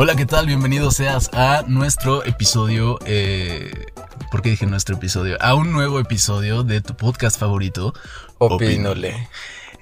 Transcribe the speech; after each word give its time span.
Hola, 0.00 0.14
¿qué 0.14 0.26
tal? 0.26 0.46
Bienvenido 0.46 0.92
seas 0.92 1.28
a 1.32 1.64
nuestro 1.66 2.24
episodio. 2.24 3.00
Eh, 3.04 3.86
¿Por 4.30 4.42
qué 4.42 4.50
dije 4.50 4.64
nuestro 4.64 4.94
episodio? 4.94 5.36
A 5.40 5.56
un 5.56 5.72
nuevo 5.72 5.98
episodio 5.98 6.62
de 6.62 6.80
tu 6.80 6.94
podcast 6.94 7.36
favorito. 7.36 7.92
Opínole. 8.38 9.28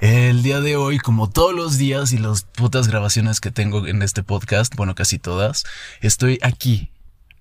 El 0.00 0.42
día 0.42 0.62
de 0.62 0.76
hoy, 0.76 0.96
como 0.96 1.28
todos 1.28 1.54
los 1.54 1.76
días 1.76 2.14
y 2.14 2.18
las 2.18 2.44
putas 2.44 2.88
grabaciones 2.88 3.40
que 3.42 3.50
tengo 3.50 3.86
en 3.86 4.00
este 4.00 4.22
podcast, 4.22 4.74
bueno, 4.74 4.94
casi 4.94 5.18
todas, 5.18 5.64
estoy 6.00 6.38
aquí, 6.40 6.90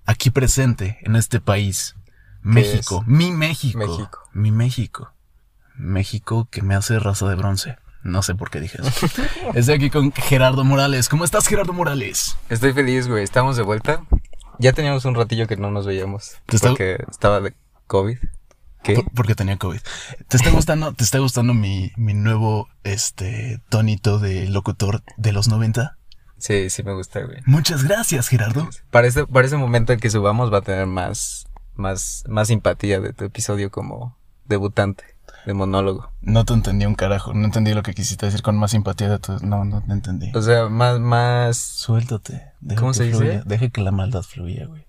aquí 0.04 0.28
presente 0.28 0.98
en 1.00 1.16
este 1.16 1.40
país. 1.40 1.96
México, 2.42 3.02
mi 3.06 3.32
México. 3.32 3.78
México. 3.78 4.20
Mi 4.34 4.50
México. 4.50 5.14
México 5.76 6.46
que 6.50 6.60
me 6.60 6.74
hace 6.74 6.98
raza 6.98 7.26
de 7.26 7.36
bronce. 7.36 7.78
No 8.06 8.22
sé 8.22 8.34
por 8.34 8.50
qué 8.50 8.60
dije 8.60 8.78
eso. 8.80 9.06
Estoy 9.54 9.74
aquí 9.74 9.90
con 9.90 10.12
Gerardo 10.12 10.64
Morales. 10.64 11.08
¿Cómo 11.08 11.24
estás, 11.24 11.46
Gerardo 11.48 11.72
Morales? 11.72 12.36
Estoy 12.48 12.72
feliz, 12.72 13.08
güey. 13.08 13.24
Estamos 13.24 13.56
de 13.56 13.62
vuelta. 13.62 14.02
Ya 14.58 14.72
teníamos 14.72 15.04
un 15.04 15.14
ratillo 15.14 15.46
que 15.46 15.56
no 15.56 15.70
nos 15.70 15.86
veíamos. 15.86 16.36
¿Te 16.46 16.56
está- 16.56 16.68
Porque 16.68 16.98
estaba 17.10 17.40
de 17.40 17.54
COVID. 17.88 18.18
¿Qué? 18.84 18.94
Por- 18.94 19.10
porque 19.12 19.34
tenía 19.34 19.56
COVID. 19.56 19.80
¿Te 20.28 20.36
está 20.36 20.50
gustando, 20.50 20.92
te 20.94 21.02
está 21.02 21.18
gustando 21.18 21.52
mi, 21.52 21.90
mi 21.96 22.14
nuevo 22.14 22.68
este 22.84 23.60
tonito 23.68 24.20
de 24.20 24.48
locutor 24.48 25.02
de 25.16 25.32
los 25.32 25.48
90? 25.48 25.98
Sí, 26.38 26.70
sí 26.70 26.82
me 26.84 26.92
gusta, 26.94 27.20
güey. 27.22 27.38
Muchas 27.46 27.82
gracias, 27.82 28.28
Gerardo. 28.28 28.68
Para 28.92 29.08
ese, 29.08 29.26
para 29.26 29.46
ese 29.46 29.56
momento 29.56 29.92
en 29.92 29.98
que 29.98 30.10
subamos 30.10 30.52
va 30.52 30.58
a 30.58 30.62
tener 30.62 30.86
más, 30.86 31.46
más, 31.74 32.22
más 32.28 32.46
simpatía 32.48 33.00
de 33.00 33.12
tu 33.12 33.24
episodio 33.24 33.70
como 33.72 34.16
debutante, 34.44 35.15
de 35.46 35.54
monólogo. 35.54 36.10
No 36.20 36.44
te 36.44 36.52
entendí 36.52 36.86
un 36.86 36.96
carajo. 36.96 37.32
No 37.32 37.44
entendí 37.44 37.72
lo 37.72 37.82
que 37.82 37.94
quisiste 37.94 38.26
decir 38.26 38.42
con 38.42 38.58
más 38.58 38.72
simpatía 38.72 39.08
de 39.08 39.18
tu. 39.20 39.38
No, 39.46 39.64
no 39.64 39.80
te 39.80 39.92
entendí. 39.92 40.32
O 40.34 40.42
sea, 40.42 40.68
más, 40.68 40.98
más... 40.98 41.56
Suéltate. 41.56 42.52
Deja 42.60 42.80
¿Cómo 42.80 42.92
que 42.92 42.98
se 42.98 43.04
dice? 43.04 43.16
fluya. 43.16 43.42
Deja 43.46 43.68
que 43.68 43.80
la 43.80 43.92
maldad 43.92 44.22
fluya, 44.22 44.66
güey. 44.66 44.84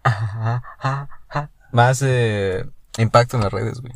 Más 1.71 2.01
eh, 2.01 2.65
impacto 2.97 3.37
en 3.37 3.43
las 3.43 3.53
redes, 3.53 3.81
güey. 3.81 3.93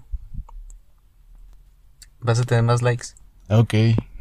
Vas 2.19 2.39
a 2.39 2.43
tener 2.43 2.63
más 2.63 2.83
likes. 2.83 3.07
Ok, 3.49 3.73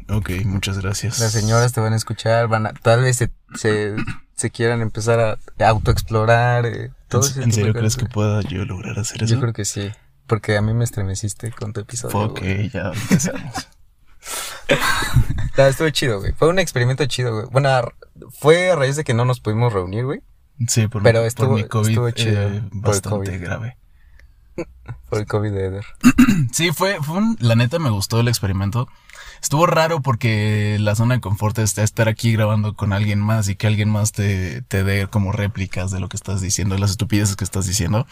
ok, 0.09 0.29
muchas 0.45 0.79
gracias. 0.79 1.19
Las 1.19 1.31
señoras 1.31 1.71
te 1.73 1.79
van 1.79 1.93
a 1.93 1.95
escuchar, 1.95 2.47
van 2.47 2.65
a, 2.65 2.73
tal 2.73 3.01
vez 3.01 3.17
se, 3.17 3.31
se, 3.53 3.95
se 4.33 4.49
quieran 4.49 4.81
empezar 4.81 5.19
a 5.19 5.37
autoexplorar. 5.63 6.65
Eh, 6.65 6.91
todo 7.07 7.21
ese 7.21 7.43
¿En, 7.43 7.51
serio 7.51 7.73
crees 7.73 7.97
que 7.97 8.07
pueda 8.07 8.41
yo 8.41 8.65
lograr 8.65 8.97
hacer 8.97 9.21
eso? 9.21 9.35
Yo 9.35 9.39
creo 9.39 9.53
que 9.53 9.65
sí, 9.65 9.91
porque 10.31 10.55
a 10.55 10.61
mí 10.61 10.73
me 10.73 10.85
estremeciste 10.85 11.51
con 11.51 11.73
tu 11.73 11.81
episodio. 11.81 12.17
Ok, 12.19 12.39
güey. 12.39 12.69
ya 12.69 12.93
empezamos. 12.93 13.67
Estuvo 15.57 15.89
chido, 15.89 16.19
güey. 16.21 16.31
Fue 16.31 16.47
un 16.47 16.57
experimento 16.57 17.05
chido, 17.05 17.33
güey. 17.35 17.47
Bueno, 17.51 17.67
a- 17.67 17.93
fue 18.31 18.71
a 18.71 18.77
raíz 18.77 18.95
de 18.95 19.03
que 19.03 19.13
no 19.13 19.25
nos 19.25 19.41
pudimos 19.41 19.73
reunir, 19.73 20.05
güey, 20.05 20.21
Sí, 20.69 20.87
por, 20.87 21.03
Pero 21.03 21.25
estuvo- 21.25 21.49
por 21.49 21.57
mi 21.57 21.63
COVID 21.67 21.89
estuvo 21.89 22.11
chido, 22.11 22.41
eh, 22.43 22.61
bastante 22.71 23.31
COVID. 23.31 23.41
grave. 23.41 23.77
por 25.09 25.19
el 25.19 25.25
COVID 25.25 25.51
de 25.51 25.65
Eder. 25.65 25.85
Sí, 26.53 26.71
fue, 26.71 26.97
fue 27.03 27.17
un- 27.17 27.35
la 27.41 27.55
neta 27.55 27.77
me 27.77 27.89
gustó 27.89 28.21
el 28.21 28.29
experimento. 28.29 28.87
Estuvo 29.41 29.65
raro 29.65 30.01
porque 30.01 30.77
la 30.79 30.95
zona 30.95 31.15
de 31.15 31.19
confort 31.21 31.57
es 31.59 31.77
estar 31.77 32.07
aquí 32.07 32.31
grabando 32.31 32.73
con 32.75 32.93
alguien 32.93 33.19
más 33.19 33.49
y 33.49 33.55
que 33.57 33.67
alguien 33.67 33.89
más 33.89 34.13
te, 34.13 34.61
te 34.61 34.85
dé 34.85 35.07
como 35.07 35.33
réplicas 35.33 35.91
de 35.91 35.99
lo 35.99 36.07
que 36.07 36.15
estás 36.15 36.39
diciendo, 36.39 36.77
las 36.77 36.91
estupideces 36.91 37.35
que 37.35 37.43
estás 37.43 37.65
diciendo. 37.65 38.07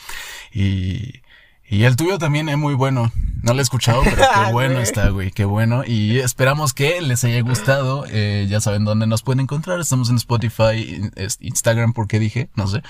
Y, 0.52 1.22
y 1.70 1.84
el 1.84 1.96
tuyo 1.96 2.18
también 2.18 2.50
es 2.50 2.58
muy 2.58 2.74
bueno. 2.74 3.12
No 3.42 3.54
lo 3.54 3.60
he 3.60 3.62
escuchado, 3.62 4.02
pero 4.04 4.18
qué 4.18 4.52
bueno 4.52 4.80
está, 4.80 5.10
güey, 5.10 5.32
qué 5.32 5.46
bueno. 5.46 5.84
Y 5.86 6.20
esperamos 6.20 6.74
que 6.74 7.00
les 7.02 7.24
haya 7.24 7.42
gustado. 7.42 8.06
Eh, 8.10 8.48
ya 8.50 8.60
saben 8.60 8.84
dónde 8.84 9.08
nos 9.08 9.24
pueden 9.24 9.40
encontrar. 9.40 9.80
Estamos 9.80 10.10
en 10.10 10.18
Spotify, 10.18 11.10
Instagram, 11.40 11.94
porque 11.94 12.20
dije, 12.20 12.50
no 12.56 12.68
sé, 12.68 12.82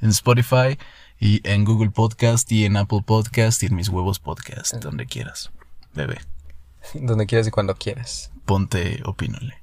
en 0.00 0.10
Spotify 0.10 0.78
y 1.20 1.46
en 1.46 1.64
Google 1.64 1.90
Podcast 1.90 2.50
y 2.52 2.64
en 2.64 2.76
Apple 2.76 3.02
Podcast 3.04 3.62
y 3.62 3.66
en 3.66 3.74
mis 3.74 3.88
huevos 3.90 4.18
podcast, 4.18 4.74
donde 4.76 5.04
quieras. 5.06 5.50
Bebé, 5.94 6.18
Donde 6.94 7.26
quieras 7.26 7.48
y 7.48 7.50
cuando 7.50 7.74
quieras. 7.74 8.30
ponte, 8.44 9.02
opínole. 9.04 9.60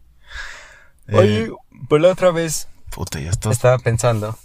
Eh, 1.08 1.16
Oye, 1.16 1.52
pues 1.88 2.02
la 2.02 2.10
otra 2.10 2.32
vez 2.32 2.68
puta, 2.92 3.20
ya 3.20 3.30
estás 3.30 3.54
estaba 3.54 3.80
pensando. 3.80 4.38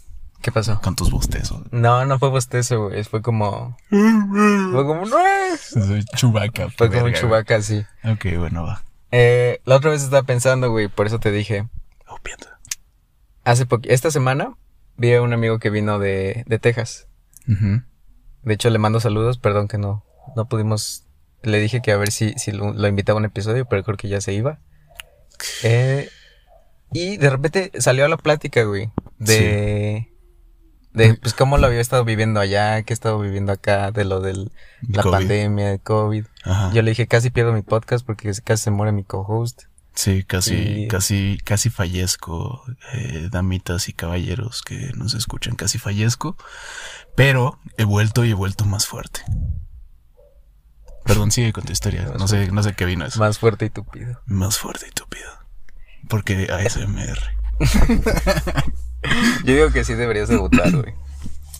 ¿Qué 0.43 0.51
pasó? 0.53 0.81
con 0.81 0.97
tus 0.97 1.11
bostezos. 1.11 1.62
No, 1.71 2.05
no 2.06 2.19
fue 2.19 2.31
bostezo, 2.31 2.89
güey. 2.89 3.05
Fue 3.05 3.21
como. 3.23 3.77
Fue 3.91 4.84
como. 4.87 5.06
Soy 5.06 6.05
Chewbacca. 6.17 6.71
Fue 6.71 6.91
como 6.91 7.05
un 7.05 7.12
chubaca 7.12 7.56
así. 7.56 7.84
güey. 8.03 8.15
Ok, 8.15 8.39
bueno, 8.39 8.62
va. 8.65 8.83
Eh, 9.12 9.61
la 9.65 9.77
otra 9.77 9.91
vez 9.91 10.03
estaba 10.03 10.23
pensando, 10.23 10.71
güey, 10.71 10.89
por 10.89 11.06
eso 11.06 11.19
te 11.19 11.31
dije. 11.31 11.69
Oh, 12.09 12.17
piensa. 12.23 12.59
Hace 13.45 13.67
poco, 13.67 13.83
esta 13.89 14.11
semana 14.11 14.55
vi 14.97 15.12
a 15.15 15.23
un 15.23 15.33
amigo 15.33 15.59
que 15.59 15.71
vino 15.71 15.99
de, 15.99 16.45
de 16.47 16.59
Texas. 16.59 17.09
Ujú. 17.49 17.83
De 18.43 18.55
hecho, 18.55 18.71
le 18.71 18.78
mando 18.78 19.01
saludos, 19.01 19.39
perdón 19.39 19.69
que 19.69 19.78
no, 19.78 20.05
no 20.37 20.49
pudimos. 20.49 21.07
Le 21.43 21.59
dije 21.59 21.81
que 21.83 21.93
a 21.93 21.97
ver 21.97 22.11
si, 22.12 22.33
si 22.34 22.53
lo, 22.53 22.72
lo 22.72 22.89
invitaba 22.89 23.17
a 23.19 23.21
un 23.21 23.25
episodio, 23.27 23.67
pero 23.67 23.83
creo 23.83 23.97
que 23.97 24.09
ya 24.09 24.21
se 24.21 24.33
iba. 24.33 24.59
Eh, 25.62 26.09
y 26.93 27.17
de 27.17 27.31
repente 27.31 27.71
salió 27.78 28.05
a 28.05 28.09
la 28.09 28.17
plática, 28.17 28.62
güey, 28.65 28.91
de. 29.19 30.07
De, 30.93 31.15
pues, 31.15 31.34
cómo 31.34 31.56
lo 31.56 31.67
había 31.69 31.81
estado 31.81 32.05
viviendo 32.05 32.41
allá, 32.41 32.83
que 32.83 32.93
he 32.93 32.95
estado 32.95 33.19
viviendo 33.21 33.53
acá, 33.53 33.93
de 33.93 34.05
lo 34.05 34.21
de 34.21 34.34
la 34.89 35.03
COVID. 35.03 35.12
pandemia, 35.12 35.69
de 35.71 35.78
COVID. 35.78 36.25
Ajá. 36.45 36.71
Yo 36.73 36.83
le 36.83 36.91
dije, 36.91 37.06
casi 37.06 37.31
pierdo 37.31 37.53
mi 37.53 37.62
podcast 37.62 38.05
porque 38.05 38.33
casi 38.45 38.65
se 38.65 38.71
muere 38.73 38.91
mi 38.93 39.05
co-host. 39.05 39.62
Sí, 39.95 40.25
casi, 40.25 40.55
Y- 40.55 40.89
casi, 40.89 41.39
casi 41.45 41.69
fallezco, 41.71 42.65
eh, 42.95 43.28
damitas 43.31 43.89
y 43.89 43.93
caballeros 43.93 44.62
que 44.62 44.93
nos 44.97 45.15
escuchan, 45.15 45.55
casi 45.56 45.78
fallezco, 45.78 46.37
pero 47.17 47.59
he 47.77 47.84
vuelto 47.84 48.25
y 48.25 48.31
he 48.31 48.34
vuelto 48.34 48.65
más 48.65 48.87
fuerte. 48.87 49.21
Perdón, 51.05 51.31
sigue 51.33 51.53
con 51.53 51.65
tu 51.65 51.72
historia, 51.72 52.05
no 52.19 52.28
sé, 52.28 52.51
no 52.53 52.62
sé 52.62 52.75
qué 52.75 52.84
vino 52.84 53.05
eso. 53.05 53.19
Más 53.19 53.39
fuerte 53.39 53.65
y 53.67 53.71
tupido. 53.71 54.21
Más 54.27 54.59
fuerte 54.59 54.87
y 54.89 54.93
túpido. 54.93 55.28
Porque 56.09 56.49
ASMR. 56.51 57.19
Yo 59.44 59.55
digo 59.55 59.71
que 59.71 59.84
sí 59.84 59.94
deberías 59.94 60.28
debutar, 60.28 60.71
güey. 60.71 60.94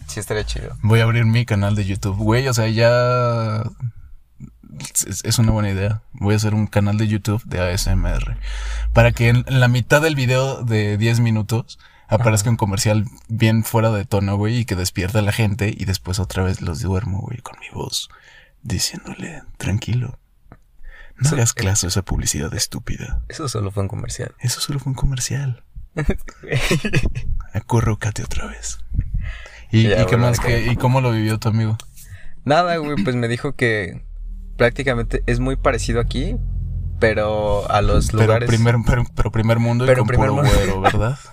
Sí 0.06 0.21
estaría 0.21 0.45
chido. 0.45 0.77
Voy 0.83 1.01
a 1.01 1.05
abrir 1.05 1.25
mi 1.25 1.47
canal 1.47 1.75
de 1.75 1.84
YouTube, 1.84 2.17
güey, 2.17 2.49
o 2.49 2.55
sea, 2.55 2.69
ya 2.69 3.62
es, 5.06 5.25
es 5.25 5.39
una 5.39 5.53
buena 5.53 5.71
idea. 5.71 6.03
Voy 6.12 6.34
a 6.34 6.37
hacer 6.37 6.55
un 6.55 6.67
canal 6.67 6.99
de 6.99 7.06
YouTube 7.06 7.43
de 7.45 7.61
ASMR 7.61 8.39
para 8.93 9.12
que 9.12 9.29
en, 9.29 9.45
la 9.49 9.69
mitad 9.69 10.03
del 10.03 10.17
video 10.17 10.62
de 10.62 10.97
10 10.99 11.21
minutos 11.21 11.79
aparezca 12.09 12.50
un 12.50 12.56
comercial 12.56 13.05
bien 13.29 13.62
fuera 13.62 13.91
de 13.91 14.05
tono, 14.05 14.37
güey, 14.37 14.59
y 14.59 14.65
que 14.65 14.75
despierta 14.75 15.21
a 15.21 15.23
la 15.23 15.33
gente 15.33 15.73
y 15.77 15.84
después 15.84 16.19
otra 16.19 16.43
vez 16.43 16.61
los 16.61 16.81
duermo, 16.81 17.21
güey, 17.21 17.39
con 17.39 17.59
mi 17.61 17.69
voz 17.73 18.09
diciéndole, 18.62 19.43
tranquilo. 19.56 20.19
No 21.17 21.29
hagas 21.31 21.53
caso 21.53 21.87
a 21.87 21.89
esa 21.89 22.03
publicidad 22.03 22.53
estúpida. 22.55 23.23
Eso 23.29 23.49
solo 23.49 23.71
fue 23.71 23.83
un 23.83 23.89
comercial. 23.89 24.34
Eso 24.39 24.61
solo 24.61 24.79
fue 24.79 24.91
un 24.91 24.97
comercial. 24.97 25.62
Acurrucate 27.53 28.23
otra 28.23 28.47
vez. 28.47 28.78
¿Y, 29.73 29.84
Ya, 29.84 30.03
y 30.03 30.06
qué 30.06 30.17
bueno, 30.17 30.28
más? 30.28 30.41
que 30.41 30.67
¿Y 30.73 30.77
cómo 30.77 31.01
lo 31.01 31.12
vivió 31.12 31.39
tu 31.39 31.49
amigo? 31.49 31.77
Nada, 32.45 32.77
güey, 32.78 33.03
pues 33.03 33.17
me 33.17 33.28
dijo 33.28 33.55
que 33.55 34.05
prácticamente 34.56 35.23
es 35.27 35.41
muy 35.41 35.56
parecido 35.56 36.00
aquí, 36.00 36.37
pero 36.99 37.71
a 37.71 37.83
los 37.83 38.09
Pero 38.09 38.23
lugares. 38.25 38.49
primer, 38.49 38.77
pero, 38.87 39.05
pero 39.15 39.31
primer 39.31 39.59
mundo 39.59 39.84
y 39.84 39.89
Pero 39.89 40.00
con 40.00 40.09
primer 40.09 40.29
puro 40.31 40.43
mundo. 40.43 40.56
güero, 40.56 40.81
¿verdad? 40.81 41.19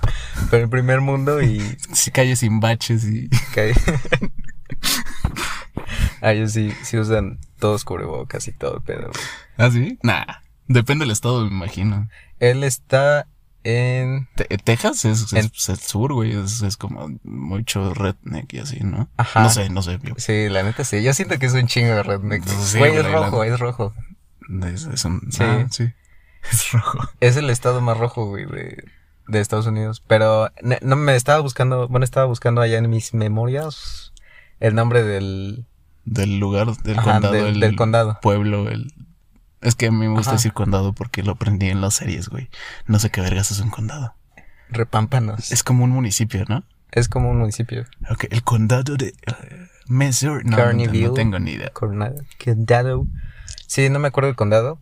Pero 0.52 0.64
en 0.64 0.70
primer 0.70 1.02
mundo 1.02 1.42
y. 1.42 1.60
Sí, 1.94 2.12
calles 2.12 2.40
sin 2.40 2.60
baches 2.60 3.04
y... 3.06 3.28
Ah, 6.22 6.34
ellos 6.34 6.52
sí, 6.52 6.72
sí 6.84 6.98
usan 6.98 7.40
todos 7.60 7.84
cubrebocas 7.84 8.48
y 8.48 8.52
todo, 8.52 8.82
pero. 8.86 9.12
¿Ah, 9.58 9.70
sí? 9.72 10.00
Nah. 10.04 10.26
Depende 10.68 11.06
del 11.06 11.12
estado, 11.12 11.42
me 11.46 11.52
imagino. 11.52 12.10
Él 12.40 12.64
está 12.64 13.28
en. 13.68 14.28
Te- 14.36 14.46
Texas 14.58 15.06
es, 15.06 15.32
En- 15.34 15.46
es 15.54 15.70
el 15.70 15.78
sur, 15.78 16.14
güey. 16.14 16.32
Es, 16.32 16.62
es 16.62 16.78
como 16.78 17.10
mucho 17.24 17.94
redneck 17.94 18.54
y 18.54 18.60
así, 18.60 18.80
¿no? 18.82 19.10
Ajá. 19.18 19.44
No 19.44 19.50
sé, 19.50 19.70
no 19.70 19.82
sé. 19.82 20.00
yo- 20.04 20.16
Sí, 20.18 20.50
la 20.50 20.64
neta 20.64 20.84
sí. 20.84 21.04
Yo 21.04 21.14
siento 21.14 21.38
que 21.40 21.46
es 21.48 21.54
un 21.54 21.68
chingo 21.68 21.94
de 21.96 22.04
redneck. 22.04 22.44
Sí, 22.46 22.78
Güey, 22.80 22.96
es 22.96 23.02
güey, 23.02 23.12
la- 23.14 23.20
rojo, 23.26 23.44
es 23.44 23.60
rojo. 23.60 23.94
Es, 24.74 24.86
es 24.86 25.06
un- 25.06 25.22
Sí. 25.32 25.44
ah, 25.44 25.68
sí. 25.70 25.92
Es 26.52 26.72
rojo. 26.72 27.00
Es 27.20 27.36
el 27.36 27.50
estado 27.50 27.82
más 27.82 27.98
rojo, 27.98 28.26
güey, 28.28 28.46
de, 28.46 28.84
de 29.28 29.40
Estados 29.42 29.66
Unidos. 29.68 30.02
Pero 30.08 30.50
no 30.82 30.96
me 30.96 31.16
estaba 31.16 31.40
buscando, 31.42 31.88
bueno, 31.90 32.04
estaba 32.06 32.26
buscando 32.26 32.62
allá 32.62 32.78
en 32.78 32.90
mis 32.90 33.14
memorias 33.14 34.14
el 34.62 34.74
nombre 34.74 35.04
del, 35.04 35.66
Del 36.06 36.40
lugar, 36.40 36.68
del 36.78 36.98
Ajá, 37.00 37.14
condado. 37.14 37.34
del- 37.34 37.46
el 37.48 37.60
del 37.60 37.76
condado. 37.76 38.20
Pueblo, 38.22 38.70
el... 38.70 38.94
Es 39.62 39.76
que 39.76 39.88
a 39.88 39.92
mí 39.92 39.98
me 39.98 40.10
gusta 40.10 40.32
Ajá. 40.32 40.38
decir 40.38 40.54
condado 40.54 40.94
porque 40.94 41.24
lo 41.24 41.34
aprendí 41.34 41.70
en 41.70 41.82
las 41.82 41.96
series, 41.96 42.30
güey. 42.30 42.50
No 42.86 43.00
sé 43.00 43.10
qué 43.10 43.22
vergas 43.22 43.52
es 43.52 43.60
un 43.60 43.70
condado. 43.70 44.14
Repámpanos. 44.70 45.40
Es, 45.40 45.52
Es 45.52 45.64
como 45.64 45.84
un 45.84 45.92
municipio, 45.92 46.46
¿no? 46.48 46.64
como 47.10 47.30
un 47.30 47.38
municipio. 47.40 47.86
Ok, 48.10 48.26
el 48.32 48.44
condado 48.44 48.96
de 48.96 49.14
Missouri. 49.88 50.44
No, 50.46 50.52
no, 50.52 50.58
Carneyville. 50.58 51.08
no 51.08 51.14
tengo 51.14 51.40
ni 51.40 51.52
idea. 51.52 51.70
Condado. 51.72 53.08
Sí, 53.68 53.90
no 53.90 54.00
me 54.00 54.08
acuerdo 54.08 54.28
del 54.28 54.36
condado, 54.36 54.80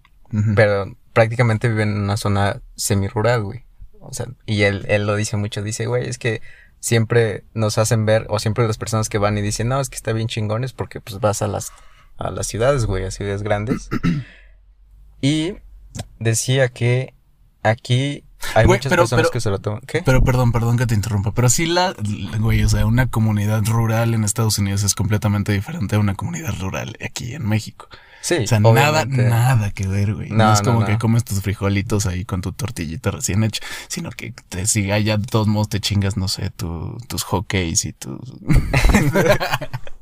pero 0.55 0.95
prácticamente 1.13 1.67
viven 1.67 1.89
en 1.89 2.01
una 2.03 2.17
zona 2.17 2.61
semirural, 2.75 3.43
güey. 3.43 3.65
O 3.99 4.13
sea, 4.13 4.27
y 4.45 4.63
él, 4.63 4.85
él 4.87 5.07
lo 5.07 5.15
dice 5.15 5.35
mucho, 5.35 5.63
dice, 5.63 5.87
güey, 5.87 6.07
es 6.07 6.17
que 6.17 6.41
siempre 6.79 7.43
nos 7.53 7.77
hacen 7.79 8.05
ver, 8.05 8.27
o 8.29 8.37
siempre 8.39 8.67
las 8.67 8.77
personas 8.77 9.09
que 9.09 9.17
van 9.17 9.37
y 9.37 9.41
dicen, 9.41 9.67
no, 9.67 9.81
es 9.81 9.89
que 9.89 9.95
está 9.95 10.13
bien 10.13 10.27
chingones 10.27 10.73
porque 10.73 11.01
pues 11.01 11.19
vas 11.19 11.41
a 11.41 11.47
las, 11.47 11.71
a 12.17 12.29
las 12.29 12.45
ciudades, 12.47 12.85
güey, 12.85 13.03
a 13.05 13.11
ciudades 13.11 13.41
grandes. 13.41 13.89
Y 15.21 15.53
decía 16.19 16.69
que 16.69 17.13
aquí 17.63 18.23
hay 18.53 18.65
Güey, 18.65 18.77
muchas 18.79 18.89
pero- 18.91 19.03
personas 19.03 19.23
pero- 19.23 19.31
que 19.31 19.39
se 19.41 19.49
lo 19.49 19.59
toman. 19.59 19.81
¿Qué? 19.87 20.03
Pero 20.03 20.23
perdón, 20.23 20.51
perdón 20.51 20.77
que 20.77 20.85
te 20.85 20.93
interrumpa, 20.93 21.31
pero 21.33 21.49
sí 21.49 21.65
la, 21.65 21.95
güey, 22.39 22.63
o 22.63 22.69
sea, 22.69 22.85
una 22.85 23.07
comunidad 23.07 23.63
rural 23.65 24.13
en 24.13 24.23
Estados 24.23 24.59
Unidos 24.59 24.83
es 24.83 24.93
completamente 24.93 25.51
diferente 25.51 25.95
a 25.95 25.99
una 25.99 26.13
comunidad 26.15 26.53
rural 26.59 26.95
aquí 27.03 27.33
en 27.33 27.47
México. 27.47 27.87
sí, 28.21 28.35
O 28.43 28.47
sea, 28.47 28.59
nada, 28.59 28.71
obviamente. 29.01 29.29
nada 29.29 29.71
que 29.71 29.87
ver, 29.87 30.13
güey. 30.13 30.29
No, 30.29 30.37
No, 30.45 30.53
es 30.53 30.59
no, 30.61 30.65
como 30.65 30.79
no. 30.81 30.85
que 30.85 30.97
comes 30.99 31.23
tus 31.23 31.41
frijolitos 31.41 32.05
ahí 32.05 32.23
con 32.25 32.41
tu 32.41 32.51
tortillita 32.53 33.09
recién 33.11 33.43
hecha, 33.43 33.63
sino 33.87 34.11
que 34.11 34.33
te, 34.49 34.67
si 34.67 34.91
allá 34.91 35.17
de 35.17 35.25
todos 35.25 35.47
modos 35.47 35.69
te 35.69 35.79
chingas, 35.79 36.15
no 36.17 36.27
sé, 36.27 36.51
tu- 36.51 36.97
tus 37.07 37.23
hockeys 37.23 37.85
y 37.85 37.93
tus... 37.93 38.19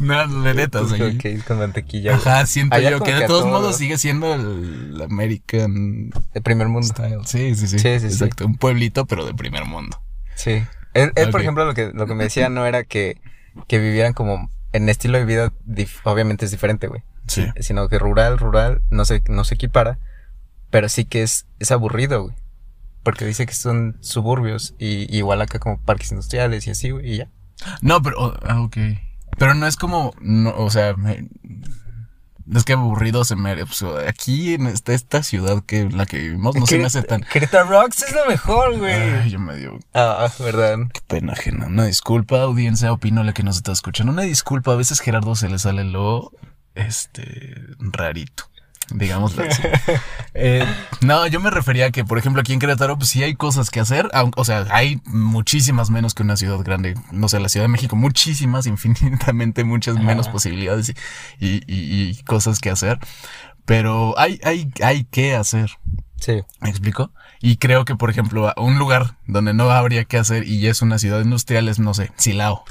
no, 0.00 0.42
de 0.42 0.54
neta, 0.54 0.80
o 0.82 0.88
sea, 0.88 1.06
Ok, 1.06 1.44
con 1.46 1.58
mantequilla. 1.58 2.14
Ajá, 2.16 2.46
siento 2.46 2.76
Allá 2.76 2.90
yo 2.90 2.98
que 3.00 3.12
que 3.12 3.14
de 3.20 3.26
todos 3.26 3.42
todo- 3.42 3.52
modos 3.52 3.76
sigue 3.76 3.98
siendo 3.98 4.34
el 4.34 5.00
American 5.02 6.10
De 6.34 6.40
primer 6.40 6.68
mundo. 6.68 6.86
style. 6.86 7.18
Sí, 7.24 7.54
sí, 7.54 7.66
sí. 7.66 7.78
Sí, 7.78 8.00
sí, 8.00 8.00
sí. 8.00 8.06
Exacto, 8.06 8.46
un 8.46 8.56
pueblito, 8.56 9.06
pero 9.06 9.24
de 9.26 9.34
primer 9.34 9.64
mundo. 9.64 10.00
Sí. 10.34 10.62
Él, 10.94 11.12
por 11.30 11.40
ejemplo, 11.40 11.64
lo 11.64 11.74
que, 11.74 11.90
lo 11.92 12.06
que 12.06 12.14
me 12.14 12.24
decía 12.24 12.48
no 12.48 12.64
era 12.66 12.84
que, 12.84 13.20
que 13.68 13.78
vivieran 13.78 14.12
como 14.14 14.50
en 14.72 14.88
estilo 14.88 15.18
de 15.18 15.24
vida, 15.24 15.52
obviamente 16.04 16.44
es 16.44 16.50
diferente, 16.50 16.86
güey. 16.86 17.02
Sí. 17.26 17.46
Sino 17.60 17.88
que 17.88 17.98
rural, 17.98 18.38
rural, 18.38 18.82
no 18.90 19.04
se, 19.04 19.22
no 19.28 19.44
se 19.44 19.54
equipara, 19.56 19.98
pero 20.70 20.88
sí 20.88 21.04
que 21.04 21.22
es, 21.22 21.46
es 21.58 21.70
aburrido, 21.70 22.22
güey. 22.22 22.36
Porque 23.02 23.24
dice 23.24 23.46
que 23.46 23.54
son 23.54 23.96
suburbios 24.00 24.74
y 24.78 25.14
igual 25.16 25.40
acá 25.42 25.58
como 25.58 25.80
parques 25.80 26.10
industriales 26.12 26.66
y 26.66 26.70
así, 26.70 26.90
güey, 26.90 27.12
y 27.12 27.16
ya. 27.18 27.28
No, 27.80 28.00
pero, 28.02 28.16
oh, 28.18 28.34
ah, 28.46 28.60
ok. 28.62 28.76
Pero 29.38 29.54
no 29.54 29.66
es 29.66 29.76
como, 29.76 30.14
no, 30.20 30.50
o 30.56 30.70
sea, 30.70 30.94
me- 30.94 31.28
es 32.54 32.62
que 32.64 32.74
aburrido 32.74 33.24
se 33.24 33.34
me, 33.34 33.56
pues, 33.56 33.82
aquí 34.08 34.54
en 34.54 34.68
esta, 34.68 34.92
esta 34.94 35.22
ciudad 35.24 35.64
que 35.66 35.90
la 35.90 36.06
que 36.06 36.18
vivimos 36.18 36.54
no 36.54 36.64
se 36.66 36.78
me 36.78 36.84
hace 36.84 37.02
tan, 37.02 37.22
Querétaro 37.22 37.68
Rocks 37.68 38.02
es 38.04 38.14
lo 38.14 38.24
mejor, 38.26 38.70
ay, 38.74 38.78
güey. 38.78 39.30
yo 39.30 39.38
me 39.40 39.56
dio 39.56 39.78
Ah, 39.94 40.30
verdad. 40.38 40.78
pena 41.08 41.32
ajena. 41.32 41.66
Una 41.66 41.84
disculpa, 41.86 42.40
audiencia, 42.42 42.92
opino 42.92 43.24
la 43.24 43.34
que 43.34 43.42
nos 43.42 43.56
está 43.56 43.72
escuchando. 43.72 44.12
Una 44.12 44.22
disculpa, 44.22 44.72
a 44.72 44.76
veces 44.76 45.00
Gerardo 45.00 45.34
se 45.34 45.48
le 45.48 45.58
sale 45.58 45.82
lo, 45.84 46.30
este, 46.76 47.54
rarito. 47.78 48.44
Digámoslo 48.90 49.44
así. 49.44 49.62
Eh, 50.38 50.66
no, 51.00 51.26
yo 51.28 51.40
me 51.40 51.48
refería 51.50 51.86
a 51.86 51.90
que, 51.90 52.04
por 52.04 52.18
ejemplo, 52.18 52.42
aquí 52.42 52.52
en 52.52 52.58
Querétaro, 52.58 52.98
pues 52.98 53.08
sí 53.08 53.22
hay 53.22 53.34
cosas 53.36 53.70
que 53.70 53.80
hacer. 53.80 54.10
O 54.36 54.44
sea, 54.44 54.66
hay 54.68 55.00
muchísimas 55.06 55.88
menos 55.88 56.12
que 56.12 56.22
una 56.22 56.36
ciudad 56.36 56.58
grande. 56.58 56.94
No 57.10 57.26
sé, 57.30 57.40
la 57.40 57.48
Ciudad 57.48 57.64
de 57.64 57.68
México, 57.68 57.96
muchísimas, 57.96 58.66
infinitamente, 58.66 59.64
muchas 59.64 59.94
menos 59.96 60.26
Ajá. 60.26 60.32
posibilidades 60.32 60.90
y, 60.90 60.94
y- 61.40 61.62
y- 61.66 62.10
y 62.10 62.22
cosas 62.24 62.60
que 62.60 62.68
hacer. 62.68 62.98
Pero 63.64 64.14
hay, 64.18 64.38
hay, 64.44 64.70
hay 64.84 65.04
que 65.04 65.34
hacer. 65.34 65.70
Sí. 66.20 66.42
¿Me 66.60 66.68
explico? 66.68 67.12
Y 67.40 67.56
creo 67.56 67.86
que, 67.86 67.96
por 67.96 68.10
ejemplo, 68.10 68.46
a- 68.48 68.54
un 68.58 68.78
lugar 68.78 69.16
donde 69.26 69.54
no 69.54 69.70
habría 69.70 70.04
que 70.04 70.18
hacer 70.18 70.46
y 70.46 70.60
ya 70.60 70.70
es 70.70 70.82
una 70.82 70.98
ciudad 70.98 71.22
industrial 71.22 71.68
es, 71.70 71.78
no 71.78 71.94
sé, 71.94 72.12
Silao. 72.16 72.62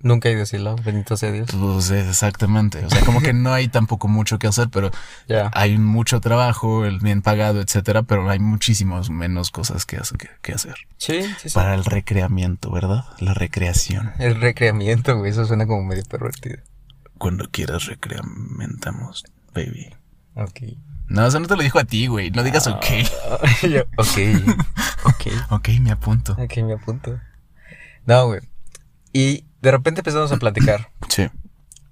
Nunca 0.00 0.28
a 0.28 0.46
Silao, 0.46 0.76
bendito 0.76 1.16
sea 1.16 1.32
Dios. 1.32 1.48
Pues 1.50 1.90
exactamente. 1.90 2.84
O 2.84 2.90
sea, 2.90 3.00
como 3.04 3.20
que 3.20 3.32
no 3.32 3.52
hay 3.52 3.66
tampoco 3.66 4.06
mucho 4.06 4.38
que 4.38 4.46
hacer, 4.46 4.68
pero 4.70 4.90
Ya. 5.28 5.50
hay 5.54 5.76
mucho 5.76 6.20
trabajo, 6.20 6.84
el 6.84 7.00
bien 7.00 7.20
pagado, 7.20 7.60
etcétera, 7.60 8.04
pero 8.04 8.30
hay 8.30 8.38
muchísimas 8.38 9.10
menos 9.10 9.50
cosas 9.50 9.84
que, 9.86 9.96
hace- 9.96 10.16
que, 10.16 10.28
que 10.40 10.52
hacer. 10.52 10.76
Sí, 10.98 11.22
sí, 11.40 11.48
sí. 11.48 11.54
Para 11.54 11.74
el 11.74 11.84
recreamiento, 11.84 12.70
¿verdad? 12.70 13.04
La 13.18 13.34
recreación. 13.34 14.12
El 14.20 14.40
recreamiento, 14.40 15.16
güey, 15.18 15.32
eso 15.32 15.44
suena 15.46 15.66
como 15.66 15.82
medio 15.82 16.04
pervertido. 16.04 16.58
Cuando 17.18 17.50
quieras 17.50 17.86
recreamentamos, 17.86 19.24
baby. 19.54 19.94
Ok. 20.36 20.60
No, 21.08 21.26
eso 21.26 21.40
no 21.40 21.46
te 21.48 21.56
lo 21.56 21.62
dijo 21.62 21.78
a 21.80 21.84
ti, 21.84 22.06
güey. 22.06 22.30
No 22.30 22.42
digas 22.44 22.66
ok. 22.68 22.84
Yo, 23.62 23.80
ok. 23.96 24.06
Ok. 25.04 25.26
Ok, 25.50 25.68
me 25.80 25.90
apunto. 25.90 26.34
Ok, 26.38 26.58
me 26.58 26.74
apunto. 26.74 27.18
No, 28.06 28.26
güey. 28.26 28.40
Y 29.12 29.44
de 29.60 29.70
repente 29.70 30.00
empezamos 30.00 30.32
a 30.32 30.36
platicar. 30.36 30.90
Sí. 31.08 31.28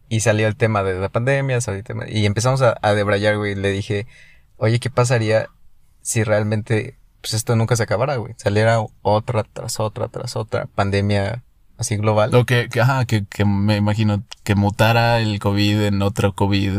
Y 0.09 0.21
salió 0.21 0.47
el 0.47 0.55
tema 0.55 0.85
de 0.85 1.01
la 1.01 1.09
pandemia, 1.09 1.61
salió 1.61 1.79
el 1.79 1.85
tema. 1.85 2.05
Y 2.09 2.27
empezamos 2.27 2.63
a, 2.63 2.77
a 2.81 2.95
debrayar, 2.95 3.39
güey. 3.39 3.57
Le 3.57 3.73
dije, 3.73 4.07
oye, 4.57 4.79
¿qué 4.79 4.89
pasaría 4.89 5.49
si 6.01 6.23
realmente, 6.23 6.97
pues 7.21 7.35
esto 7.35 7.57
nunca 7.57 7.75
se 7.75 7.83
acabara, 7.83 8.15
güey? 8.17 8.35
Saliera 8.37 8.79
otra 9.03 9.43
tras 9.43 9.81
otra 9.81 10.07
tras 10.07 10.37
otra 10.37 10.67
pandemia 10.67 11.43
así 11.79 11.97
global. 11.97 12.31
Lo 12.31 12.47
que, 12.47 12.69
que, 12.69 12.81
ajá, 12.81 13.05
que, 13.05 13.27
que 13.27 13.45
me 13.45 13.77
imagino 13.77 14.23
que 14.45 14.55
mutara 14.55 15.21
el 15.21 15.39
COVID 15.39 15.83
en 15.83 16.03
otro 16.03 16.35
COVID 16.35 16.79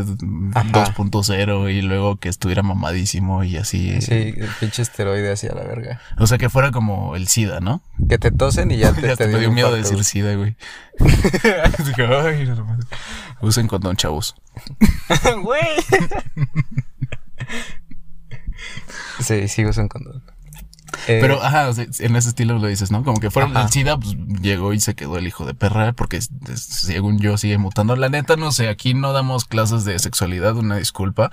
Ajá. 0.54 0.86
2.0 0.94 1.72
y 1.72 1.82
luego 1.82 2.16
que 2.16 2.28
estuviera 2.28 2.62
mamadísimo 2.62 3.44
y 3.44 3.56
así. 3.56 4.00
Sí, 4.00 4.34
el 4.36 4.48
pinche 4.60 4.82
esteroide 4.82 5.32
así 5.32 5.46
a 5.46 5.54
la 5.54 5.62
verga. 5.62 6.00
O 6.18 6.26
sea, 6.26 6.38
que 6.38 6.48
fuera 6.48 6.70
como 6.70 7.14
el 7.16 7.28
SIDA, 7.28 7.60
¿no? 7.60 7.82
Que 8.08 8.18
te 8.18 8.30
tosen 8.30 8.70
y 8.70 8.78
ya 8.78 8.92
te, 8.94 9.02
Ya 9.02 9.16
te 9.16 9.28
me 9.28 9.38
dio 9.38 9.48
un 9.50 9.54
miedo 9.54 9.72
de 9.72 9.78
decir 9.78 10.02
SIDA, 10.04 10.34
güey. 10.34 10.56
Dije, 10.98 12.06
ay. 12.06 12.48
Usen 13.40 13.68
condón, 13.68 13.96
chavos. 13.96 14.34
Güey. 15.42 15.62
sí, 19.20 19.46
sigo 19.46 19.70
usando 19.70 19.88
condón. 19.88 20.22
Eh, 21.06 21.18
Pero, 21.20 21.42
ajá, 21.42 21.70
en 22.00 22.16
ese 22.16 22.28
estilo 22.30 22.58
lo 22.58 22.66
dices, 22.66 22.90
¿no? 22.90 23.04
Como 23.04 23.20
que 23.20 23.30
fuera 23.30 23.48
Ajá. 23.48 23.62
el 23.62 23.68
SIDA, 23.70 23.96
pues 23.98 24.16
llegó 24.42 24.72
y 24.72 24.80
se 24.80 24.94
quedó 24.94 25.16
el 25.16 25.26
hijo 25.26 25.46
de 25.46 25.54
perra, 25.54 25.92
porque 25.92 26.20
según 26.56 27.18
yo 27.20 27.38
sigue 27.38 27.56
mutando. 27.58 27.94
La 27.96 28.08
neta, 28.08 28.36
no 28.36 28.52
sé, 28.52 28.68
aquí 28.68 28.94
no 28.94 29.12
damos 29.12 29.44
clases 29.44 29.84
de 29.84 29.98
sexualidad, 29.98 30.56
una 30.56 30.76
disculpa 30.76 31.30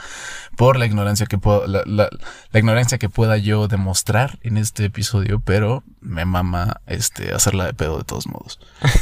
por 0.55 0.77
la 0.77 0.85
ignorancia 0.85 1.25
que 1.25 1.37
puedo, 1.37 1.65
la, 1.67 1.81
la- 1.85 2.09
la 2.51 2.59
ignorancia 2.59 2.97
que 2.97 3.09
pueda 3.09 3.37
yo 3.37 3.67
demostrar 3.67 4.37
en 4.43 4.57
este 4.57 4.85
episodio, 4.85 5.39
pero 5.39 5.83
me 6.01 6.25
mama 6.25 6.81
este 6.85 7.33
hacerla 7.33 7.65
de 7.65 7.73
pedo 7.73 7.97
de 7.97 8.03
todos 8.03 8.27
modos. 8.27 8.59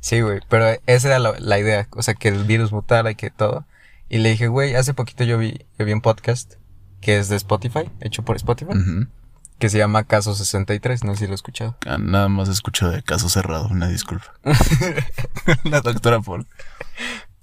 Sí, 0.00 0.20
güey, 0.20 0.40
pero 0.48 0.66
esa 0.86 1.08
era 1.08 1.18
la, 1.18 1.32
la 1.38 1.58
idea, 1.58 1.88
o 1.90 2.02
sea, 2.02 2.14
que 2.14 2.28
el 2.28 2.44
virus 2.44 2.70
mutara 2.72 3.10
y 3.10 3.14
que 3.16 3.30
todo. 3.30 3.64
Y 4.08 4.18
le 4.18 4.30
dije, 4.30 4.46
güey, 4.46 4.74
hace 4.76 4.94
poquito 4.94 5.24
yo 5.24 5.36
vi, 5.38 5.66
yo 5.78 5.84
vi 5.84 5.92
un 5.92 6.00
podcast 6.00 6.54
que 7.00 7.18
es 7.18 7.28
de 7.28 7.34
Spotify, 7.36 7.90
hecho 8.00 8.22
por 8.24 8.36
Spotify. 8.36 8.70
Que 9.58 9.68
se 9.70 9.78
llama 9.78 10.04
Caso 10.04 10.34
63, 10.34 11.04
no 11.04 11.12
sé 11.14 11.20
si 11.20 11.26
lo 11.26 11.32
he 11.32 11.34
escuchado. 11.34 11.76
Ah, 11.86 11.96
Nada 11.98 12.28
más 12.28 12.48
escucho 12.48 12.90
de 12.90 13.02
caso 13.02 13.28
cerrado, 13.28 13.68
una 13.68 13.88
disculpa. 13.88 14.34
la 15.64 15.80
doctora 15.80 16.20
Paul. 16.20 16.46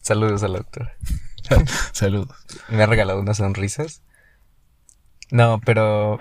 Saludos 0.01 0.43
a 0.43 0.47
la 0.47 0.59
doctora. 0.59 0.93
Saludos. 1.91 2.35
Me 2.69 2.83
ha 2.83 2.85
regalado 2.85 3.19
unas 3.19 3.37
sonrisas. 3.37 4.01
No, 5.31 5.59
pero 5.65 6.19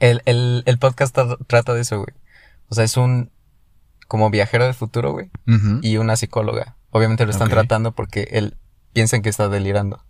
el, 0.00 0.22
el, 0.24 0.62
el 0.66 0.78
podcast 0.78 1.16
tra- 1.16 1.38
trata 1.46 1.74
de 1.74 1.82
eso, 1.82 1.96
güey. 1.98 2.14
O 2.68 2.74
sea, 2.74 2.84
es 2.84 2.96
un 2.96 3.30
como 4.08 4.30
viajero 4.30 4.64
del 4.64 4.74
futuro, 4.74 5.12
güey, 5.12 5.30
y 5.82 5.96
una 5.96 6.16
psicóloga. 6.16 6.76
Obviamente 6.90 7.24
lo 7.24 7.30
están 7.32 7.48
tratando 7.48 7.92
porque 7.92 8.28
él 8.32 8.56
piensan 8.92 9.22
que 9.22 9.28
está 9.28 9.48
delirando. 9.48 10.04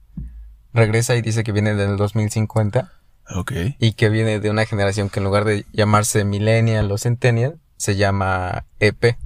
Regresa 0.73 1.15
y 1.17 1.23
dice 1.23 1.45
que 1.45 1.53
viene 1.53 1.75
del 1.75 1.97
2050 1.97 2.93
Ok. 3.31 3.53
y 3.79 3.93
que 3.93 4.09
viene 4.11 4.41
de 4.41 4.51
una 4.51 4.67
generación 4.67 5.09
que 5.11 5.21
en 5.21 5.25
lugar 5.25 5.45
de 5.45 5.65
llamarse 5.73 6.25
millennial 6.25 6.91
o 6.93 6.99
centennial, 6.99 7.59
se 7.77 7.97
llama 7.97 8.65
EP 8.81 9.17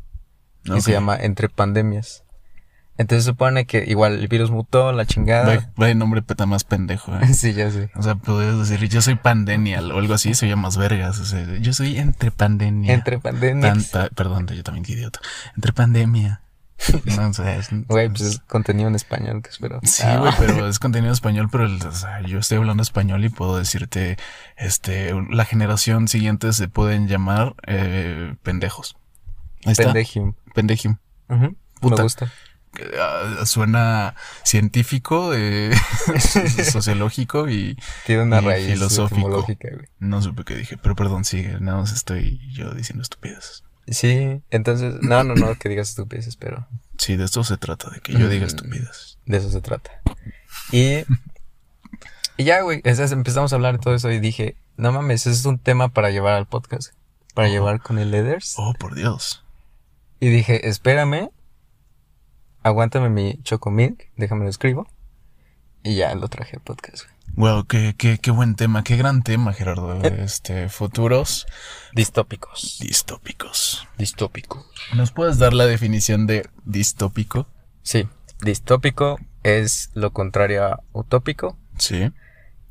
y 0.65 0.81
se 0.81 0.93
llama 0.93 1.17
Entre 1.17 1.49
Pandemias. 1.49 2.25
Entonces 2.97 3.25
supone 3.25 3.65
que 3.65 3.85
igual 3.87 4.15
el 4.19 4.27
virus 4.27 4.51
mutó, 4.51 4.91
la 4.91 5.07
chingada. 5.07 5.45
Vaya, 5.47 5.71
vaya 5.77 5.95
nombre 5.95 6.21
peta 6.21 6.47
más 6.47 6.65
pendejo, 6.65 7.17
¿eh? 7.17 7.27
sí, 7.33 7.53
ya 7.55 7.71
sé. 7.71 7.91
O 7.95 8.03
sea, 8.03 8.17
podrías 8.17 8.59
decir, 8.59 8.89
yo 8.89 9.01
soy 9.01 9.15
pandenial 9.15 9.93
o 9.93 9.99
algo 10.01 10.15
así, 10.15 10.35
se 10.35 10.49
llama 10.49 10.63
más 10.63 10.77
vergas. 10.77 11.21
o 11.21 11.25
sea, 11.25 11.47
yo 11.61 11.73
soy 11.73 11.97
entre 11.99 12.33
pandemia. 12.33 12.93
Entre 12.93 13.19
Pan- 13.21 13.35
pandemias. 13.35 13.87
pa- 13.91 14.09
perdón, 14.15 14.49
yo 14.49 14.65
también 14.65 14.85
qué 14.85 14.95
idiota. 14.95 15.21
Entre 15.55 15.73
pandemia. 15.73 16.41
No, 17.17 17.29
o 17.29 17.33
sea, 17.33 17.57
es- 17.57 17.69
Güey, 17.71 18.09
pues 18.09 18.21
es 18.23 18.39
contenido 18.41 18.89
en 18.89 18.95
español, 18.95 19.43
que 19.43 19.51
espero. 19.51 19.81
Sí, 19.83 20.03
Ah. 20.07 20.19
güey, 20.19 20.33
pero 20.39 20.67
es 20.69 20.79
contenido 20.79 21.13
español, 21.13 21.49
pero 21.51 21.65
el- 21.67 21.85
o 21.85 21.93
sea, 21.93 22.21
yo 22.23 22.39
estoy 22.39 22.59
hablando 22.59 22.83
español 22.83 23.25
y 23.25 23.29
puedo 23.29 23.59
decirte, 23.59 24.17
este, 24.57 25.13
la 25.31 25.45
generación 25.45 26.09
siguiente 26.09 26.53
se 26.53 26.69
pueden 26.69 27.09
llamar 27.09 27.55
eh, 27.67 28.35
pendejos. 28.43 28.97
Ahí 29.65 29.73
está. 29.73 29.85
Pendejium. 29.85 30.35
Pendejium. 30.55 30.97
Ujú, 31.29 31.57
Puta. 31.81 31.97
Me 31.97 32.03
gusta. 32.05 32.33
Ah, 33.01 33.45
suena 33.45 34.15
científico, 34.45 35.33
eh, 35.35 35.73
sociológico 36.71 37.49
y 37.49 37.77
Tiene 38.07 38.23
una 38.23 38.41
Y 38.41 38.45
raíz 38.45 38.67
filosófico. 38.73 39.45
no 39.99 40.23
supe 40.23 40.45
qué 40.45 40.55
dije. 40.55 40.77
Pero 40.77 40.95
perdón, 40.95 41.25
sigue. 41.25 41.59
Nada 41.61 41.79
más 41.79 41.93
estoy 41.93 42.41
yo 42.53 42.71
diciendo 42.73 43.03
estupideces. 43.03 43.65
Sí, 43.91 44.43
entonces, 44.51 44.97
no, 45.03 45.25
no, 45.25 45.35
no, 45.35 45.55
que 45.57 45.69
digas 45.69 45.89
estupideces, 45.91 46.37
pero 46.37 46.67
Sí, 46.99 47.17
de 47.17 47.25
esto 47.25 47.45
se 47.45 47.57
trata, 47.57 47.91
de 47.91 48.01
que 48.01 48.13
yo 48.13 48.29
diga 48.29 48.45
Mm. 48.45 48.49
estupideces. 48.49 49.19
de 49.27 49.37
eso 49.37 49.51
se 49.51 49.61
trata. 49.61 49.91
Y, 50.73 51.05
y 52.37 52.45
ya, 52.45 52.61
güey, 52.63 52.83
empezamos 52.85 53.53
a 53.53 53.57
hablar 53.57 53.75
de 53.75 53.79
todo 53.83 53.95
eso 53.95 54.11
y 54.11 54.19
dije, 54.21 54.57
no 54.77 54.93
mames, 54.93 55.23
ese 55.27 55.31
es 55.39 55.45
un 55.45 55.59
tema 55.59 55.89
para 55.89 56.11
llevar 56.11 56.35
al 56.35 56.47
podcast. 56.47 56.93
Para 57.35 57.49
llevar 57.49 57.81
con 57.81 57.99
el 57.99 58.11
Leathers. 58.11 58.55
Oh, 58.59 58.75
por 58.79 58.95
Dios. 58.95 59.45
Y 60.21 60.29
dije, 60.29 60.69
espérame, 60.69 61.31
aguántame 62.63 63.09
mi 63.09 63.41
Chocomilk, 63.43 64.11
déjame 64.17 64.45
lo 64.45 64.51
escribo. 64.51 64.89
Y 65.85 65.95
ya 65.95 66.15
lo 66.15 66.29
traje 66.29 66.57
al 66.57 66.63
podcast, 66.63 67.05
güey. 67.05 67.18
Wow, 67.39 67.67
qué, 67.67 67.95
qué, 67.97 68.19
qué 68.19 68.33
buen 68.33 68.57
tema, 68.57 68.83
qué 68.83 68.97
gran 68.97 69.23
tema, 69.23 69.53
Gerardo. 69.53 70.03
Este, 70.03 70.69
futuros 70.69 71.47
Distópicos. 71.95 72.79
distópicos. 72.81 73.87
Distópico. 73.97 74.67
¿Nos 74.97 75.13
puedes 75.13 75.39
dar 75.39 75.53
la 75.55 75.67
definición 75.67 76.27
de 76.27 76.49
distópico? 76.65 77.47
Sí, 77.83 78.09
distópico 78.41 79.21
es 79.45 79.91
lo 79.95 80.13
contrario 80.13 80.65
a 80.65 80.83
utópico. 80.93 81.57
Sí. 81.79 82.11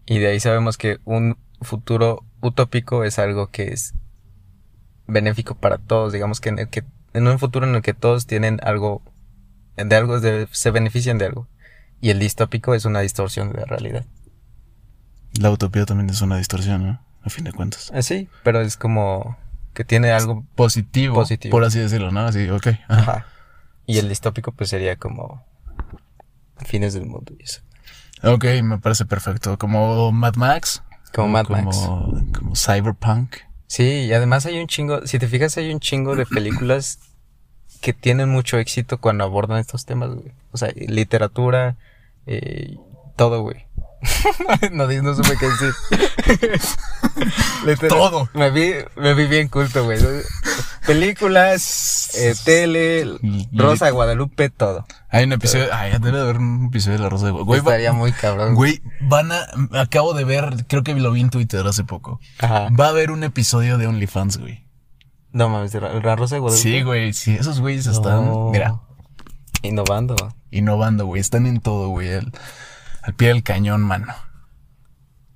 Y 0.06 0.20
de 0.20 0.28
ahí 0.28 0.40
sabemos 0.42 0.78
que 0.78 0.98
un 1.06 1.38
futuro 1.62 2.26
utópico 2.42 3.06
es 3.06 3.20
algo 3.20 3.48
que 3.48 3.72
es 3.72 3.94
benéfico 5.08 5.56
para 5.56 5.78
todos. 5.78 6.12
Digamos 6.12 6.42
que 6.42 6.50
en, 6.50 6.60
el 6.60 6.68
que, 6.68 6.84
en 7.14 7.26
un 7.26 7.40
futuro 7.40 7.66
en 7.66 7.74
el 7.76 7.82
que 7.82 7.94
todos 7.94 8.28
tienen 8.28 8.60
algo, 8.64 9.02
de 9.78 9.96
algo, 9.96 10.20
de- 10.20 10.50
se 10.52 10.72
benefician 10.72 11.18
de 11.18 11.26
algo. 11.28 11.48
Y 12.02 12.10
el 12.10 12.20
distópico 12.20 12.76
es 12.76 12.84
una 12.84 13.00
distorsión 13.00 13.54
de 13.54 13.60
la 13.62 13.66
realidad. 13.66 14.06
La 15.38 15.52
utopía 15.52 15.86
también 15.86 16.10
es 16.10 16.22
una 16.22 16.38
distorsión, 16.38 16.86
¿no? 16.86 17.02
A 17.24 17.30
fin 17.30 17.44
de 17.44 17.52
cuentas. 17.52 17.92
Así, 17.94 18.30
pero 18.44 18.62
es 18.62 18.78
como 18.78 19.38
que 19.74 19.84
tiene 19.84 20.12
algo. 20.12 20.46
Positivo, 20.56 21.16
Positivo. 21.16 21.52
por 21.52 21.64
así 21.64 21.80
decirlo, 21.80 22.12
¿no? 22.12 22.22
Así, 22.22 22.50
ok. 22.50 22.68
ajá. 22.88 23.02
Ajá. 23.02 23.26
Y 23.86 24.00
el 24.00 24.10
distópico 24.10 24.52
pues 24.52 24.70
sería 24.70 24.98
como 24.98 25.46
fines 26.66 26.94
del 26.94 27.06
mundo 27.06 27.34
y 27.40 27.44
eso. 27.44 27.62
Ok, 28.24 28.46
me 28.64 28.80
parece 28.80 29.06
perfecto. 29.06 29.58
Como 29.58 30.12
Mad 30.12 30.36
Max. 30.36 30.84
Como 31.14 31.30
Mad 31.30 31.46
como, 31.46 31.64
Max. 31.64 31.78
Como 32.38 32.56
Cyberpunk. 32.56 33.38
Sí, 33.68 34.06
y 34.06 34.14
además 34.14 34.46
hay 34.46 34.60
un 34.60 34.68
chingo, 34.68 35.06
si 35.06 35.20
te 35.20 35.28
fijas, 35.28 35.58
hay 35.58 35.74
un 35.74 35.80
chingo 35.80 36.16
de 36.16 36.26
películas 36.26 37.00
que 37.82 37.94
tienen 37.94 38.30
mucho 38.30 38.58
éxito 38.58 39.00
cuando 39.00 39.24
abordan 39.24 39.60
estos 39.60 39.86
temas, 39.86 40.10
güey. 40.10 40.32
O 40.52 40.58
sea, 40.58 40.70
literatura, 40.76 41.76
eh, 42.26 42.78
todo, 43.16 43.42
güey. 43.42 43.67
no, 44.72 44.88
no 44.88 45.16
supe 45.16 45.38
qué 45.40 45.48
decir. 45.48 45.74
Todo. 47.90 48.30
Me 48.34 48.52
vi, 48.52 48.74
me 48.96 49.14
vi 49.14 49.26
bien 49.28 49.48
culto, 49.48 49.84
güey. 49.84 50.00
Películas, 50.86 52.12
eh, 52.16 52.34
tele, 52.46 53.06
Rosa 53.52 53.86
de 53.86 53.92
Guadalupe, 53.92 54.50
todo. 54.50 54.86
Hay 55.10 55.26
un 55.26 55.34
episodio. 55.34 55.66
Ay, 55.74 55.92
debe 56.00 56.18
de 56.18 56.22
haber 56.24 56.38
un 56.38 56.68
episodio 56.68 56.98
de 56.98 57.04
La 57.04 57.10
Rosa 57.10 57.26
de 57.26 57.32
Guadalupe. 57.32 57.58
Estaría 57.58 57.92
muy 57.92 58.12
cabrón. 58.14 58.56
Güey, 58.56 58.82
van 59.02 59.32
a. 59.32 59.46
Acabo 59.74 60.14
de 60.14 60.24
ver, 60.24 60.66
creo 60.68 60.84
que 60.84 60.96
lo 60.96 61.12
vi 61.12 61.22
en 61.22 61.30
Twitter 61.30 61.66
hace 61.68 61.84
poco. 61.84 62.20
Ajá. 62.40 62.70
Va 62.80 62.86
a 62.86 62.90
haber 62.90 63.12
un 63.12 63.24
episodio 63.24 63.78
de 63.78 63.88
OnlyFans, 63.88 64.38
güey. 64.38 64.66
No 65.32 65.50
mames, 65.50 65.74
la 65.74 66.16
Rosa 66.16 66.36
de 66.36 66.40
Guadalupe. 66.40 66.70
Sí, 66.70 66.82
güey, 66.84 67.14
sí, 67.14 67.36
esos 67.38 67.60
güeyes 67.60 67.86
están, 67.86 68.52
mira, 68.52 68.80
Innovando. 69.62 70.16
innovando, 70.52 71.06
güey. 71.06 71.20
Están 71.20 71.46
en 71.48 71.60
todo, 71.60 71.90
güey. 71.90 72.14
Al, 72.14 72.32
al 73.08 73.14
pie 73.16 73.30
del 73.30 73.42
cañón, 73.42 73.82
mano. 73.84 74.14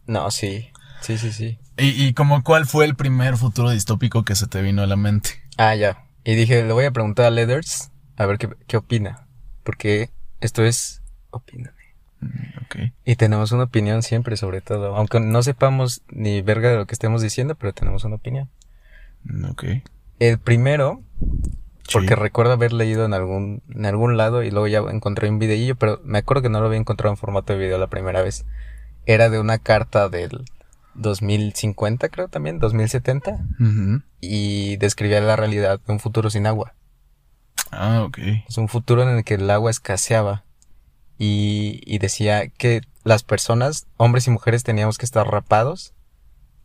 No, 0.05 0.29
sí. 0.29 0.69
Sí, 1.01 1.17
sí, 1.17 1.31
sí. 1.31 1.57
Y, 1.77 2.05
y 2.05 2.13
como 2.13 2.43
cuál 2.43 2.65
fue 2.65 2.83
el 2.85 2.95
primer 2.95 3.37
futuro 3.37 3.69
distópico 3.69 4.25
que 4.25 4.35
se 4.35 4.45
te 4.47 4.61
vino 4.61 4.81
a 4.83 4.87
la 4.87 4.97
mente. 4.97 5.29
Ah, 5.57 5.73
ya. 5.75 6.03
Y 6.25 6.35
dije, 6.35 6.63
le 6.65 6.73
voy 6.73 6.83
a 6.85 6.91
preguntar 6.91 7.25
a 7.25 7.29
Leathers 7.31 7.91
a 8.17 8.25
ver 8.25 8.37
qué, 8.37 8.49
qué 8.67 8.75
opina. 8.77 9.25
Porque 9.63 10.09
esto 10.41 10.63
es 10.63 11.01
opíname. 11.29 11.77
Mm, 12.19 12.57
Ok. 12.65 12.75
Y 13.05 13.15
tenemos 13.15 13.51
una 13.53 13.63
opinión 13.63 14.03
siempre 14.03 14.35
sobre 14.35 14.59
todo. 14.59 14.95
Aunque 14.97 15.19
no 15.21 15.41
sepamos 15.41 16.01
ni 16.09 16.41
verga 16.41 16.69
de 16.71 16.75
lo 16.75 16.85
que 16.87 16.93
estemos 16.93 17.21
diciendo, 17.21 17.55
pero 17.55 17.73
tenemos 17.73 18.03
una 18.03 18.15
opinión. 18.17 18.49
Mm, 19.23 19.45
Ok. 19.45 19.63
El 20.19 20.39
primero, 20.39 21.01
porque 21.93 22.15
recuerdo 22.15 22.53
haber 22.53 22.73
leído 22.73 23.05
en 23.05 23.13
algún, 23.13 23.61
en 23.69 23.85
algún 23.85 24.17
lado 24.17 24.43
y 24.43 24.51
luego 24.51 24.67
ya 24.67 24.79
encontré 24.91 25.29
un 25.29 25.39
videillo, 25.39 25.75
pero 25.75 25.99
me 26.03 26.19
acuerdo 26.19 26.41
que 26.43 26.49
no 26.49 26.59
lo 26.59 26.67
había 26.67 26.79
encontrado 26.79 27.13
en 27.13 27.17
formato 27.17 27.53
de 27.53 27.59
video 27.59 27.77
la 27.77 27.87
primera 27.87 28.21
vez. 28.21 28.45
Era 29.05 29.29
de 29.29 29.39
una 29.39 29.57
carta 29.57 30.09
del 30.09 30.45
2050, 30.95 32.09
creo 32.09 32.27
también, 32.27 32.59
2070, 32.59 33.31
Ujú. 33.59 34.01
y 34.19 34.77
describía 34.77 35.21
la 35.21 35.35
realidad 35.35 35.79
de 35.85 35.93
un 35.93 35.99
futuro 35.99 36.29
sin 36.29 36.45
agua. 36.45 36.73
Ah, 37.71 38.03
ok. 38.03 38.17
Es 38.47 38.57
un 38.57 38.67
futuro 38.67 39.03
en 39.03 39.09
el 39.17 39.23
que 39.23 39.35
el 39.35 39.49
agua 39.49 39.71
escaseaba 39.71 40.43
y, 41.17 41.81
y 41.85 41.99
decía 41.99 42.47
que 42.49 42.81
las 43.03 43.23
personas, 43.23 43.87
hombres 43.97 44.27
y 44.27 44.31
mujeres, 44.31 44.63
teníamos 44.63 44.97
que 44.97 45.05
estar 45.05 45.25
rapados. 45.27 45.93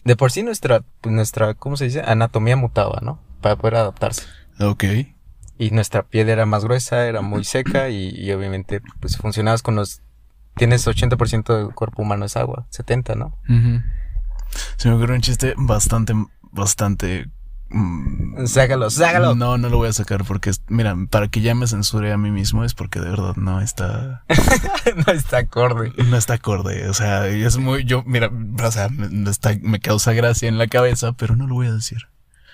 De 0.05 0.17
por 0.17 0.31
sí 0.33 0.43
nuestra, 0.43 0.83
nuestra, 1.05 1.55
¿cómo 1.55 1.77
se 1.77 1.85
dice? 1.85 2.03
Anatomía 2.05 2.57
mutaba, 2.57 3.01
¿no? 3.03 3.21
Para 3.41 3.57
poder 3.57 3.77
adaptarse. 3.77 4.23
Ok. 4.61 4.85
Y 5.59 5.71
nuestra 5.71 6.03
piel 6.03 6.29
era 6.29 6.45
más 6.47 6.65
gruesa, 6.65 7.07
era 7.07 7.23
muy 7.23 7.45
seca 7.55 7.89
y, 7.89 8.09
y 8.11 8.33
obviamente 8.33 8.81
pues 9.01 9.17
funcionabas 9.17 9.63
con 9.63 9.77
los... 9.77 10.03
Tienes 10.57 10.87
80% 10.87 11.55
del 11.57 11.75
cuerpo 11.75 12.01
humano 12.03 12.25
es 12.25 12.37
agua, 12.37 12.67
70, 12.71 13.15
¿no? 13.15 13.39
Se 14.77 14.89
me 14.89 14.95
ocurrió 14.95 15.15
un 15.15 15.21
chiste 15.21 15.53
bastante, 15.59 16.15
bastante. 16.51 17.29
mm, 17.69 18.47
Sácalo, 18.47 18.89
sácalo. 18.89 19.35
No, 19.35 19.59
no 19.59 19.69
lo 19.69 19.77
voy 19.77 19.89
a 19.89 19.93
sacar 19.93 20.25
porque, 20.25 20.53
mira, 20.69 20.97
para 21.11 21.29
que 21.29 21.43
ya 21.43 21.55
me 21.55 21.67
censure 21.67 22.11
a 22.11 22.17
mí 22.17 22.31
mismo 22.31 22.65
es 22.65 22.73
porque 22.73 23.01
de 23.01 23.11
verdad 23.11 23.37
no 23.37 23.61
está, 23.61 24.25
no 25.07 25.13
está 25.13 25.39
acorde. 25.39 25.93
no 26.09 26.17
está 26.17 26.35
acorde. 26.35 26.89
O 26.89 26.95
sea, 26.95 27.27
es 27.27 27.59
muy, 27.59 27.85
yo, 27.85 28.03
mira, 28.07 28.31
o 28.63 28.71
sea, 28.73 28.89
me 28.89 29.29
está, 29.31 29.51
me 29.61 29.79
causa 29.81 30.15
gracia 30.15 30.49
en 30.49 30.57
la 30.57 30.69
cabeza, 30.69 31.13
pero 31.13 31.37
no 31.37 31.47
lo 31.47 31.55
voy 31.55 31.67
a 31.67 31.73
decir. 31.75 32.09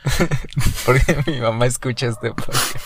Porque 0.86 1.22
mi 1.26 1.40
mamá 1.40 1.66
escucha 1.66 2.06
este 2.08 2.32
podcast. 2.32 2.76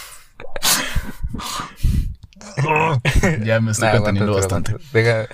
ya 3.44 3.60
me 3.60 3.72
estoy 3.72 3.88
Nah, 3.88 3.96
conteniendo 3.96 4.34
bastante. 4.34 4.76
Deja, 4.92 5.26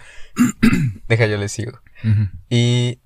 deja, 1.08 1.26
yo 1.26 1.36
le 1.36 1.48
sigo. 1.48 1.78
Y 2.48 2.98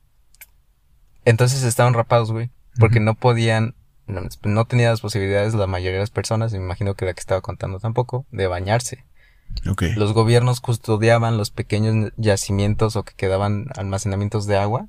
entonces 1.24 1.62
estaban 1.62 1.94
rapados, 1.94 2.32
güey. 2.32 2.50
Porque 2.78 3.00
no 3.00 3.14
podían, 3.14 3.74
no, 4.06 4.22
no 4.44 4.64
tenían 4.66 4.90
las 4.90 5.00
posibilidades, 5.00 5.54
la 5.54 5.66
mayoría 5.66 5.94
de 5.94 6.00
las 6.00 6.10
personas, 6.10 6.52
me 6.52 6.58
imagino 6.58 6.94
que 6.94 7.04
la 7.06 7.14
que 7.14 7.20
estaba 7.20 7.40
contando 7.40 7.78
tampoco, 7.80 8.26
de 8.30 8.46
bañarse. 8.46 9.04
Ok. 9.68 9.82
Los 9.96 10.12
gobiernos 10.12 10.60
custodiaban 10.60 11.38
los 11.38 11.50
pequeños 11.50 12.12
yacimientos 12.16 12.96
o 12.96 13.04
que 13.04 13.14
quedaban 13.14 13.66
almacenamientos 13.76 14.46
de 14.46 14.58
agua. 14.58 14.86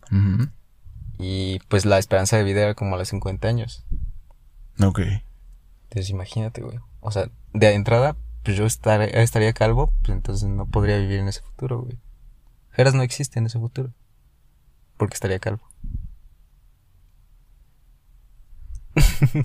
Y 1.20 1.60
pues 1.68 1.86
la 1.86 1.98
esperanza 1.98 2.38
de 2.38 2.44
vida 2.44 2.62
era 2.62 2.74
como 2.76 2.96
a 2.96 2.98
los 3.00 3.10
50 3.10 3.48
años. 3.48 3.86
Ok. 4.84 5.00
Entonces 5.84 6.10
imagínate, 6.10 6.62
güey. 6.62 6.80
O 7.00 7.12
sea, 7.12 7.30
de 7.54 7.74
entrada, 7.74 8.16
pues 8.44 8.56
yo 8.58 8.66
estar- 8.66 9.02
estaría 9.02 9.54
calvo, 9.54 9.92
pues 10.02 10.10
entonces 10.16 10.48
no 10.50 10.66
podría 10.68 10.98
vivir 10.98 11.20
en 11.20 11.28
ese 11.28 11.42
futuro, 11.42 11.82
güey. 11.82 11.98
Geras 12.72 12.94
no 12.94 13.02
existe 13.02 13.40
en 13.40 13.48
ese 13.48 13.58
futuro. 13.60 13.92
Porque 14.98 15.16
estaría 15.16 15.40
calvo. 15.40 15.64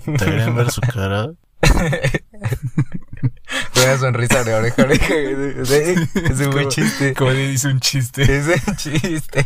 ¿Deberían 0.05 0.55
ver 0.55 0.71
su 0.71 0.81
cara? 0.81 1.31
Una 3.83 3.97
sonrisa 3.97 4.43
de 4.43 4.53
oreja 4.53 4.81
a 4.81 4.85
oreja. 4.85 5.05
Sí, 5.65 5.95
Es 6.15 6.39
un 6.39 6.51
buen 6.51 6.69
chiste. 6.69 7.13
Como 7.13 7.31
dice 7.31 7.67
un 7.67 7.79
chiste. 7.79 8.23
Es 8.23 8.67
un 8.67 8.75
chiste. 8.75 9.43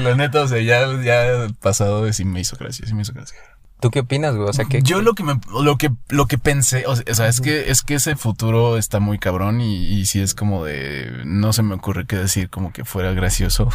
La 0.00 0.14
neta, 0.14 0.42
o 0.42 0.48
sea, 0.48 0.60
ya, 0.60 0.86
ya 1.02 1.48
pasado 1.60 2.04
de 2.04 2.12
sí 2.12 2.24
me 2.24 2.40
hizo 2.40 2.56
gracia, 2.56 2.86
sí 2.86 2.94
me 2.94 3.02
hizo 3.02 3.12
gracia. 3.12 3.38
¿Tú 3.80 3.90
qué 3.90 4.00
opinas, 4.00 4.34
güey? 4.34 4.48
O 4.48 4.52
sea, 4.52 4.64
que 4.64 4.82
Yo 4.82 5.02
lo 5.02 5.14
que 5.14 5.22
me, 5.22 5.38
lo 5.52 5.78
que, 5.78 5.90
lo 6.08 6.26
que 6.26 6.36
pensé, 6.36 6.84
o 6.86 6.96
sea, 6.96 7.04
o 7.08 7.14
sea, 7.14 7.28
es 7.28 7.40
que, 7.40 7.70
es 7.70 7.82
que 7.82 7.94
ese 7.94 8.16
futuro 8.16 8.76
está 8.76 8.98
muy 8.98 9.18
cabrón 9.20 9.60
y, 9.60 9.86
y 9.86 10.06
sí 10.06 10.20
es 10.20 10.34
como 10.34 10.64
de, 10.64 11.12
no 11.24 11.52
se 11.52 11.62
me 11.62 11.76
ocurre 11.76 12.04
qué 12.04 12.16
decir 12.16 12.50
como 12.50 12.72
que 12.72 12.84
fuera 12.84 13.12
gracioso. 13.12 13.68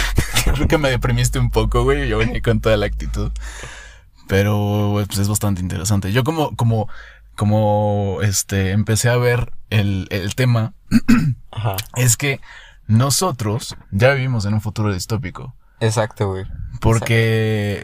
Creo 0.44 0.66
que 0.66 0.78
me 0.78 0.88
deprimiste 0.88 1.38
un 1.38 1.50
poco, 1.50 1.84
güey, 1.84 2.08
yo 2.08 2.16
venía 2.16 2.40
con 2.40 2.60
toda 2.60 2.78
la 2.78 2.86
actitud. 2.86 3.30
Pero, 4.30 5.02
pues 5.08 5.18
es 5.18 5.28
bastante 5.28 5.60
interesante. 5.60 6.12
Yo 6.12 6.22
como, 6.24 6.54
como, 6.56 6.88
como, 7.40 8.18
este, 8.20 8.72
empecé 8.72 9.08
a 9.08 9.16
ver 9.16 9.54
el, 9.70 10.08
el 10.10 10.34
tema, 10.34 10.74
Ajá. 11.50 11.76
es 11.96 12.18
que 12.18 12.38
nosotros 12.86 13.78
ya 13.90 14.12
vivimos 14.12 14.44
en 14.44 14.52
un 14.52 14.60
futuro 14.60 14.92
distópico. 14.92 15.56
Exacto, 15.80 16.28
güey. 16.28 16.44
Porque, 16.82 17.82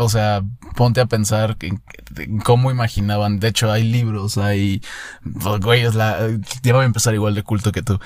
o 0.00 0.08
sea, 0.08 0.42
ponte 0.74 1.00
a 1.00 1.06
pensar 1.06 1.56
en, 1.60 1.80
en 2.16 2.40
cómo 2.40 2.72
imaginaban. 2.72 3.38
De 3.38 3.46
hecho, 3.46 3.70
hay 3.70 3.84
libros, 3.84 4.36
hay. 4.36 4.82
Güey, 5.22 5.84
es 5.84 5.94
la. 5.94 6.18
Ya 6.64 6.72
voy 6.72 6.82
a 6.82 6.86
empezar 6.86 7.14
igual 7.14 7.36
de 7.36 7.44
culto 7.44 7.70
que 7.70 7.82
tú. 7.82 8.00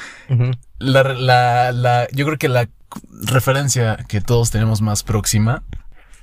La, 0.78 1.04
la, 1.04 1.72
la, 1.72 2.06
yo 2.12 2.26
creo 2.26 2.36
que 2.36 2.50
la 2.50 2.68
referencia 3.10 3.96
que 4.08 4.20
todos 4.20 4.50
tenemos 4.50 4.82
más 4.82 5.04
próxima 5.04 5.62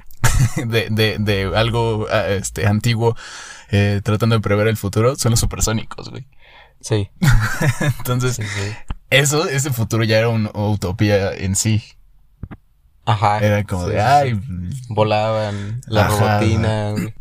de, 0.57 0.89
de, 0.91 1.17
de 1.19 1.51
algo 1.55 2.05
ah, 2.11 2.27
este, 2.27 2.67
antiguo 2.67 3.15
eh, 3.71 4.01
tratando 4.03 4.35
de 4.35 4.41
prever 4.41 4.67
el 4.67 4.77
futuro 4.77 5.15
son 5.15 5.31
los 5.31 5.39
supersónicos, 5.39 6.09
güey. 6.09 6.27
Sí. 6.81 7.09
Entonces, 7.99 8.35
sí, 8.35 8.43
sí. 8.43 8.75
eso, 9.09 9.47
ese 9.47 9.71
futuro 9.71 10.03
ya 10.03 10.17
era 10.17 10.29
una 10.29 10.51
utopía 10.53 11.33
en 11.33 11.55
sí. 11.55 11.83
Ajá. 13.05 13.39
Era 13.39 13.63
como 13.63 13.85
sí, 13.85 13.91
de, 13.91 14.01
ay. 14.01 14.39
Volaban, 14.89 15.81
la 15.87 16.05
Ajá, 16.05 16.39
robotina, 16.39 16.91
güey. 16.91 17.13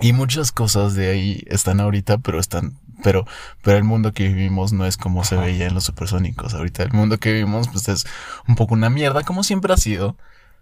Y 0.00 0.12
muchas 0.12 0.50
cosas 0.50 0.94
de 0.94 1.10
ahí 1.10 1.44
están 1.46 1.78
ahorita, 1.78 2.18
pero 2.18 2.40
están, 2.40 2.76
pero, 3.04 3.24
pero 3.62 3.78
el 3.78 3.84
mundo 3.84 4.12
que 4.12 4.26
vivimos 4.26 4.72
no 4.72 4.84
es 4.84 4.96
como 4.96 5.22
se 5.22 5.36
veía 5.36 5.68
en 5.68 5.74
los 5.74 5.84
supersónicos. 5.84 6.54
Ahorita 6.54 6.82
el 6.82 6.92
mundo 6.92 7.18
que 7.18 7.32
vivimos, 7.32 7.68
pues 7.68 7.88
es 7.88 8.04
un 8.48 8.56
poco 8.56 8.74
una 8.74 8.90
mierda, 8.90 9.22
como 9.22 9.44
siempre 9.44 9.72
ha 9.72 9.76
sido. 9.76 10.16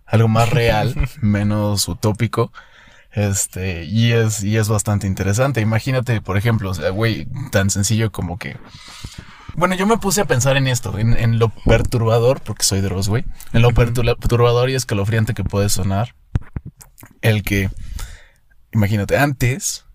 Algo 0.05 0.29
más 0.29 0.51
real, 0.51 0.95
menos 1.23 1.89
utópico. 1.89 2.53
Este, 3.13 3.85
y 3.85 4.13
es, 4.13 4.43
y 4.45 4.57
es 4.57 4.69
bastante 4.69 5.07
interesante. 5.07 5.61
Imagínate, 5.61 6.21
por 6.21 6.37
ejemplo, 6.37 6.71
o 6.71 6.75
sea, 6.75 6.91
güey, 6.91 7.27
tan 7.51 7.71
sencillo 7.71 8.13
como 8.13 8.39
que. 8.39 8.57
Bueno, 9.57 9.75
yo 9.75 9.87
me 9.87 9.99
puse 9.99 10.21
a 10.21 10.27
pensar 10.27 10.57
en 10.57 10.69
esto, 10.69 10.97
en, 10.99 11.17
en 11.19 11.39
lo 11.39 11.49
perturbador, 11.49 12.41
porque 12.41 12.65
soy 12.65 12.81
Dross, 12.81 13.09
güey. 13.09 13.25
En 13.53 13.63
lo 13.63 13.73
perturbador 13.73 14.71
y 14.71 14.75
escalofriante 14.75 15.35
que 15.35 15.45
puede 15.45 15.69
sonar. 15.69 16.15
El 17.21 17.43
que. 17.43 17.71
Imagínate, 18.73 19.19
antes 19.19 19.87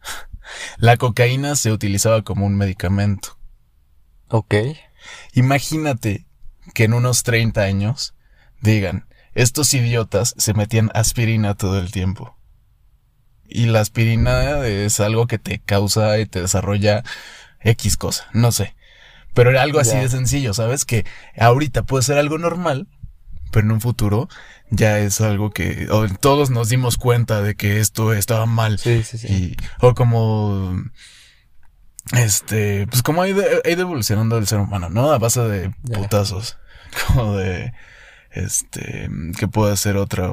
la 0.78 0.96
cocaína 0.96 1.56
se 1.56 1.72
utilizaba 1.72 2.22
como 2.22 2.46
un 2.46 2.56
medicamento. 2.56 3.38
Ok. 4.28 4.54
Imagínate 5.34 6.26
que 6.74 6.84
en 6.84 6.94
unos 6.94 7.22
30 7.24 7.62
años 7.62 8.14
digan, 8.60 9.06
estos 9.34 9.74
idiotas 9.74 10.34
se 10.38 10.54
metían 10.54 10.90
aspirina 10.94 11.54
todo 11.54 11.78
el 11.78 11.92
tiempo. 11.92 12.35
Y 13.48 13.66
la 13.66 13.80
aspirina 13.80 14.66
es 14.66 15.00
algo 15.00 15.26
que 15.26 15.38
te 15.38 15.58
causa 15.58 16.18
y 16.18 16.26
te 16.26 16.40
desarrolla 16.40 17.02
X 17.60 17.96
cosa, 17.96 18.26
no 18.32 18.52
sé. 18.52 18.74
Pero 19.34 19.50
era 19.50 19.62
algo 19.62 19.80
así 19.80 19.96
de 19.96 20.08
sencillo, 20.08 20.54
¿sabes? 20.54 20.84
Que 20.84 21.04
ahorita 21.38 21.82
puede 21.82 22.02
ser 22.02 22.16
algo 22.16 22.38
normal, 22.38 22.88
pero 23.50 23.66
en 23.66 23.72
un 23.72 23.80
futuro 23.80 24.28
ya 24.70 24.98
es 24.98 25.20
algo 25.20 25.50
que 25.50 25.88
o 25.90 26.08
todos 26.08 26.50
nos 26.50 26.68
dimos 26.68 26.96
cuenta 26.96 27.42
de 27.42 27.54
que 27.54 27.80
esto 27.80 28.12
estaba 28.12 28.46
mal. 28.46 28.78
Sí, 28.78 29.02
sí, 29.02 29.18
sí. 29.18 29.26
Y, 29.28 29.56
o 29.80 29.94
como, 29.94 30.82
este, 32.12 32.86
pues 32.86 33.02
como 33.02 33.22
ha 33.22 33.28
ido, 33.28 33.44
ha 33.64 33.68
ido 33.68 33.82
evolucionando 33.82 34.38
el 34.38 34.46
ser 34.46 34.58
humano, 34.58 34.88
¿no? 34.88 35.12
A 35.12 35.18
base 35.18 35.40
de 35.42 35.70
putazos. 35.92 36.58
Como 37.08 37.36
de, 37.36 37.74
este, 38.30 39.10
que 39.38 39.48
puede 39.48 39.76
ser 39.76 39.96
otra. 39.96 40.30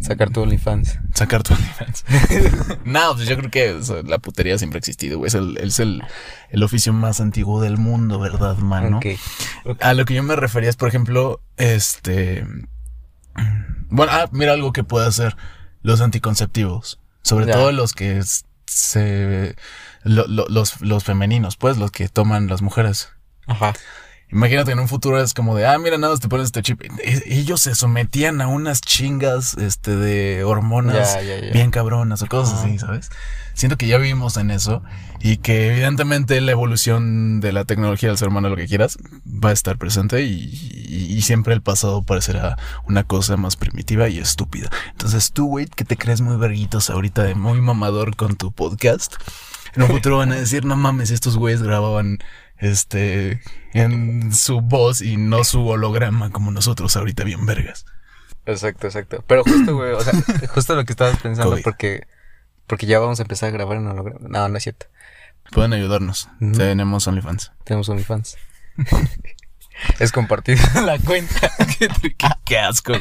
Sacar 0.00 0.30
tu 0.30 0.40
OnlyFans. 0.42 0.98
sacar 1.14 1.42
tu 1.42 1.52
OnlyFans. 1.54 2.04
no, 2.84 3.14
pues 3.14 3.28
yo 3.28 3.36
creo 3.36 3.50
que 3.50 3.78
la 4.06 4.18
putería 4.18 4.56
siempre 4.58 4.78
ha 4.78 4.80
existido, 4.80 5.18
güey. 5.18 5.28
Es, 5.28 5.34
el, 5.34 5.56
es 5.58 5.78
el, 5.78 6.02
el 6.50 6.62
oficio 6.62 6.92
más 6.92 7.20
antiguo 7.20 7.60
del 7.60 7.76
mundo, 7.76 8.18
¿verdad, 8.18 8.56
mano? 8.58 8.96
Ok. 8.98 9.06
Ok. 9.66 9.82
A 9.82 9.94
lo 9.94 10.04
que 10.04 10.14
yo 10.14 10.22
me 10.22 10.36
refería 10.36 10.70
es, 10.70 10.76
por 10.76 10.88
ejemplo, 10.88 11.40
este. 11.56 12.46
Bueno, 13.88 14.12
ah, 14.14 14.28
mira 14.32 14.52
algo 14.52 14.72
que 14.72 14.84
puede 14.84 15.06
hacer 15.06 15.36
los 15.82 16.00
anticonceptivos. 16.00 17.00
Sobre 17.22 17.46
Ya. 17.46 17.52
todo 17.54 17.72
los 17.72 17.92
que 17.92 18.22
se. 18.66 19.54
lo- 20.04 20.26
lo- 20.28 20.48
los, 20.48 20.80
los 20.80 21.04
femeninos, 21.04 21.56
pues, 21.56 21.76
los 21.76 21.90
que 21.90 22.08
toman 22.08 22.46
las 22.48 22.62
mujeres. 22.62 23.10
Ajá. 23.46 23.74
Imagínate 24.32 24.70
en 24.72 24.78
un 24.78 24.88
futuro 24.88 25.20
es 25.20 25.34
como 25.34 25.56
de, 25.56 25.66
ah, 25.66 25.78
mira, 25.78 25.98
nada 25.98 26.16
te 26.16 26.28
pones 26.28 26.46
este 26.46 26.62
chip. 26.62 26.80
Ellos 27.26 27.60
se 27.60 27.74
sometían 27.74 28.40
a 28.40 28.46
unas 28.46 28.80
chingas, 28.80 29.54
este, 29.54 29.96
de 29.96 30.44
hormonas 30.44 31.16
bien 31.52 31.70
cabronas 31.70 32.22
o 32.22 32.26
cosas 32.26 32.60
así, 32.60 32.78
¿sabes? 32.78 33.10
Siento 33.54 33.76
que 33.76 33.88
ya 33.88 33.98
vivimos 33.98 34.36
en 34.36 34.50
eso 34.52 34.82
y 35.20 35.38
que 35.38 35.72
evidentemente 35.72 36.40
la 36.40 36.52
evolución 36.52 37.40
de 37.40 37.52
la 37.52 37.64
tecnología 37.64 38.08
del 38.08 38.16
ser 38.18 38.28
humano, 38.28 38.48
lo 38.48 38.56
que 38.56 38.66
quieras, 38.68 38.96
va 39.26 39.50
a 39.50 39.52
estar 39.52 39.76
presente 39.76 40.22
y, 40.22 40.32
y- 40.88 41.10
y 41.10 41.22
siempre 41.22 41.52
el 41.52 41.60
pasado 41.60 42.02
parecerá 42.02 42.56
una 42.86 43.02
cosa 43.04 43.36
más 43.36 43.56
primitiva 43.56 44.08
y 44.08 44.18
estúpida. 44.18 44.70
Entonces 44.92 45.32
tú, 45.32 45.46
güey, 45.48 45.66
que 45.66 45.84
te 45.84 45.96
crees 45.96 46.20
muy 46.20 46.36
verguitos 46.36 46.88
ahorita 46.88 47.24
de 47.24 47.34
muy 47.34 47.60
mamador 47.60 48.16
con 48.16 48.36
tu 48.36 48.52
podcast, 48.52 49.14
en 49.74 49.82
un 49.82 49.88
futuro 49.88 50.16
van 50.18 50.32
a 50.32 50.36
decir, 50.36 50.64
no 50.64 50.76
mames, 50.76 51.10
estos 51.10 51.36
güeyes 51.36 51.62
grababan 51.62 52.18
este 52.60 53.40
en 53.72 54.32
su 54.32 54.60
voz 54.60 55.00
y 55.00 55.16
no 55.16 55.44
su 55.44 55.66
holograma 55.66 56.30
como 56.30 56.50
nosotros 56.50 56.96
ahorita 56.96 57.24
bien 57.24 57.46
vergas. 57.46 57.86
Exacto, 58.46 58.86
exacto. 58.86 59.24
Pero 59.26 59.44
justo, 59.44 59.74
güey, 59.76 59.92
o 59.92 60.00
sea, 60.00 60.12
justo 60.48 60.74
lo 60.74 60.84
que 60.84 60.92
estabas 60.92 61.18
pensando, 61.18 61.52
COVID. 61.52 61.62
porque, 61.62 62.06
porque 62.66 62.86
ya 62.86 62.98
vamos 62.98 63.18
a 63.18 63.22
empezar 63.22 63.48
a 63.48 63.52
grabar 63.52 63.78
en 63.78 63.86
holograma. 63.86 64.28
No, 64.28 64.48
no 64.48 64.56
es 64.56 64.62
cierto. 64.62 64.86
Pueden 65.52 65.72
ayudarnos. 65.72 66.28
Tenemos 66.38 67.06
OnlyFans. 67.06 67.52
Tenemos 67.64 67.88
OnlyFans. 67.88 68.36
es 69.98 70.12
compartir 70.12 70.58
la 70.74 70.98
cuenta. 70.98 71.50
qué, 71.78 71.88
qué- 72.50 72.58
asco. 72.58 72.92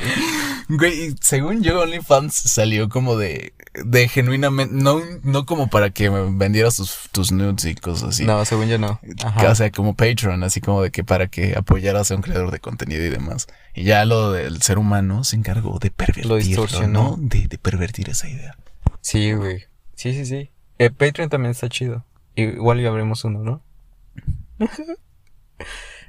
Güey, 0.70 1.08
y 1.08 1.16
según 1.22 1.62
yo, 1.64 1.82
OnlyFans 1.82 2.34
salió 2.34 2.90
como 2.90 3.18
de, 3.18 3.54
de 3.86 4.08
genuinamente, 4.08 4.74
no, 4.76 5.02
no 5.24 5.46
como 5.46 5.68
para 5.70 5.90
que 5.90 6.10
vendieras 6.10 6.76
tus, 6.76 7.10
tus 7.12 7.32
nudes 7.32 7.66
y 7.66 7.76
cosas 7.76 8.10
así. 8.10 8.24
No, 8.26 8.44
según 8.46 8.68
yo 8.68 8.78
no. 8.78 9.00
Ajá. 9.24 9.50
O 9.52 9.56
sea, 9.56 9.72
como 9.72 9.96
Patreon, 9.96 10.44
así 10.44 10.62
como 10.62 10.84
de 10.84 10.92
que 10.92 11.04
para 11.04 11.28
que 11.28 11.56
apoyaras 11.58 12.12
a 12.12 12.16
un 12.16 12.22
creador 12.22 12.52
de 12.52 12.60
contenido 12.60 13.04
y 13.04 13.10
demás. 13.10 13.48
Y 13.74 13.84
ya 13.84 14.06
lo 14.06 14.32
del 14.32 14.62
ser 14.62 14.78
humano 14.78 15.24
se 15.24 15.36
encargó 15.36 15.80
de 15.80 15.90
pervertirlo, 15.92 16.36
distorsionó. 16.36 16.88
¿no? 16.88 17.16
De, 17.20 17.48
de 17.48 17.58
pervertir 17.58 18.10
esa 18.10 18.30
idea. 18.30 18.56
Sí, 19.02 19.34
güey. 19.34 19.66
Sí, 19.96 20.14
sí, 20.14 20.26
sí. 20.26 20.52
Eh, 20.78 20.92
Patreon 20.92 21.30
también 21.30 21.52
está 21.52 21.68
chido. 21.68 22.06
Igual 22.36 22.80
ya 22.82 22.90
abrimos 22.90 23.24
uno, 23.26 23.40
¿no? 23.44 23.64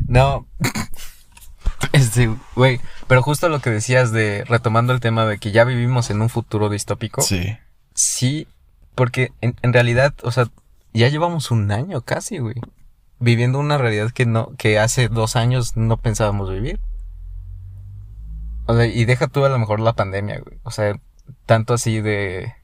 no. 0.07 0.47
Este, 1.93 2.31
güey. 2.55 2.81
Pero 3.07 3.23
justo 3.23 3.49
lo 3.49 3.61
que 3.61 3.71
decías 3.71 4.13
de, 4.13 4.45
retomando 4.45 4.93
el 4.93 5.01
tema 5.01 5.27
de 5.27 5.39
que 5.39 5.51
ya 5.53 5.65
vivimos 5.65 6.11
en 6.11 6.23
un 6.23 6.29
futuro 6.29 6.69
distópico. 6.69 7.23
Sí. 7.23 7.57
Sí, 7.95 8.47
porque 8.95 9.33
en, 9.41 9.57
en 9.63 9.73
realidad, 9.73 10.15
o 10.23 10.31
sea, 10.31 10.47
ya 10.93 11.09
llevamos 11.09 11.51
un 11.51 11.71
año 11.73 12.03
casi, 12.03 12.39
güey. 12.39 12.57
Viviendo 13.19 13.59
una 13.59 13.79
realidad 13.79 14.11
que 14.11 14.27
no, 14.27 14.53
que 14.57 14.79
hace 14.79 15.09
dos 15.09 15.37
años 15.37 15.77
no 15.77 15.97
pensábamos 15.99 16.51
vivir. 16.51 16.81
O 18.67 18.75
sea, 18.75 18.87
y 18.87 19.05
deja 19.05 19.27
tú 19.27 19.45
a 19.45 19.49
lo 19.49 19.59
mejor 19.59 19.81
la 19.81 19.95
pandemia, 19.95 20.41
güey. 20.41 20.59
O 20.63 20.71
sea, 20.71 20.99
tanto 21.47 21.75
así 21.75 22.01
de. 22.01 22.55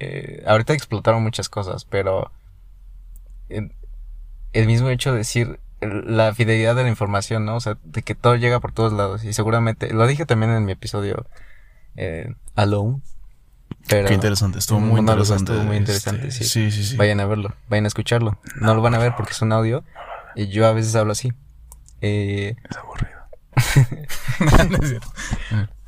eh, 0.00 0.42
ahorita 0.46 0.72
explotaron 0.74 1.22
muchas 1.22 1.48
cosas, 1.48 1.84
pero. 1.84 2.30
el, 3.48 3.72
el 4.52 4.66
mismo 4.66 4.88
hecho 4.88 5.12
de 5.12 5.18
decir 5.18 5.60
la 5.80 6.34
fidelidad 6.34 6.74
de 6.74 6.82
la 6.84 6.88
información, 6.88 7.44
¿no? 7.44 7.56
O 7.56 7.60
sea, 7.60 7.76
de 7.84 8.02
que 8.02 8.14
todo 8.14 8.36
llega 8.36 8.60
por 8.60 8.72
todos 8.72 8.92
lados. 8.92 9.24
Y 9.24 9.32
seguramente. 9.32 9.92
Lo 9.92 10.06
dije 10.06 10.26
también 10.26 10.52
en 10.52 10.64
mi 10.64 10.72
episodio. 10.72 11.26
Eh, 11.96 12.34
Alone. 12.54 13.00
Pero 13.88 14.08
Qué 14.08 14.14
interesante. 14.14 14.58
Estuvo 14.58 14.80
muy 14.80 15.00
interesante. 15.00 15.52
estuvo 15.52 15.64
muy 15.66 15.76
este, 15.76 15.92
interesante, 15.92 16.30
sí. 16.30 16.44
Sí, 16.44 16.70
sí, 16.70 16.84
sí. 16.84 16.96
Vayan 16.96 17.20
a 17.20 17.26
verlo, 17.26 17.54
vayan 17.68 17.84
a 17.84 17.88
escucharlo. 17.88 18.38
No 18.60 18.74
lo 18.74 18.82
van 18.82 18.94
a 18.94 18.98
ver 18.98 19.14
porque 19.16 19.32
es 19.32 19.42
un 19.42 19.52
audio. 19.52 19.84
Y 20.34 20.48
yo 20.48 20.66
a 20.66 20.72
veces 20.72 20.94
hablo 20.96 21.12
así. 21.12 21.32
Eh, 22.00 22.56
Es 22.68 22.76
aburrido. 22.76 23.16
No 24.70 24.76
es 24.82 24.88
cierto. 24.88 25.08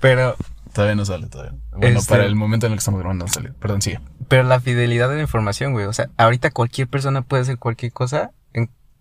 pero, 0.01 0.37
Todavía 0.73 0.95
no 0.95 1.05
sale, 1.05 1.27
todavía. 1.27 1.55
Bueno, 1.73 1.99
Este- 1.99 2.11
para 2.11 2.25
el 2.25 2.37
momento 2.37 2.67
en 2.67 2.73
el 2.73 2.77
que 2.79 2.81
estamos 2.81 3.01
grabando 3.01 3.25
no 3.27 3.33
salió. 3.33 3.53
Perdón, 3.55 3.83
sigue. 3.83 4.01
pero 4.29 4.43
la 4.45 4.61
fidelidad 4.61 5.09
de 5.09 5.17
la 5.17 5.23
información, 5.23 5.73
güey. 5.73 5.87
O 5.87 5.93
sea, 5.93 6.09
ahorita 6.17 6.51
cualquier 6.51 6.89
persona 6.89 7.23
puede 7.23 7.43
hacer 7.43 7.59
cualquier 7.59 7.93
cosa 7.93 8.31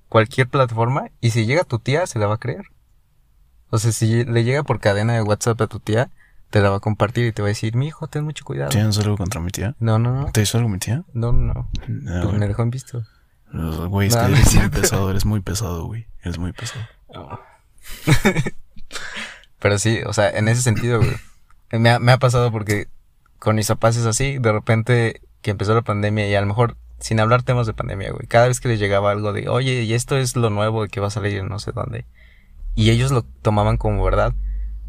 cualquier 0.09 0.47
plataforma. 0.47 1.09
Y 1.21 1.31
si 1.31 1.45
llega 1.45 1.63
tu 1.63 1.79
tía, 1.79 2.07
se 2.07 2.19
la 2.19 2.27
va 2.27 2.35
a 2.35 2.39
creer. 2.39 2.65
O 3.69 3.77
sea, 3.77 3.91
si 3.91 4.23
le 4.23 4.43
llega 4.43 4.63
por 4.63 4.79
cadena 4.79 5.13
de 5.13 5.21
WhatsApp 5.21 5.61
a 5.61 5.67
tu 5.67 5.79
tía, 5.79 6.09
te 6.49 6.61
la 6.61 6.69
va 6.69 6.77
a 6.77 6.79
compartir 6.79 7.25
y 7.25 7.31
te 7.33 7.41
va 7.41 7.47
a 7.47 7.49
decir, 7.49 7.75
mi 7.75 7.87
hijo, 7.87 8.07
ten 8.07 8.23
mucho 8.23 8.45
cuidado. 8.45 8.69
¿Tienes 8.69 8.97
algo 8.99 9.17
contra 9.17 9.41
mi 9.41 9.51
tía? 9.51 9.75
No, 9.79 9.99
no, 9.99 10.13
no. 10.13 10.31
¿Te 10.31 10.41
hizo 10.41 10.57
algo 10.57 10.69
mi 10.69 10.79
tía? 10.79 11.03
No, 11.13 11.31
no, 11.33 11.53
no. 11.53 11.69
Pues 12.23 12.33
me 12.33 12.47
dejó 12.47 12.63
en 12.63 12.69
visto. 12.69 13.03
Güey, 13.51 14.07
es 14.07 14.15
No, 14.15 14.21
que 14.23 14.27
no 14.29 14.35
eres 14.35 14.47
es 14.47 14.55
muy 14.55 14.69
pesado, 14.69 15.09
eres 15.09 15.25
muy 15.25 15.41
pesado, 15.41 15.85
güey. 15.85 16.07
Eres 16.21 16.37
muy 16.37 16.53
pesado. 16.53 16.85
Pero 19.59 19.79
sí, 19.79 20.01
o 20.05 20.13
sea, 20.13 20.29
en 20.29 20.47
ese 20.47 20.61
sentido, 20.61 20.99
güey. 20.99 21.15
Me 21.71 21.89
ha, 21.89 21.99
me 21.99 22.11
ha 22.11 22.17
pasado 22.17 22.51
porque 22.51 22.87
con 23.39 23.55
mis 23.55 23.67
papás 23.67 23.97
es 23.97 24.05
así, 24.05 24.37
de 24.37 24.51
repente 24.51 25.21
que 25.41 25.51
empezó 25.51 25.73
la 25.73 25.81
pandemia 25.81 26.27
y 26.29 26.35
a 26.35 26.41
lo 26.41 26.47
mejor 26.47 26.77
sin 26.99 27.19
hablar 27.19 27.43
temas 27.43 27.67
de 27.67 27.73
pandemia, 27.73 28.11
güey. 28.11 28.27
Cada 28.27 28.47
vez 28.47 28.59
que 28.59 28.67
les 28.69 28.79
llegaba 28.79 29.11
algo 29.11 29.33
de, 29.33 29.49
oye, 29.49 29.83
y 29.83 29.93
esto 29.93 30.17
es 30.17 30.35
lo 30.35 30.49
nuevo 30.49 30.87
que 30.87 30.99
va 30.99 31.07
a 31.07 31.11
salir 31.11 31.37
en 31.37 31.47
no 31.47 31.59
sé 31.59 31.71
dónde. 31.71 32.05
Y 32.75 32.89
ellos 32.91 33.11
lo 33.11 33.23
tomaban 33.23 33.77
como 33.77 34.03
verdad. 34.03 34.33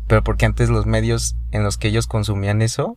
Pero 0.06 0.22
porque 0.24 0.46
antes 0.46 0.70
los 0.70 0.86
medios 0.86 1.36
en 1.50 1.64
los 1.64 1.76
que 1.76 1.88
ellos 1.88 2.06
consumían 2.06 2.62
eso, 2.62 2.96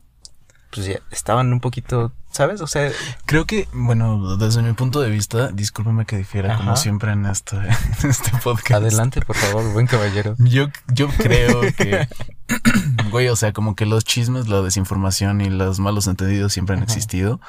pues 0.74 0.86
ya 0.88 1.00
estaban 1.12 1.52
un 1.52 1.60
poquito, 1.60 2.14
¿sabes? 2.30 2.62
O 2.62 2.68
sea, 2.68 2.90
Creo 3.26 3.46
que, 3.46 3.68
bueno, 3.74 4.38
desde 4.38 4.62
mi 4.62 4.72
punto 4.72 5.02
de 5.02 5.10
vista, 5.10 5.50
discúlpame 5.50 6.06
que 6.06 6.16
difiera 6.16 6.56
como 6.56 6.78
siempre 6.78 7.12
en 7.12 7.26
este, 7.26 7.58
en 8.04 8.10
este 8.10 8.32
podcast. 8.42 8.82
adelante, 8.84 9.20
por 9.22 9.36
favor, 9.36 9.74
buen 9.74 9.88
caballero. 9.88 10.36
Yo, 10.40 10.68
yo 10.94 11.10
creo 11.10 11.62
que, 11.76 12.08
güey, 13.12 13.28
o 13.28 13.36
sea, 13.36 13.52
como 13.52 13.76
que 13.76 13.86
los 13.86 14.06
chismes, 14.06 14.48
la 14.48 14.62
desinformación 14.62 15.42
y 15.42 15.50
los 15.50 15.80
malos 15.80 16.08
entendidos 16.08 16.54
siempre 16.54 16.76
han 16.78 16.84
Ajá. 16.84 16.94
existido. 16.94 17.42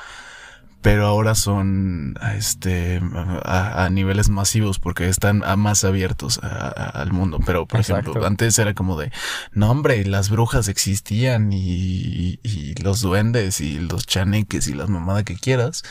Pero 0.83 1.07
ahora 1.07 1.35
son 1.35 2.15
a 2.21 2.35
este 2.35 3.01
a, 3.45 3.85
a 3.85 3.91
niveles 3.91 4.29
masivos 4.29 4.79
porque 4.79 5.09
están 5.09 5.43
a 5.45 5.57
más 5.57 5.85
abiertos 5.85 6.39
a- 6.43 6.69
al 6.69 7.13
mundo. 7.13 7.39
Pero 7.47 7.67
por 7.67 7.81
Exacto. 7.81 8.11
ejemplo, 8.11 8.27
antes 8.27 8.59
era 8.59 8.75
como 8.75 8.99
de 8.99 9.11
no 9.53 9.71
hombre, 9.71 10.05
las 10.05 10.29
brujas 10.29 10.69
existían 10.69 11.53
y, 11.53 12.39
y 12.43 12.75
los 12.83 13.01
duendes 13.01 13.61
y 13.61 13.79
los 13.79 14.07
chaneques 14.07 14.69
y 14.69 14.75
las 14.75 14.89
mamadas 14.91 15.25
que 15.25 15.37
quieras. 15.37 15.83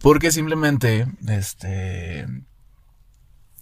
Porque 0.00 0.30
simplemente 0.30 1.06
este 1.26 2.26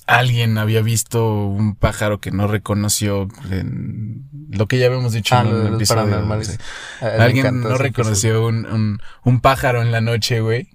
alguien 0.07 0.59
había 0.59 0.83
visto 0.83 1.45
un 1.47 1.75
pájaro 1.77 2.21
que 2.21 2.31
no 2.31 2.47
reconoció 2.47 3.29
en 3.51 4.29
lo 4.51 4.66
que 4.66 4.79
ya 4.79 4.87
habíamos 4.87 5.12
dicho 5.12 5.35
Ah, 5.37 5.40
en 5.42 5.49
un 5.55 5.75
episodio. 5.75 6.45
sí. 6.45 6.53
Ah, 7.01 7.11
Alguien 7.21 7.61
no 7.61 7.77
reconoció 7.79 8.47
un, 8.47 8.66
un, 8.66 9.01
un 9.25 9.40
pájaro 9.40 9.83
en 9.83 9.90
la 9.92 10.01
noche, 10.01 10.40
güey. 10.40 10.69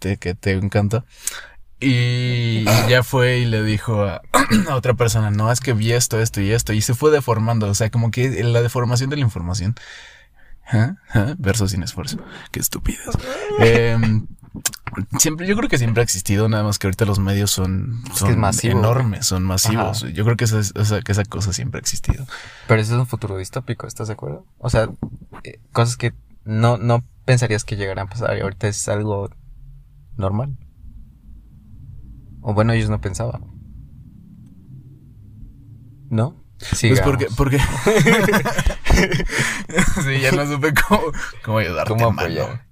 Que 0.00 0.34
te 0.34 0.52
encanta. 0.52 1.04
Y 1.80 2.64
ya 2.88 3.02
fue 3.02 3.38
y 3.38 3.44
le 3.46 3.62
dijo 3.62 4.04
a, 4.04 4.22
a 4.68 4.74
otra 4.74 4.94
persona, 4.94 5.30
no, 5.30 5.50
es 5.52 5.60
que 5.60 5.72
vi 5.72 5.92
esto, 5.92 6.20
esto 6.20 6.40
y 6.40 6.50
esto. 6.50 6.72
Y 6.72 6.80
se 6.80 6.94
fue 6.94 7.10
deformando. 7.10 7.68
O 7.68 7.74
sea, 7.74 7.90
como 7.90 8.10
que 8.10 8.42
la 8.42 8.62
deformación 8.62 9.10
de 9.10 9.16
la 9.16 9.22
información. 9.22 9.74
¿Ah? 10.66 10.94
Verso 11.38 11.68
sin 11.68 11.82
esfuerzo. 11.82 12.18
Qué 12.50 12.60
estupidez. 12.60 13.00
Em, 13.60 14.26
siempre, 15.18 15.46
yo 15.46 15.56
creo 15.56 15.68
que 15.68 15.78
siempre 15.78 16.00
ha 16.00 16.04
existido, 16.04 16.48
nada 16.48 16.62
más 16.64 16.78
que 16.78 16.86
ahorita 16.86 17.04
los 17.04 17.18
medios 17.18 17.50
son, 17.50 18.02
son 18.14 18.44
es 18.44 18.64
enormes, 18.64 19.26
son 19.26 19.42
masivos. 19.44 20.02
Ajá. 20.04 20.12
Yo 20.12 20.24
creo 20.24 20.36
que 20.36 20.44
esa, 20.44 20.58
es- 20.60 20.72
esa- 20.76 21.02
que 21.02 21.12
esa 21.12 21.24
cosa 21.24 21.52
siempre 21.52 21.78
ha 21.78 21.82
existido. 21.82 22.26
Pero 22.68 22.80
eso 22.80 22.94
es 22.94 23.00
un 23.00 23.06
futuro 23.06 23.36
distópico, 23.36 23.86
¿estás 23.86 24.08
de 24.08 24.14
acuerdo? 24.14 24.46
O 24.58 24.70
sea, 24.70 24.88
eh, 25.42 25.58
cosas 25.72 25.96
que 25.96 26.14
no, 26.44 26.76
no 26.76 27.02
pensarías 27.24 27.64
que 27.64 27.76
llegaran 27.76 28.06
a 28.06 28.10
pasar 28.10 28.36
y 28.36 28.40
ahorita 28.42 28.68
es 28.68 28.86
algo 28.88 29.30
normal. 30.16 30.56
O 32.42 32.52
bueno, 32.54 32.72
ellos 32.74 32.90
no 32.90 33.00
pensaban. 33.00 33.42
¿No? 36.10 36.36
Sí, 36.58 36.88
Pues 36.88 37.00
porque, 37.00 37.26
porque... 37.36 37.58
sí, 40.04 40.20
ya 40.20 40.30
no 40.32 40.46
supe 40.46 40.72
cómo, 40.74 41.00
cómo 41.44 41.58
ayudarte. 41.58 41.88
¿Cómo 41.90 42.10
mano. 42.12 42.28
apoyar? 42.28 42.66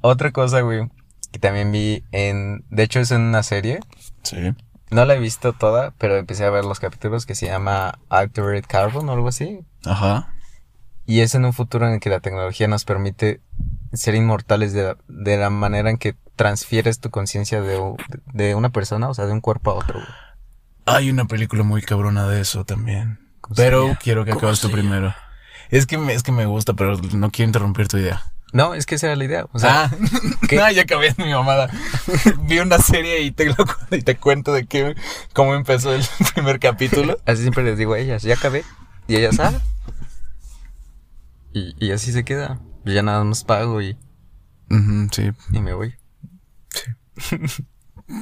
Otra 0.00 0.32
cosa, 0.32 0.60
güey, 0.60 0.90
que 1.32 1.38
también 1.38 1.72
vi 1.72 2.04
en... 2.12 2.64
De 2.70 2.82
hecho, 2.82 3.00
es 3.00 3.10
en 3.10 3.22
una 3.22 3.42
serie. 3.42 3.80
Sí. 4.22 4.54
No 4.90 5.04
la 5.06 5.14
he 5.14 5.18
visto 5.18 5.52
toda, 5.54 5.92
pero 5.98 6.16
empecé 6.16 6.44
a 6.44 6.50
ver 6.50 6.64
los 6.64 6.78
capítulos 6.78 7.24
que 7.26 7.34
se 7.34 7.46
llama 7.46 7.98
Altered 8.10 8.64
Carbon 8.68 9.08
o 9.08 9.12
algo 9.12 9.28
así. 9.28 9.60
Ajá. 9.84 10.34
Y 11.06 11.20
es 11.20 11.34
en 11.34 11.44
un 11.44 11.52
futuro 11.52 11.86
en 11.88 11.94
el 11.94 12.00
que 12.00 12.10
la 12.10 12.20
tecnología 12.20 12.68
nos 12.68 12.84
permite 12.84 13.40
ser 13.92 14.14
inmortales 14.14 14.72
de 14.72 14.82
la, 14.84 14.96
de 15.08 15.36
la 15.38 15.50
manera 15.50 15.90
en 15.90 15.96
que 15.98 16.14
transfieres 16.36 17.00
tu 17.00 17.10
conciencia 17.10 17.60
de, 17.60 17.80
de 18.32 18.54
una 18.54 18.70
persona, 18.70 19.08
o 19.08 19.14
sea, 19.14 19.26
de 19.26 19.32
un 19.32 19.40
cuerpo 19.40 19.70
a 19.70 19.74
otro. 19.74 19.94
güey. 20.00 20.12
Hay 20.84 21.10
una 21.10 21.24
película 21.26 21.62
muy 21.62 21.82
cabrona 21.82 22.26
de 22.28 22.40
eso 22.40 22.64
también. 22.64 23.18
¿Cómo 23.40 23.54
se 23.56 23.62
Pero 23.62 23.96
quiero 24.00 24.24
que 24.24 24.30
¿Cómo 24.32 24.40
acabes 24.40 24.60
tú 24.60 24.70
primero. 24.70 25.14
Es 25.70 25.86
que, 25.86 25.96
me, 25.96 26.12
es 26.12 26.22
que 26.22 26.32
me 26.32 26.46
gusta, 26.46 26.74
pero 26.74 26.96
no 27.14 27.30
quiero 27.30 27.48
interrumpir 27.48 27.88
tu 27.88 27.96
idea. 27.96 28.22
No, 28.52 28.74
es 28.74 28.84
que 28.86 28.96
esa 28.96 29.06
era 29.06 29.16
la 29.16 29.24
idea. 29.24 29.46
O 29.52 29.58
sea, 29.58 29.84
ah, 29.84 29.90
no, 30.52 30.70
ya 30.70 30.82
acabé 30.82 31.14
mi 31.18 31.32
mamada. 31.32 31.70
Vi 32.42 32.58
una 32.58 32.78
serie 32.78 33.20
y 33.22 33.30
te, 33.30 33.46
lo, 33.46 33.56
cu- 33.56 33.72
y 33.96 34.02
te 34.02 34.16
cuento 34.16 34.52
de 34.52 34.66
qué, 34.66 34.94
cómo 35.32 35.54
empezó 35.54 35.94
el 35.94 36.04
primer 36.34 36.60
capítulo. 36.60 37.18
así 37.26 37.42
siempre 37.42 37.64
les 37.64 37.78
digo 37.78 37.94
a 37.94 37.98
ellas, 37.98 38.22
ya 38.22 38.34
acabé. 38.34 38.64
Y 39.08 39.16
ellas, 39.16 39.38
ah. 39.40 39.52
Y, 41.52 41.74
y 41.84 41.92
así 41.92 42.12
se 42.12 42.24
queda. 42.24 42.60
Yo 42.84 42.92
ya 42.92 43.02
nada 43.02 43.22
más 43.24 43.44
pago 43.44 43.80
y, 43.82 43.96
Ujú, 44.70 45.08
sí. 45.12 45.30
y 45.52 45.60
me 45.60 45.72
voy. 45.74 45.94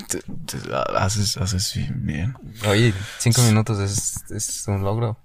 Te- 0.09 0.23
te- 0.23 0.75
haces, 0.97 1.37
haces 1.39 1.75
bien. 1.97 2.35
Oye, 2.69 2.93
cinco 3.19 3.43
minutos 3.43 3.79
es, 3.81 4.31
es 4.31 4.69
un 4.69 4.83
logro. 4.85 5.19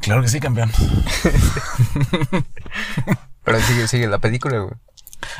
Claro 0.00 0.22
que 0.22 0.28
sí, 0.28 0.40
campeón. 0.40 0.70
Pero 3.44 3.60
sigue, 3.60 3.88
sigue 3.88 4.06
la 4.08 4.18
película, 4.18 4.58
güey. 4.58 4.74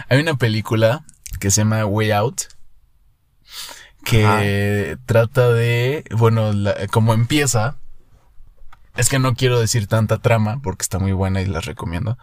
Hay 0.09 0.21
una 0.21 0.35
película 0.37 1.05
que 1.41 1.51
se 1.51 1.61
llama 1.63 1.85
Way 1.87 2.11
Out. 2.13 2.43
Que 4.05 4.97
trata 5.07 5.49
de. 5.53 6.05
Bueno, 6.17 6.53
la- 6.53 6.87
como 6.89 7.13
empieza. 7.15 7.77
Es 8.97 9.09
que 9.09 9.19
no 9.19 9.35
quiero 9.35 9.59
decir 9.61 9.89
tanta 9.89 10.19
trama 10.19 10.61
porque 10.63 10.83
está 10.83 10.99
muy 10.99 11.13
buena 11.13 11.41
y 11.43 11.47
la 11.47 11.61
recomiendo. 11.61 12.17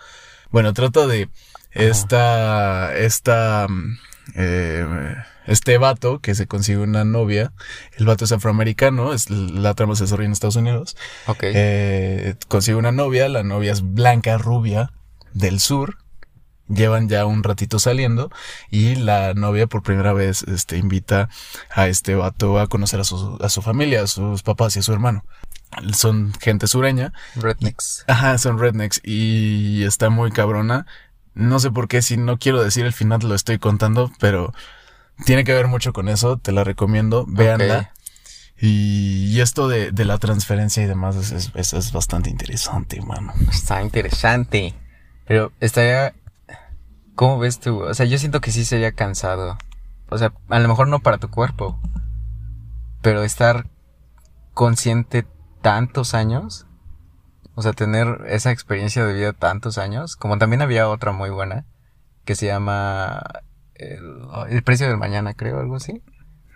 Bueno, 0.49 0.73
trata 0.73 1.05
de 1.07 1.29
esta. 1.71 2.95
Esta. 2.95 3.67
mm, 3.69 3.97
eh, 4.35 5.15
este 5.45 5.77
vato 5.77 6.19
que 6.19 6.35
se 6.35 6.47
consigue 6.47 6.79
una 6.79 7.05
novia. 7.05 7.53
El 7.97 8.05
vato 8.05 8.25
es 8.25 8.31
afroamericano. 8.31 9.13
Es, 9.13 9.29
la 9.29 9.73
trama 9.73 9.95
se 9.95 10.05
desarrolla 10.05 10.27
en 10.27 10.33
Estados 10.33 10.55
Unidos. 10.55 10.95
Ok. 11.27 11.39
Eh, 11.43 12.35
consigue 12.47 12.75
una 12.75 12.91
novia, 12.91 13.29
la 13.29 13.43
novia 13.43 13.71
es 13.71 13.81
blanca, 13.81 14.37
rubia, 14.37 14.91
del 15.33 15.59
sur. 15.59 15.97
Llevan 16.69 17.09
ya 17.09 17.25
un 17.25 17.43
ratito 17.43 17.77
saliendo 17.77 18.31
y 18.71 18.95
la 18.95 19.33
novia 19.33 19.67
por 19.67 19.83
primera 19.83 20.13
vez 20.13 20.43
este, 20.43 20.77
invita 20.77 21.29
a 21.69 21.87
este 21.89 22.15
vato 22.15 22.57
a 22.57 22.67
conocer 22.67 23.01
a 23.01 23.03
su, 23.03 23.37
a 23.41 23.49
su 23.49 23.61
familia, 23.61 24.03
a 24.03 24.07
sus 24.07 24.43
papás 24.43 24.75
y 24.75 24.79
a 24.79 24.81
su 24.81 24.93
hermano. 24.93 25.25
Son 25.93 26.33
gente 26.39 26.67
sureña. 26.67 27.11
Rednecks. 27.35 28.05
Ajá, 28.07 28.37
son 28.37 28.59
rednecks 28.59 29.01
y 29.03 29.83
está 29.83 30.09
muy 30.09 30.31
cabrona. 30.31 30.85
No 31.33 31.59
sé 31.59 31.69
por 31.69 31.87
qué, 31.87 32.01
si 32.01 32.15
no 32.15 32.37
quiero 32.37 32.63
decir 32.63 32.85
el 32.85 32.93
final 32.93 33.19
lo 33.23 33.35
estoy 33.35 33.57
contando, 33.59 34.11
pero 34.19 34.53
tiene 35.25 35.43
que 35.43 35.53
ver 35.53 35.67
mucho 35.67 35.93
con 35.93 36.09
eso, 36.09 36.37
te 36.37 36.51
la 36.51 36.63
recomiendo, 36.63 37.25
véanla. 37.27 37.91
Y, 38.59 39.25
y 39.35 39.41
esto 39.41 39.67
de, 39.67 39.91
de 39.91 40.05
la 40.05 40.17
transferencia 40.19 40.81
y 40.83 40.85
demás 40.85 41.15
es, 41.15 41.31
es, 41.31 41.51
es- 41.55 41.73
es 41.73 41.91
bastante 41.91 42.29
interesante, 42.29 43.01
mano. 43.01 43.33
Está 43.51 43.81
interesante. 43.81 44.73
Pero 45.25 45.51
estaría. 45.59 46.13
¿Cómo 47.15 47.39
ves 47.39 47.59
tú? 47.59 47.81
O 47.83 47.93
sea, 47.93 48.05
yo 48.05 48.17
siento 48.17 48.41
que 48.41 48.51
sí 48.51 48.63
sería 48.65 48.91
cansado. 48.93 49.57
O 50.09 50.17
sea, 50.17 50.33
a 50.49 50.59
lo 50.59 50.67
mejor 50.67 50.87
no 50.87 50.99
para 50.99 51.17
tu 51.17 51.29
cuerpo. 51.29 51.79
Pero 53.01 53.23
estar 53.23 53.67
consciente 54.53 55.25
tantos 55.61 56.13
años. 56.13 56.65
O 57.55 57.61
sea, 57.61 57.73
tener 57.73 58.21
esa 58.27 58.51
experiencia 58.51 59.05
de 59.05 59.13
vida 59.13 59.33
tantos 59.33 59.77
años. 59.77 60.15
Como 60.15 60.37
también 60.37 60.61
había 60.61 60.87
otra 60.89 61.11
muy 61.11 61.29
buena. 61.29 61.65
Que 62.25 62.35
se 62.35 62.45
llama. 62.47 63.21
El, 63.75 64.21
el 64.49 64.63
precio 64.63 64.87
del 64.87 64.97
mañana, 64.97 65.33
creo, 65.33 65.59
algo 65.59 65.75
así. 65.75 66.01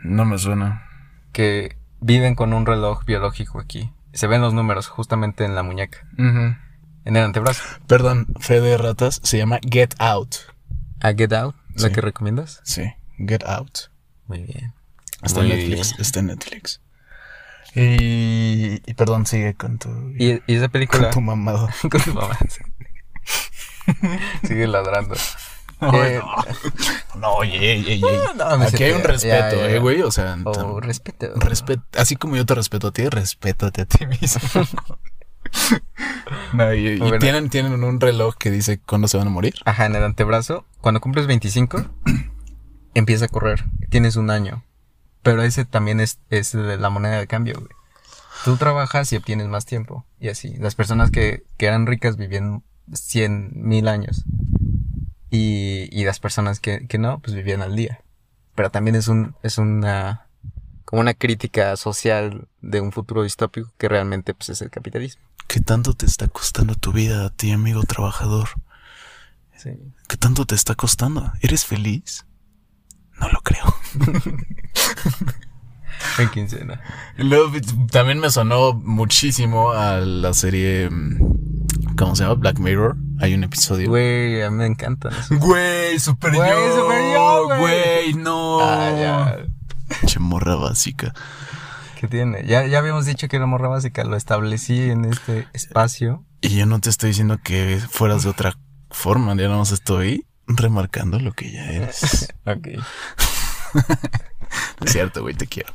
No 0.03 0.25
me 0.25 0.37
suena. 0.37 0.87
Que 1.31 1.77
viven 1.99 2.35
con 2.35 2.53
un 2.53 2.65
reloj 2.65 3.03
biológico 3.05 3.59
aquí. 3.59 3.91
Se 4.13 4.27
ven 4.27 4.41
los 4.41 4.53
números 4.53 4.87
justamente 4.87 5.45
en 5.45 5.55
la 5.55 5.63
muñeca. 5.63 5.99
En 6.17 7.15
el 7.15 7.23
antebrazo. 7.23 7.63
Perdón, 7.87 8.27
fe 8.39 8.59
de 8.61 8.77
ratas, 8.77 9.19
se 9.23 9.37
llama 9.37 9.59
Get 9.69 9.95
Out. 9.99 10.35
A 11.01 11.13
Get 11.13 11.33
Out, 11.33 11.55
la 11.75 11.87
Sí. 11.87 11.93
que 11.93 12.01
recomiendas. 12.01 12.59
Sí, 12.63 12.83
Get 13.17 13.43
Out. 13.45 13.91
Muy 14.27 14.43
bien. 14.43 14.73
Está 15.23 15.41
en 15.41 15.49
Netflix. 15.49 15.89
bien. 15.91 16.01
Está 16.01 16.19
en 16.19 16.25
Netflix. 16.27 16.81
Y, 17.75 18.81
y 18.89 18.93
perdón, 18.95 19.25
sigue 19.25 19.53
con 19.53 19.77
tu, 19.77 19.89
Y, 20.17 20.41
y 20.47 20.55
esa 20.55 20.65
con 20.65 20.71
película. 20.71 21.09
tu 21.11 21.21
mamado. 21.21 21.69
con 21.91 22.01
tu 22.01 22.13
mamá. 22.13 22.37
Sigue 24.47 24.67
ladrando. 24.67 25.15
No, 25.81 26.03
Eh, 26.03 26.19
no, 27.13 27.19
no, 27.19 27.33
oye, 27.35 27.57
ey, 27.57 27.85
ey, 27.87 27.93
ey. 27.93 28.01
No, 28.35 28.57
no 28.57 28.63
Aquí 28.65 28.83
hay 28.83 28.93
un 28.93 29.03
respeto, 29.03 29.55
ya, 29.55 29.67
ya, 29.67 29.69
eh, 29.69 29.79
güey. 29.79 30.01
O 30.01 30.11
sea, 30.11 30.35
Oh, 30.43 30.51
tam- 30.51 30.79
respeto. 30.81 31.31
Respeto, 31.35 31.83
así 31.97 32.15
como 32.15 32.35
yo 32.35 32.45
te 32.45 32.55
respeto 32.55 32.87
a 32.87 32.91
ti, 32.91 33.07
respétate 33.09 33.81
a 33.81 33.85
ti 33.85 34.05
mismo. 34.07 34.41
No, 36.53 36.73
y, 36.73 36.99
tienen, 37.19 37.49
tienen 37.49 37.83
un 37.83 37.99
reloj 38.01 38.35
que 38.37 38.51
dice 38.51 38.79
cuándo 38.79 39.07
se 39.07 39.17
van 39.17 39.27
a 39.27 39.29
morir. 39.29 39.55
Ajá, 39.65 39.85
en 39.85 39.95
el 39.95 40.03
antebrazo. 40.03 40.65
Cuando 40.81 40.99
cumples 40.99 41.25
25, 41.27 41.85
empieza 42.93 43.25
a 43.25 43.27
correr. 43.29 43.63
Tienes 43.89 44.15
un 44.17 44.29
año. 44.29 44.63
Pero 45.23 45.41
ese 45.43 45.63
también 45.65 45.99
es, 45.99 46.19
es 46.29 46.53
la 46.53 46.89
moneda 46.89 47.17
de 47.17 47.27
cambio, 47.27 47.55
güey. 47.59 47.69
Tú 48.45 48.57
trabajas 48.57 49.11
y 49.13 49.15
obtienes 49.17 49.47
más 49.47 49.65
tiempo. 49.65 50.05
Y 50.19 50.29
así. 50.29 50.55
Las 50.57 50.75
personas 50.75 51.11
que, 51.11 51.43
que 51.57 51.65
eran 51.67 51.85
ricas 51.87 52.17
vivían 52.17 52.63
100 52.93 53.51
mil 53.55 53.87
años. 53.87 54.23
Y, 55.29 55.89
y 55.91 56.05
las 56.05 56.19
personas 56.19 56.59
que, 56.59 56.87
que 56.87 56.97
no, 56.97 57.19
pues 57.19 57.35
vivían 57.35 57.61
al 57.61 57.75
día. 57.75 58.01
Pero 58.55 58.71
también 58.71 58.95
es 58.95 59.07
un, 59.07 59.35
es 59.43 59.57
una, 59.57 60.27
como 60.85 61.01
una 61.01 61.13
crítica 61.13 61.75
social 61.75 62.47
de 62.61 62.81
un 62.81 62.91
futuro 62.91 63.23
distópico 63.23 63.71
que 63.77 63.89
realmente 63.89 64.33
pues 64.33 64.49
es 64.49 64.61
el 64.61 64.69
capitalismo. 64.69 65.21
¿Qué 65.47 65.59
tanto 65.59 65.93
te 65.93 66.05
está 66.05 66.27
costando 66.27 66.75
tu 66.75 66.91
vida 66.91 67.25
a 67.25 67.29
ti, 67.29 67.51
amigo 67.51 67.83
trabajador? 67.83 68.49
Sí. 69.55 69.71
¿Qué 70.07 70.17
tanto 70.17 70.45
te 70.45 70.55
está 70.55 70.75
costando? 70.75 71.31
¿Eres 71.41 71.65
feliz? 71.65 72.25
No 73.19 73.29
lo 73.29 73.41
creo. 73.41 73.75
En 76.19 76.29
quincena. 76.29 76.81
Luego, 77.17 77.51
también 77.91 78.19
me 78.19 78.29
sonó 78.29 78.73
muchísimo 78.73 79.71
a 79.71 79.97
la 79.97 80.33
serie 80.33 80.89
mm, 80.89 81.17
¿Cómo 81.97 82.15
se 82.15 82.23
llama? 82.23 82.35
Black 82.35 82.59
Mirror. 82.59 82.95
Hay 83.19 83.33
un 83.33 83.43
episodio. 83.43 83.89
Güey, 83.89 84.41
a 84.43 84.51
mí 84.51 84.57
me 84.57 84.65
encantan. 84.67 85.11
esos. 85.13 85.39
Güey, 85.39 85.99
super 85.99 86.33
Güey, 86.33 86.49
yo. 86.49 86.75
super 86.83 87.13
yo, 87.13 87.45
güey. 87.45 87.59
Güey, 87.59 88.13
no. 88.13 88.59
Ah, 88.61 88.91
ya. 88.91 89.37
Che 90.05 90.19
morra 90.19 90.55
básica. 90.55 91.13
¿Qué 91.99 92.07
tiene? 92.07 92.45
Ya, 92.45 92.65
ya 92.67 92.77
habíamos 92.77 93.05
dicho 93.07 93.27
que 93.27 93.37
era 93.37 93.47
morra 93.47 93.69
básica, 93.69 94.03
lo 94.03 94.15
establecí 94.15 94.89
en 94.91 95.05
este 95.05 95.47
espacio. 95.53 96.23
Y 96.41 96.49
yo 96.49 96.65
no 96.67 96.79
te 96.79 96.89
estoy 96.91 97.09
diciendo 97.09 97.39
que 97.43 97.79
fueras 97.89 98.23
de 98.23 98.29
otra 98.29 98.55
forma. 98.91 99.35
Ya 99.35 99.47
nada 99.47 99.57
más 99.57 99.71
estoy 99.71 100.27
remarcando 100.45 101.19
lo 101.19 101.33
que 101.33 101.51
ya 101.51 101.65
eres. 101.71 102.27
Ok. 102.45 102.67
Es 104.85 104.91
cierto, 104.93 105.21
güey, 105.23 105.35
te 105.35 105.45
quiero. 105.47 105.73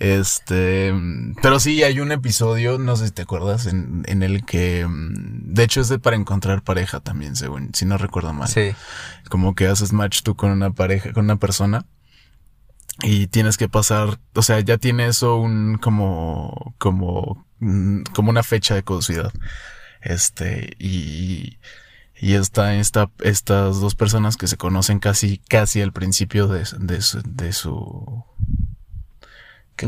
Este, 0.00 0.94
mm, 0.94 1.36
pero 1.42 1.60
sí, 1.60 1.82
hay 1.82 2.00
un 2.00 2.10
episodio, 2.10 2.78
no 2.78 2.96
sé 2.96 3.08
si 3.08 3.12
te 3.12 3.20
acuerdas, 3.22 3.66
en, 3.66 4.02
en 4.06 4.22
el 4.22 4.46
que, 4.46 4.86
mm, 4.88 5.52
de 5.52 5.62
hecho 5.62 5.82
es 5.82 5.90
de 5.90 5.98
para 5.98 6.16
encontrar 6.16 6.62
pareja 6.62 7.00
también, 7.00 7.36
según, 7.36 7.70
si 7.74 7.84
no 7.84 7.98
recuerdo 7.98 8.32
mal. 8.32 8.48
Sí. 8.48 8.72
Como 9.28 9.54
que 9.54 9.66
haces 9.66 9.92
match 9.92 10.22
tú 10.22 10.36
con 10.36 10.52
una 10.52 10.70
pareja, 10.72 11.12
con 11.12 11.24
una 11.24 11.36
persona 11.36 11.84
y 13.02 13.26
tienes 13.26 13.58
que 13.58 13.68
pasar, 13.68 14.18
o 14.34 14.42
sea, 14.42 14.60
ya 14.60 14.78
tiene 14.78 15.06
eso 15.06 15.36
un, 15.36 15.76
como, 15.76 16.74
como, 16.78 17.46
mm, 17.58 18.04
como 18.14 18.30
una 18.30 18.42
fecha 18.42 18.74
de 18.74 18.82
caducidad. 18.82 19.32
Este, 20.00 20.76
y, 20.78 21.58
y 22.18 22.34
está 22.34 22.74
esta, 22.76 23.10
estas 23.22 23.80
dos 23.80 23.94
personas 23.94 24.38
que 24.38 24.46
se 24.46 24.56
conocen 24.56 24.98
casi, 24.98 25.42
casi 25.46 25.82
al 25.82 25.92
principio 25.92 26.46
de, 26.46 26.64
de 26.78 27.02
su, 27.02 27.20
de 27.22 27.52
su, 27.52 28.24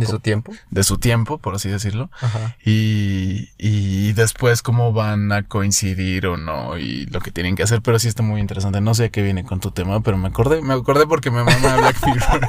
¿De 0.01 0.07
su 0.07 0.21
tiempo? 0.21 0.53
de 0.71 0.85
su 0.85 0.99
tiempo, 0.99 1.39
por 1.39 1.55
así 1.55 1.69
decirlo. 1.69 2.11
Ajá. 2.21 2.57
Y, 2.65 3.51
y 3.59 4.13
después 4.13 4.63
cómo 4.63 4.93
van 4.93 5.31
a 5.33 5.43
coincidir 5.43 6.27
o 6.27 6.37
no 6.37 6.79
y 6.79 7.07
lo 7.07 7.21
que 7.21 7.31
tienen 7.31 7.57
que 7.57 7.63
hacer, 7.63 7.83
pero 7.83 7.99
sí 7.99 8.09
está 8.09 8.23
muy 8.23 8.41
interesante. 8.41 8.81
No 8.81 8.95
sé 8.95 9.05
a 9.05 9.09
qué 9.11 9.23
viene 9.23 9.45
con 9.45 9.61
tu 9.61 9.71
tema, 9.71 10.01
pero 10.01 10.17
me 10.19 10.29
acordé, 10.29 10.63
me 10.63 10.75
acordé 10.75 11.07
porque 11.07 11.31
me 11.31 11.45
mama 11.45 11.77
Black 11.77 12.07
Mirror. 12.07 12.49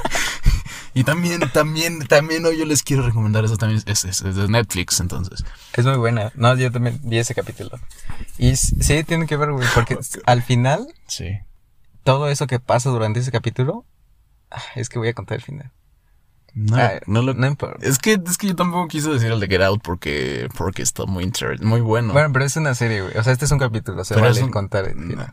y 0.94 1.04
también, 1.04 1.42
también, 1.52 2.00
también 2.08 2.46
hoy 2.46 2.58
yo 2.58 2.66
les 2.66 2.84
quiero 2.84 3.04
recomendar 3.04 3.44
eso 3.46 3.58
también, 3.58 3.82
es, 3.86 4.06
es- 4.06 4.22
es 4.22 4.36
de 4.36 4.48
Netflix, 4.48 5.00
entonces. 5.00 5.44
Es 5.74 5.86
muy 5.86 5.98
buena. 5.98 6.32
No, 6.36 6.56
yo 6.56 6.72
también 6.72 7.00
vi 7.04 7.18
ese 7.18 7.34
capítulo. 7.36 7.72
Y 8.38 8.56
sí, 8.56 9.04
tiene 9.04 9.26
que 9.28 9.38
ver, 9.38 9.52
güey, 9.52 9.68
porque 9.74 9.98
al 10.26 10.42
final, 10.44 10.88
Sí. 11.08 11.40
todo 12.04 12.30
eso 12.30 12.48
que 12.48 12.60
pasa 12.60 12.90
durante 12.90 13.20
ese 13.20 13.32
capítulo, 13.32 13.86
ah, 14.52 14.62
es 14.76 14.90
que 14.90 15.00
voy 15.00 15.08
a 15.10 15.14
contar 15.14 15.38
el 15.38 15.44
final. 15.44 15.72
No, 16.56 16.78
Ah, 16.78 16.92
no 17.08 17.22
lo... 17.24 17.34
no 17.34 17.48
importa. 17.48 17.86
Es 17.86 17.98
que, 17.98 18.20
es 18.26 18.38
que 18.38 18.48
yo 18.48 18.56
tampoco 18.56 18.88
quise 18.88 19.10
decir 19.10 19.32
el 19.32 19.40
de 19.40 19.48
Get 19.48 19.62
Out 19.64 19.82
porque, 19.84 20.48
porque 20.58 20.82
está 20.84 21.06
muy 21.06 21.24
inter- 21.24 21.62
muy 21.64 21.82
bueno. 21.82 22.14
Bueno, 22.14 22.32
pero 22.32 22.46
es 22.46 22.56
una 22.58 22.76
serie, 22.76 23.02
güey. 23.02 23.18
O 23.18 23.24
sea, 23.24 23.34
este 23.34 23.46
es 23.46 23.52
un 23.52 23.60
capítulo, 23.60 24.04
se 24.06 24.14
Pero 24.14 24.28
vale 24.28 24.44
un- 24.44 24.52
contar 24.52 24.86
el 24.86 24.94
final. 24.94 25.32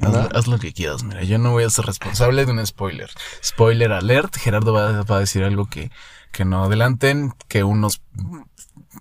Haz, 0.00 0.10
¿No? 0.10 0.28
haz 0.34 0.46
lo 0.46 0.58
que 0.58 0.72
quieras, 0.72 1.02
mira, 1.04 1.22
yo 1.22 1.36
no 1.38 1.50
voy 1.52 1.64
a 1.64 1.70
ser 1.70 1.84
responsable 1.84 2.46
de 2.46 2.52
un 2.52 2.66
spoiler. 2.66 3.10
Spoiler 3.44 3.92
alert, 3.92 4.34
Gerardo 4.36 4.72
va, 4.72 5.02
va 5.02 5.16
a 5.16 5.20
decir 5.20 5.44
algo 5.44 5.66
que, 5.68 5.90
que 6.30 6.46
no 6.46 6.64
adelanten, 6.64 7.34
que 7.48 7.62
unos 7.62 8.00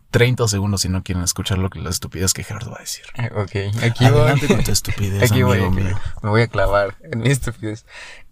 30 0.10 0.50
segundos 0.50 0.82
si 0.82 0.90
no 0.90 1.02
quieren 1.04 1.24
escuchar 1.24 1.58
lo 1.60 1.70
que 1.70 1.80
la 1.80 1.90
estupidez 1.90 2.34
que 2.34 2.44
Gerardo 2.44 2.72
va 2.72 2.78
a 2.78 2.82
decir. 2.82 3.06
Ah, 3.18 3.30
Ok, 3.38 3.52
aquí 3.84 4.04
voy. 4.04 4.20
Adelante 4.20 4.48
con 4.48 4.64
tu 4.66 4.72
estupidez, 4.74 5.32
Aquí 5.32 5.44
voy, 5.44 5.60
amigo 5.60 5.72
aquí 5.72 5.82
mío. 5.84 5.94
voy. 5.94 6.14
Me 6.24 6.30
voy 6.30 6.42
a 6.42 6.48
clavar 6.48 6.98
en 7.10 7.20
mi 7.22 7.30
estupidez. 7.30 7.86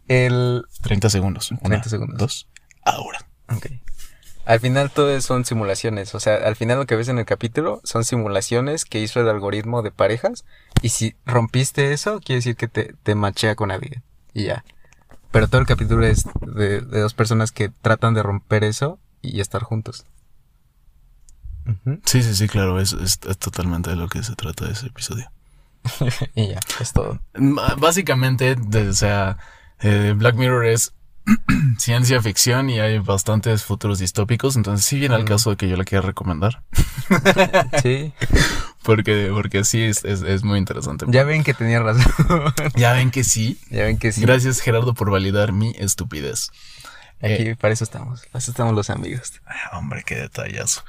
El... 0.10 0.66
30 0.82 1.10
segundos. 1.10 1.52
Una, 1.52 1.60
30 1.62 1.90
segundos. 1.90 2.18
Dos. 2.18 2.48
Ahora. 2.90 3.20
Ok. 3.50 3.68
Al 4.46 4.60
final 4.60 4.90
todo 4.90 5.20
son 5.22 5.46
simulaciones. 5.46 6.16
O 6.16 6.20
sea, 6.20 6.36
al 6.36 6.56
final 6.56 6.80
lo 6.80 6.86
que 6.88 6.96
ves 6.96 7.08
en 7.08 7.20
el 7.20 7.26
capítulo 7.26 7.82
son 7.84 8.04
simulaciones 8.04 8.84
que 8.86 9.00
hizo 9.00 9.20
el 9.22 9.30
algoritmo 9.30 9.82
de 9.84 9.92
parejas. 9.92 10.44
Y 10.82 10.90
si 10.90 11.16
rompiste 11.26 11.94
eso, 11.94 12.20
quiere 12.20 12.38
decir 12.40 12.56
que 12.56 12.68
te, 12.68 12.96
te 13.04 13.14
machea 13.16 13.56
con 13.56 13.70
alguien. 13.72 14.02
Y 14.34 14.46
ya. 14.46 14.64
Pero 15.32 15.48
todo 15.48 15.62
el 15.62 15.68
capítulo 15.68 16.06
es 16.06 16.26
de, 16.42 16.82
de 16.82 17.00
dos 17.02 17.14
personas 17.14 17.52
que 17.52 17.70
tratan 17.70 18.16
de 18.16 18.24
romper 18.24 18.64
eso 18.64 18.98
y 19.22 19.40
estar 19.42 19.62
juntos. 19.62 20.06
Sí, 22.06 22.24
sí, 22.24 22.36
sí, 22.36 22.48
claro, 22.48 22.80
es, 22.80 22.94
es, 22.94 23.20
es 23.28 23.38
totalmente 23.38 23.92
de 23.92 23.96
lo 23.96 24.08
que 24.08 24.24
se 24.24 24.36
trata 24.36 24.66
de 24.66 24.72
ese 24.72 24.88
episodio. 24.88 25.32
Y 26.36 26.48
ya, 26.50 26.60
es 26.80 26.94
todo. 26.94 27.20
Básicamente, 27.78 28.56
de- 28.56 28.90
o 28.90 28.94
sea, 28.94 29.38
eh, 29.82 30.14
Black 30.16 30.36
Mirror 30.36 30.66
es 30.66 30.94
ciencia 31.78 32.22
ficción 32.22 32.70
y 32.70 32.80
hay 32.80 33.00
bastantes 33.00 33.64
futuros 33.64 34.00
distópicos, 34.00 34.56
entonces 34.56 34.86
sí 34.86 35.00
viene 35.00 35.16
al 35.16 35.26
caso 35.26 35.52
de 35.52 35.58
que 35.58 35.68
yo 35.68 35.78
la 35.78 35.86
quiera 35.86 36.06
recomendar. 36.06 36.62
Sí. 37.82 38.14
Porque, 38.84 39.30
porque 39.34 39.66
sí, 39.66 39.84
es, 39.84 40.06
es, 40.06 40.22
es 40.22 40.44
muy 40.44 40.58
interesante. 40.58 41.06
Ya 41.10 41.24
ven 41.24 41.44
que 41.44 41.54
tenía 41.54 41.80
razón. 41.80 42.12
Ya 42.76 42.94
ven 42.94 43.12
que 43.12 43.24
sí. 43.24 43.60
ya 43.70 43.84
ven 43.84 43.98
que 43.98 44.12
sí. 44.12 44.22
Gracias 44.22 44.62
Gerardo 44.62 44.94
por 44.94 45.12
validar 45.12 45.52
mi 45.52 45.76
estupidez. 45.78 46.50
Aquí 47.22 47.56
para 47.56 47.74
eso 47.74 47.84
estamos. 47.84 48.22
Para 48.28 48.40
eso 48.40 48.52
estamos 48.52 48.74
los 48.74 48.90
amigos. 48.90 49.34
Hombre, 49.74 50.04
qué 50.06 50.16
detallazo. 50.16 50.84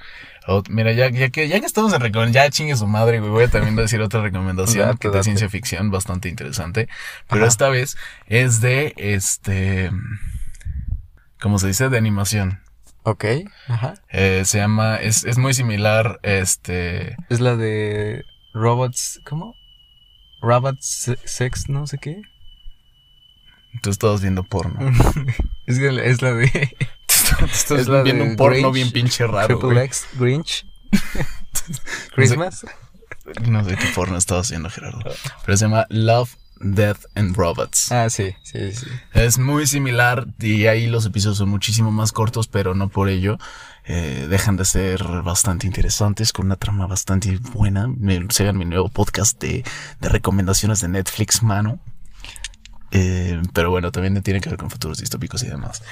Oh, 0.46 0.62
mira, 0.70 0.92
ya, 0.92 1.10
ya 1.10 1.28
que 1.30 1.48
ya 1.48 1.60
que 1.60 1.66
estamos 1.66 1.92
en 1.92 2.00
recomendación, 2.00 2.44
ya 2.44 2.50
chingue 2.50 2.76
su 2.76 2.86
madre, 2.86 3.20
güey. 3.20 3.30
Voy 3.30 3.44
a 3.44 3.48
también 3.48 3.76
decir 3.76 4.00
otra 4.00 4.22
recomendación 4.22 4.86
Date, 4.86 4.98
que 4.98 5.08
de 5.08 5.14
date. 5.14 5.24
ciencia 5.24 5.48
ficción 5.48 5.90
bastante 5.90 6.28
interesante. 6.28 6.88
Pero 7.28 7.42
Ajá. 7.42 7.48
esta 7.48 7.68
vez 7.68 7.96
es 8.26 8.60
de 8.60 8.94
este. 8.96 9.90
¿Cómo 11.40 11.58
se 11.58 11.68
dice? 11.68 11.88
De 11.88 11.98
animación. 11.98 12.60
Ok. 13.02 13.24
Ajá. 13.68 13.94
Eh, 14.10 14.42
se 14.44 14.58
llama. 14.58 14.96
Es, 14.96 15.24
es 15.24 15.38
muy 15.38 15.54
similar. 15.54 16.18
Este. 16.22 17.16
Es 17.28 17.40
la 17.40 17.56
de 17.56 18.24
Robots. 18.54 19.20
¿Cómo? 19.28 19.54
Robots 20.42 20.86
Se- 20.86 21.18
Sex, 21.24 21.68
no 21.68 21.86
sé 21.86 21.98
qué. 21.98 22.20
Tú 23.82 23.90
estabas 23.90 24.20
viendo 24.20 24.42
porno. 24.42 24.80
es, 25.66 25.78
es 25.78 26.22
la 26.22 26.32
de 26.34 26.76
Estás 27.52 27.70
Es 27.88 28.04
viendo 28.04 28.24
un 28.24 28.36
porno 28.36 28.70
Grinch, 28.70 28.74
bien 28.74 28.90
pinche 28.92 29.26
raro. 29.26 29.58
Triple 29.58 29.74
güey. 29.74 29.86
X 29.86 30.06
Grinch. 30.18 30.66
Christmas. 32.14 32.66
No 33.42 33.64
sé 33.64 33.76
qué 33.76 33.86
porno 33.94 34.16
estaba 34.16 34.40
haciendo 34.40 34.70
Gerardo. 34.70 35.00
Pero 35.44 35.56
se 35.56 35.64
llama 35.64 35.86
Love, 35.90 36.36
Death 36.60 37.04
and 37.14 37.36
Robots. 37.36 37.92
Ah, 37.92 38.10
sí, 38.10 38.34
sí, 38.42 38.72
sí. 38.72 38.86
Es 39.14 39.38
muy 39.38 39.66
similar 39.66 40.26
y 40.38 40.66
ahí 40.66 40.86
los 40.86 41.06
episodios 41.06 41.38
son 41.38 41.48
muchísimo 41.48 41.90
más 41.90 42.12
cortos, 42.12 42.48
pero 42.48 42.74
no 42.74 42.88
por 42.88 43.08
ello 43.08 43.38
eh, 43.84 44.26
dejan 44.28 44.56
de 44.56 44.64
ser 44.64 45.02
bastante 45.22 45.66
interesantes, 45.66 46.32
con 46.32 46.46
una 46.46 46.56
trama 46.56 46.86
bastante 46.86 47.38
buena. 47.54 47.88
Me, 47.88 48.26
sigan 48.30 48.58
mi 48.58 48.64
nuevo 48.64 48.88
podcast 48.88 49.40
de, 49.40 49.64
de 50.00 50.08
recomendaciones 50.08 50.80
de 50.80 50.88
Netflix, 50.88 51.42
mano. 51.42 51.80
Eh, 52.92 53.40
pero 53.52 53.70
bueno, 53.70 53.92
también 53.92 54.20
tiene 54.22 54.40
que 54.40 54.48
ver 54.48 54.58
con 54.58 54.68
futuros 54.70 54.98
distópicos 54.98 55.42
y 55.44 55.46
demás. 55.48 55.82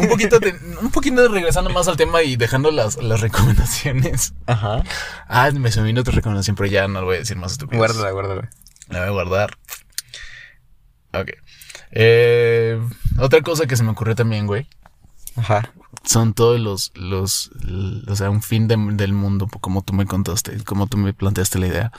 un 0.00 0.08
poquito, 0.08 0.40
de- 0.40 0.58
un 0.82 0.90
poquito 0.90 1.28
regresando 1.28 1.70
más 1.70 1.86
al 1.88 1.96
tema 1.96 2.22
y 2.22 2.36
dejando 2.36 2.70
las, 2.72 3.00
las 3.02 3.20
recomendaciones. 3.20 4.34
Aja. 4.46 4.82
Ah, 5.28 5.50
me 5.52 5.70
se 5.70 5.80
me 5.80 5.86
vino 5.86 6.00
otra 6.00 6.14
recomendación, 6.14 6.56
pero 6.56 6.68
ya 6.68 6.88
no 6.88 7.00
lo 7.00 7.06
voy 7.06 7.16
a 7.16 7.18
decir 7.20 7.36
más 7.36 7.52
estúpido. 7.52 7.78
Guárdala, 7.78 8.10
guárdala. 8.10 8.50
La 8.88 9.00
voy 9.00 9.08
a 9.08 9.10
guardar. 9.12 9.56
Ok. 11.12 11.30
Eh, 11.92 12.80
otra 13.18 13.40
cosa 13.42 13.66
que 13.66 13.76
se 13.76 13.82
me 13.82 13.90
ocurrió 13.90 14.14
también, 14.14 14.46
güey. 14.46 14.66
Ajá. 15.36 15.72
Son 16.04 16.34
todos 16.34 16.58
los, 16.58 16.90
los, 16.94 17.50
o 18.08 18.16
sea, 18.16 18.30
un 18.30 18.42
fin 18.42 18.66
de- 18.68 18.76
del 18.94 19.12
mundo, 19.12 19.48
como 19.60 19.82
tú 19.82 19.92
me 19.92 20.06
contaste, 20.06 20.62
como 20.64 20.86
tú 20.86 20.96
me 20.96 21.14
planteaste 21.14 21.58
la 21.58 21.66
idea. 21.68 21.92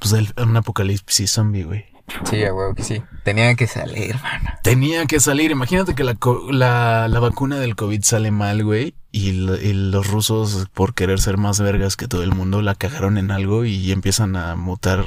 Pues 0.00 0.12
el- 0.12 0.32
un 0.36 0.56
apocalipsis 0.56 1.30
zombie, 1.32 1.64
güey. 1.64 1.86
Sí, 2.24 2.44
a 2.44 2.54
huevo 2.54 2.74
que 2.74 2.82
sí. 2.82 3.02
Tenía 3.24 3.54
que 3.54 3.66
salir, 3.66 4.10
hermano. 4.10 4.50
Tenía 4.62 5.06
que 5.06 5.20
salir. 5.20 5.50
Imagínate 5.50 5.94
que 5.94 6.04
la, 6.04 6.16
la, 6.50 7.08
la 7.08 7.20
vacuna 7.20 7.58
del 7.58 7.76
COVID 7.76 8.02
sale 8.02 8.30
mal, 8.30 8.64
güey. 8.64 8.94
Y, 9.12 9.28
y 9.30 9.72
los 9.72 10.06
rusos, 10.06 10.68
por 10.72 10.94
querer 10.94 11.20
ser 11.20 11.36
más 11.36 11.60
vergas 11.60 11.96
que 11.96 12.08
todo 12.08 12.22
el 12.22 12.32
mundo, 12.32 12.62
la 12.62 12.74
cagaron 12.74 13.18
en 13.18 13.30
algo 13.30 13.64
y 13.64 13.92
empiezan 13.92 14.36
a 14.36 14.56
mutar 14.56 15.06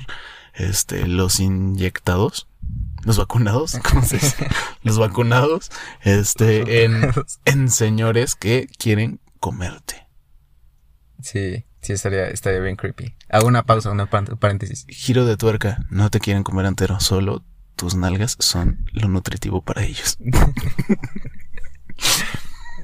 este, 0.53 1.07
los 1.07 1.39
inyectados. 1.39 2.47
Los 3.03 3.17
vacunados, 3.17 3.79
¿cómo 3.89 4.03
se 4.03 4.17
dice? 4.17 4.47
Los 4.83 4.99
vacunados, 4.99 5.71
este, 6.01 6.85
en, 6.85 7.11
en 7.45 7.69
señores 7.69 8.35
que 8.35 8.67
quieren 8.77 9.19
comerte. 9.39 10.07
Sí, 11.21 11.65
sí, 11.81 11.93
estaría, 11.93 12.27
estaría 12.27 12.59
bien 12.59 12.75
creepy. 12.75 13.15
Hago 13.29 13.47
una 13.47 13.63
pausa, 13.63 13.91
una 13.91 14.07
paréntesis. 14.07 14.85
Giro 14.87 15.25
de 15.25 15.37
tuerca, 15.37 15.85
no 15.89 16.09
te 16.09 16.19
quieren 16.19 16.43
comer 16.43 16.65
entero, 16.65 16.99
solo 16.99 17.43
tus 17.75 17.95
nalgas 17.95 18.35
son 18.39 18.85
lo 18.93 19.07
nutritivo 19.07 19.61
para 19.63 19.83
ellos. 19.83 20.17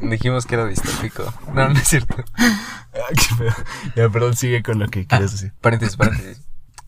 Dijimos 0.02 0.46
que 0.46 0.56
era 0.56 0.66
distópico. 0.68 1.34
No, 1.54 1.70
no 1.70 1.80
es 1.80 1.88
cierto. 1.88 2.16
Ah, 3.00 3.14
qué. 3.14 3.52
Ya, 3.96 4.10
perdón, 4.10 4.36
sigue 4.36 4.64
con 4.64 4.80
lo 4.80 4.88
que 4.88 5.02
Ah, 5.02 5.06
quieres 5.18 5.32
decir. 5.34 5.54
paréntesis, 5.62 5.96
paréntesis. 5.98 6.42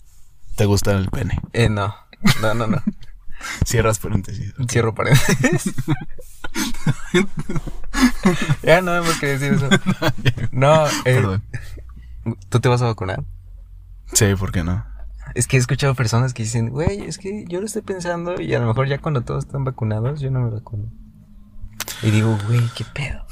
¿Te 0.56 0.65
gusta 0.65 0.91
el 0.93 1.08
pene? 1.10 1.39
Eh, 1.54 1.69
no. 1.69 1.93
No, 2.41 2.56
no, 2.56 2.65
no. 2.65 2.82
Cierras 3.63 4.00
paréntesis. 4.00 4.56
Cierro 4.67 4.95
paréntesis. 4.95 5.72
ya 8.63 8.82
no 8.82 8.95
hemos 8.95 9.19
querido 9.19 9.39
decir 9.39 9.54
eso. 9.54 9.69
No, 10.52 10.88
eh, 10.88 10.91
Perdón. 11.04 11.43
¿Tú 12.49 12.59
te 12.59 12.69
vas 12.69 12.81
a 12.81 12.85
vacunar? 12.85 13.23
Sí, 14.13 14.25
¿por 14.35 14.51
qué 14.51 14.63
no? 14.63 14.85
Es 15.35 15.47
que 15.47 15.57
he 15.57 15.59
escuchado 15.59 15.93
personas 15.95 16.33
que 16.33 16.43
dicen, 16.43 16.69
güey, 16.69 17.01
es 17.01 17.17
que 17.17 17.45
yo 17.47 17.59
lo 17.59 17.65
estoy 17.65 17.83
pensando 17.83 18.41
y 18.41 18.53
a 18.53 18.59
lo 18.59 18.67
mejor 18.67 18.87
ya 18.87 18.97
cuando 18.97 19.21
todos 19.21 19.45
están 19.45 19.63
vacunados, 19.63 20.19
yo 20.19 20.31
no 20.31 20.39
me 20.41 20.49
vacuno. 20.49 20.91
Y 22.01 22.11
digo, 22.11 22.37
güey, 22.47 22.61
qué 22.75 22.85
pedo. 22.85 23.25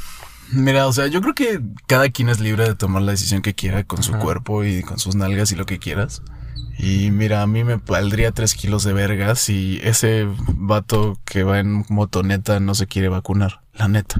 Mira, 0.51 0.87
o 0.87 0.93
sea, 0.93 1.07
yo 1.07 1.21
creo 1.21 1.33
que 1.33 1.61
cada 1.87 2.09
quien 2.09 2.29
es 2.29 2.39
libre 2.39 2.63
de 2.63 2.75
tomar 2.75 3.01
la 3.01 3.11
decisión 3.11 3.41
que 3.41 3.53
quiera 3.53 3.83
con 3.83 4.03
su 4.03 4.13
cuerpo 4.13 4.63
y 4.63 4.81
con 4.81 4.99
sus 4.99 5.15
nalgas 5.15 5.51
y 5.51 5.55
lo 5.55 5.65
que 5.65 5.79
quieras. 5.79 6.21
Y 6.77 7.11
mira, 7.11 7.41
a 7.41 7.47
mí 7.47 7.63
me 7.63 7.77
valdría 7.77 8.31
tres 8.31 8.53
kilos 8.53 8.83
de 8.83 8.93
verga 8.93 9.35
si 9.35 9.79
ese 9.83 10.27
vato 10.53 11.19
que 11.25 11.43
va 11.43 11.59
en 11.59 11.85
motoneta 11.89 12.59
no 12.59 12.75
se 12.75 12.87
quiere 12.87 13.09
vacunar, 13.09 13.61
la 13.73 13.87
neta. 13.87 14.19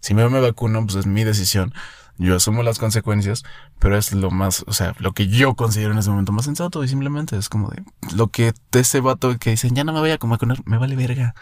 Si 0.00 0.14
me, 0.14 0.28
me 0.28 0.40
vacuno, 0.40 0.84
pues 0.84 0.96
es 0.96 1.06
mi 1.06 1.24
decisión. 1.24 1.74
Yo 2.22 2.36
asumo 2.36 2.62
las 2.62 2.78
consecuencias, 2.78 3.42
pero 3.78 3.98
es 3.98 4.12
lo 4.12 4.30
más, 4.30 4.64
o 4.66 4.72
sea, 4.72 4.94
lo 4.98 5.12
que 5.12 5.26
yo 5.26 5.54
considero 5.54 5.92
en 5.92 5.98
ese 5.98 6.10
momento 6.10 6.32
más 6.32 6.44
sensato 6.44 6.84
y 6.84 6.88
simplemente 6.88 7.36
es 7.36 7.48
como 7.48 7.68
de 7.70 7.82
lo 8.14 8.28
que 8.28 8.52
ese 8.72 9.00
vato 9.00 9.36
que 9.38 9.50
dicen, 9.50 9.74
ya 9.74 9.84
no 9.84 9.92
me 9.92 10.00
voy 10.00 10.10
a 10.10 10.18
vacunar, 10.18 10.58
me 10.64 10.78
vale 10.78 10.94
verga. 10.96 11.34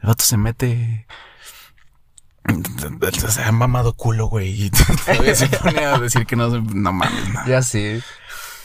El 0.00 0.08
vato 0.08 0.24
se 0.24 0.36
mete 0.36 1.06
se 3.32 3.42
ha 3.42 3.52
mamado 3.52 3.94
culo, 3.94 4.26
güey. 4.26 4.48
Y 4.48 4.70
se 5.34 5.48
pone 5.48 5.84
a 5.84 5.98
decir 5.98 6.26
que 6.26 6.36
no, 6.36 6.48
no 6.48 6.92
mames. 6.92 7.46
Ya 7.46 7.62
sí. 7.62 8.02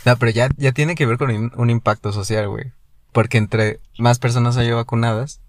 No, 0.05 0.17
pero 0.17 0.32
ya, 0.32 0.49
ya 0.58 0.71
tiene 0.71 0.95
que 0.95 1.05
ver 1.05 1.17
con 1.17 1.51
un, 1.55 1.69
impacto 1.69 2.12
social, 2.12 2.49
güey. 2.49 2.73
Porque 3.12 3.38
entre 3.38 3.79
más 3.97 4.19
personas 4.19 4.58
haya 4.58 4.75
vacunadas, 4.75 5.41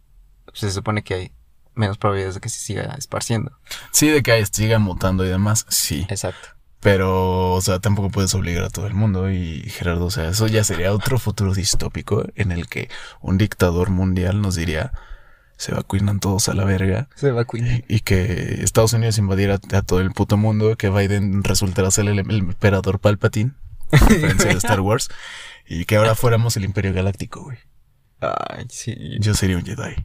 se 0.53 0.71
supone 0.71 1.03
que 1.03 1.15
hay 1.15 1.33
menos 1.81 1.99
probabilidades 1.99 2.37
de 2.37 2.41
que 2.41 2.49
se 2.49 2.61
siga 2.61 2.95
esparciendo. 2.97 3.59
Sí, 3.91 4.09
de 4.09 4.23
que 4.23 4.47
siga 4.47 4.79
mutando 4.79 5.25
y 5.25 5.29
demás, 5.29 5.67
sí. 5.69 6.07
Exacto. 6.09 6.51
Pero, 6.81 7.53
o 7.53 7.61
sea, 7.61 7.79
tampoco 7.79 8.11
puedes 8.11 8.35
obligar 8.35 8.65
a 8.65 8.71
todo 8.71 8.87
el 8.87 8.95
mundo. 8.95 9.31
Y 9.31 9.63
Gerardo, 9.69 10.07
o 10.07 10.11
sea, 10.11 10.29
eso 10.29 10.47
ya 10.47 10.65
sería 10.65 10.93
otro 10.93 11.19
futuro 11.19 11.53
distópico 11.55 12.25
en 12.37 12.53
el 12.53 12.69
que 12.69 12.89
un 13.21 13.37
dictador 13.37 13.91
mundial 13.91 14.41
nos 14.41 14.55
diría, 14.55 14.93
se 15.57 15.75
vacunan 15.75 16.21
todos 16.21 16.49
a 16.49 16.55
la 16.55 16.65
verga. 16.65 17.09
Se 17.17 17.33
vacunan. 17.33 17.85
Y 17.87 18.01
que 18.01 18.63
Estados 18.63 18.95
Unidos 18.95 19.19
invadiera 19.19 19.61
a 19.73 19.83
todo 19.83 20.01
el 20.01 20.13
puto 20.13 20.39
mundo, 20.39 20.77
que 20.77 20.89
Biden 20.89 21.45
resultara 21.45 21.91
ser 21.91 22.09
el, 22.09 22.19
el 22.19 22.31
emperador 22.31 22.99
Palpatine, 22.99 23.53
referencia 23.91 24.51
de 24.51 24.57
Star 24.57 24.81
Wars, 24.81 25.11
y 25.69 25.85
que 25.85 25.97
ahora 25.97 26.15
fuéramos 26.15 26.57
el 26.57 26.65
Imperio 26.65 26.95
Galáctico, 26.95 27.43
güey. 27.43 27.59
Ay, 28.21 28.67
sí. 28.71 29.19
Yo 29.21 29.35
sería 29.35 29.57
un 29.57 29.65
Jedi. 29.65 29.97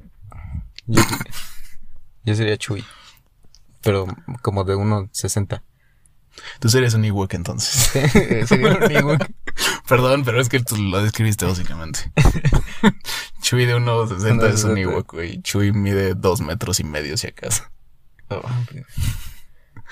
Yo, 0.88 1.02
yo 2.26 2.36
sería 2.36 2.58
Chuy. 2.58 2.84
Pero 3.82 4.08
como 4.42 4.64
de 4.64 4.76
1.60. 4.76 5.62
Tú 6.60 6.70
serías 6.70 6.94
un 6.96 7.06
Ewok 7.06 7.34
entonces. 7.34 7.92
sería 8.48 8.78
un 8.78 8.92
Ewok. 8.92 9.26
Perdón, 9.88 10.24
pero 10.26 10.42
es 10.42 10.50
que 10.50 10.60
tú 10.60 10.76
lo 10.76 11.02
describiste 11.02 11.46
básicamente. 11.46 12.12
Chuy 13.42 13.66
de 13.66 13.76
1.60 13.76 14.50
es 14.50 14.64
un 14.64 14.78
Ewok, 14.78 15.14
güey. 15.14 15.42
Chuy 15.42 15.72
mide 15.72 16.16
2 16.16 16.42
metros 16.42 16.80
y 16.80 16.84
medio 16.84 17.16
si 17.18 17.28
acaso. 17.28 17.64
Oh, 18.30 18.42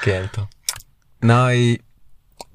qué 0.02 0.18
alto. 0.18 0.50
No, 1.22 1.54
y... 1.54 1.82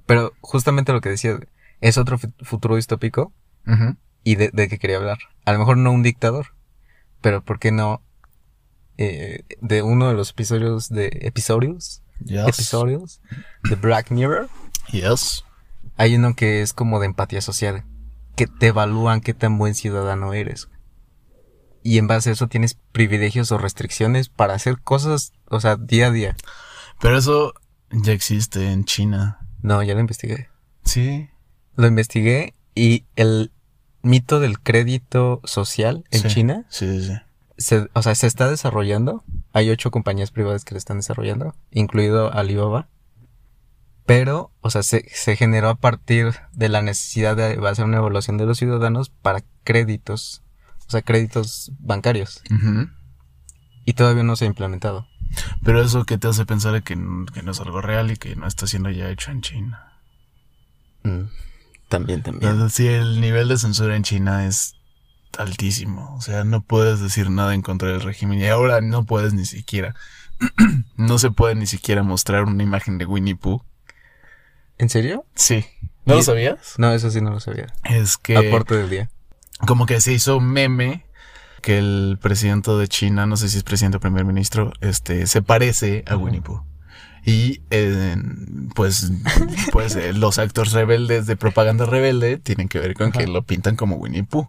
Pero 0.07 0.35
justamente 0.41 0.93
lo 0.93 1.01
que 1.01 1.11
decía, 1.11 1.39
es 1.81 1.99
otro 1.99 2.19
futuro 2.43 2.77
distópico. 2.77 3.33
Uh 3.67 3.73
-huh. 3.73 3.97
Y 4.25 4.35
de, 4.35 4.51
de 4.53 4.69
qué 4.69 4.79
quería 4.79 4.97
hablar. 4.97 5.19
A 5.45 5.53
lo 5.53 5.59
mejor 5.61 5.77
no 5.77 5.93
un 5.93 6.03
dictador. 6.03 6.55
Pero 7.21 7.45
¿por 7.45 7.59
qué 7.59 7.71
no? 7.71 8.03
Eh, 8.99 9.45
de 9.61 9.83
uno 9.83 10.09
de 10.09 10.15
los 10.15 10.31
episodios 10.31 10.89
de... 10.89 11.07
¿Episodios? 11.23 12.03
Yes. 12.25 12.49
Episodios. 12.49 13.21
De 13.63 13.77
Black 13.77 14.11
Mirror. 14.11 14.49
Yes. 14.91 15.45
Hay 15.97 16.17
uno 16.17 16.35
que 16.35 16.63
es 16.63 16.73
como 16.73 17.01
de 17.01 17.07
empatía 17.07 17.41
social. 17.41 17.85
Que 18.37 18.47
te 18.47 18.69
evalúan 18.69 19.21
qué 19.21 19.35
tan 19.35 19.57
buen 19.57 19.75
ciudadano 19.75 20.33
eres. 20.33 20.69
Y 21.83 21.99
en 21.99 22.07
base 22.09 22.31
a 22.31 22.33
eso 22.33 22.49
tienes 22.49 22.75
privilegios 22.93 23.53
o 23.53 23.59
restricciones 23.59 24.29
para 24.29 24.55
hacer 24.55 24.81
cosas, 24.81 25.33
o 25.47 25.61
sea, 25.61 25.77
día 25.77 26.09
a 26.09 26.11
día. 26.11 26.37
Pero 27.01 27.17
eso 27.17 27.55
ya 27.91 28.13
existe 28.13 28.73
en 28.73 28.85
China. 28.85 29.39
No, 29.63 29.83
ya 29.83 29.95
lo 29.95 30.01
investigué. 30.01 30.49
Sí. 30.85 31.31
Lo 31.77 31.87
investigué 31.87 32.55
y 32.75 33.05
el 33.17 33.53
mito 34.03 34.41
del 34.41 34.61
crédito 34.61 35.41
social 35.45 36.05
en 36.11 36.23
sí. 36.23 36.29
China, 36.29 36.67
Sí, 36.69 37.01
sí, 37.01 37.07
sí. 37.07 37.13
Se, 37.59 37.89
o 37.93 38.03
sea, 38.03 38.15
se 38.15 38.27
está 38.27 38.49
desarrollando. 38.49 39.25
Hay 39.53 39.69
ocho 39.69 39.91
compañías 39.91 40.31
privadas 40.31 40.65
que 40.65 40.75
lo 40.75 40.79
están 40.79 40.99
desarrollando, 40.99 41.55
incluido 41.71 42.33
Alibaba. 42.33 42.89
Pero, 44.07 44.53
o 44.63 44.71
sea, 44.71 44.83
se, 44.83 45.07
se 45.13 45.37
generó 45.37 45.69
a 45.69 45.75
partir 45.75 46.35
de 46.53 46.71
la 46.71 46.81
necesidad 46.81 47.37
de 47.37 47.59
hacer 47.69 47.85
una 47.85 47.99
evaluación 47.99 48.39
de 48.39 48.47
los 48.47 48.57
ciudadanos 48.57 49.11
para 49.11 49.45
créditos, 49.65 50.43
o 50.87 50.91
sea, 50.91 51.03
créditos 51.03 51.73
bancarios. 51.79 52.43
Uh 52.51 52.55
-huh. 52.55 52.93
Y 53.85 53.93
todavía 53.93 54.23
no 54.23 54.37
se 54.37 54.47
ha 54.47 54.49
implementado. 54.49 55.07
Pero 55.63 55.83
eso 55.83 56.05
que 56.05 56.17
te 56.17 56.29
hace 56.29 56.47
pensar 56.47 56.83
que, 56.83 56.95
que 57.35 57.43
no 57.43 57.51
es 57.51 57.61
algo 57.61 57.83
real 57.83 58.11
y 58.11 58.17
que 58.17 58.35
no 58.35 58.47
está 58.47 58.67
siendo 58.67 58.89
ya 58.89 59.11
hecho 59.11 59.31
en 59.31 59.43
China. 59.43 59.93
Mm, 61.03 61.25
también, 61.89 62.23
también. 62.23 62.71
Sí, 62.71 62.87
el 62.87 63.21
nivel 63.21 63.49
de 63.49 63.59
censura 63.59 63.95
en 63.95 64.05
China 64.05 64.47
es 64.47 64.78
altísimo. 65.39 66.15
O 66.17 66.21
sea, 66.21 66.45
no 66.45 66.63
puedes 66.63 67.01
decir 67.01 67.31
nada 67.31 67.55
en 67.55 67.63
contra 67.63 67.89
del 67.89 68.03
régimen. 68.03 68.39
Y 68.39 68.47
ahora 68.47 68.81
no 68.81 69.05
puedes 69.05 69.33
ni 69.33 69.47
siquiera. 69.47 69.95
no 70.97 71.19
se 71.19 71.31
puede 71.31 71.55
ni 71.55 71.67
siquiera 71.67 72.03
mostrar 72.03 72.45
una 72.45 72.63
imagen 72.63 72.99
de 72.99 73.07
Winnie 73.07 73.37
Pooh. 73.37 73.63
¿En 74.77 74.89
serio? 74.89 75.25
Sí. 75.35 75.65
¿No 76.05 76.15
lo 76.15 76.23
sabías? 76.23 76.75
No, 76.79 76.93
eso 76.93 77.11
sí 77.11 77.21
no 77.21 77.31
lo 77.31 77.41
sabía. 77.41 77.67
Es 77.85 78.17
que. 78.17 78.37
Aporte 78.37 78.77
del 78.77 78.91
día. 78.91 79.11
Como 79.67 79.87
que 79.87 80.01
se 80.01 80.13
hizo 80.13 80.41
meme 80.41 81.05
que 81.63 81.79
el 81.79 82.19
presidente 82.21 82.71
de 82.71 82.89
China, 82.89 83.27
no 83.27 83.37
sé 83.37 83.49
si 83.49 83.59
es 83.59 83.65
presidente 83.65 83.97
o 83.97 84.01
primer 84.01 84.25
ministro, 84.25 84.73
este, 84.81 85.27
se 85.27 85.43
parece 85.43 86.05
a 86.07 86.17
Winnie 86.17 86.41
Pooh. 86.41 86.63
Y 87.25 87.63
eh, 87.71 88.17
pues, 88.75 89.11
pues 89.73 89.97
eh, 89.97 90.13
los 90.13 90.39
actores 90.39 90.73
rebeldes 90.73 91.27
de 91.27 91.37
propaganda 91.37 91.85
rebelde 91.85 92.39
tienen 92.39 92.69
que 92.69 92.79
ver 92.79 92.95
con 92.95 93.09
Ajá. 93.09 93.19
que 93.19 93.27
lo 93.27 93.43
pintan 93.43 93.77
como 93.77 93.97
Winnie 93.97 94.25
Pooh. 94.25 94.49